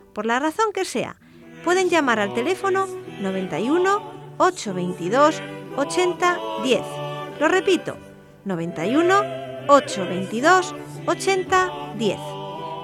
por 0.13 0.25
la 0.25 0.39
razón 0.39 0.71
que 0.73 0.85
sea, 0.85 1.17
pueden 1.63 1.89
llamar 1.89 2.19
al 2.19 2.33
teléfono 2.33 2.87
91 3.21 4.35
822 4.37 5.41
80 5.77 6.37
10. 6.63 6.81
Lo 7.39 7.47
repito, 7.47 7.97
91 8.45 9.67
822 9.67 10.75
80 11.05 11.93
10. 11.97 12.17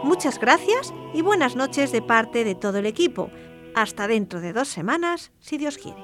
Muchas 0.04 0.40
gracias 0.40 0.94
y 1.14 1.22
buenas 1.22 1.56
noches 1.56 1.92
de 1.92 2.02
parte 2.02 2.44
de 2.44 2.56
todo 2.56 2.78
el 2.78 2.86
equipo. 2.86 3.30
Hasta 3.76 4.08
dentro 4.08 4.42
de 4.42 4.54
dos 4.54 4.68
semanas, 4.68 5.32
si 5.40 5.58
Dios 5.58 5.78
quiere. 5.78 6.04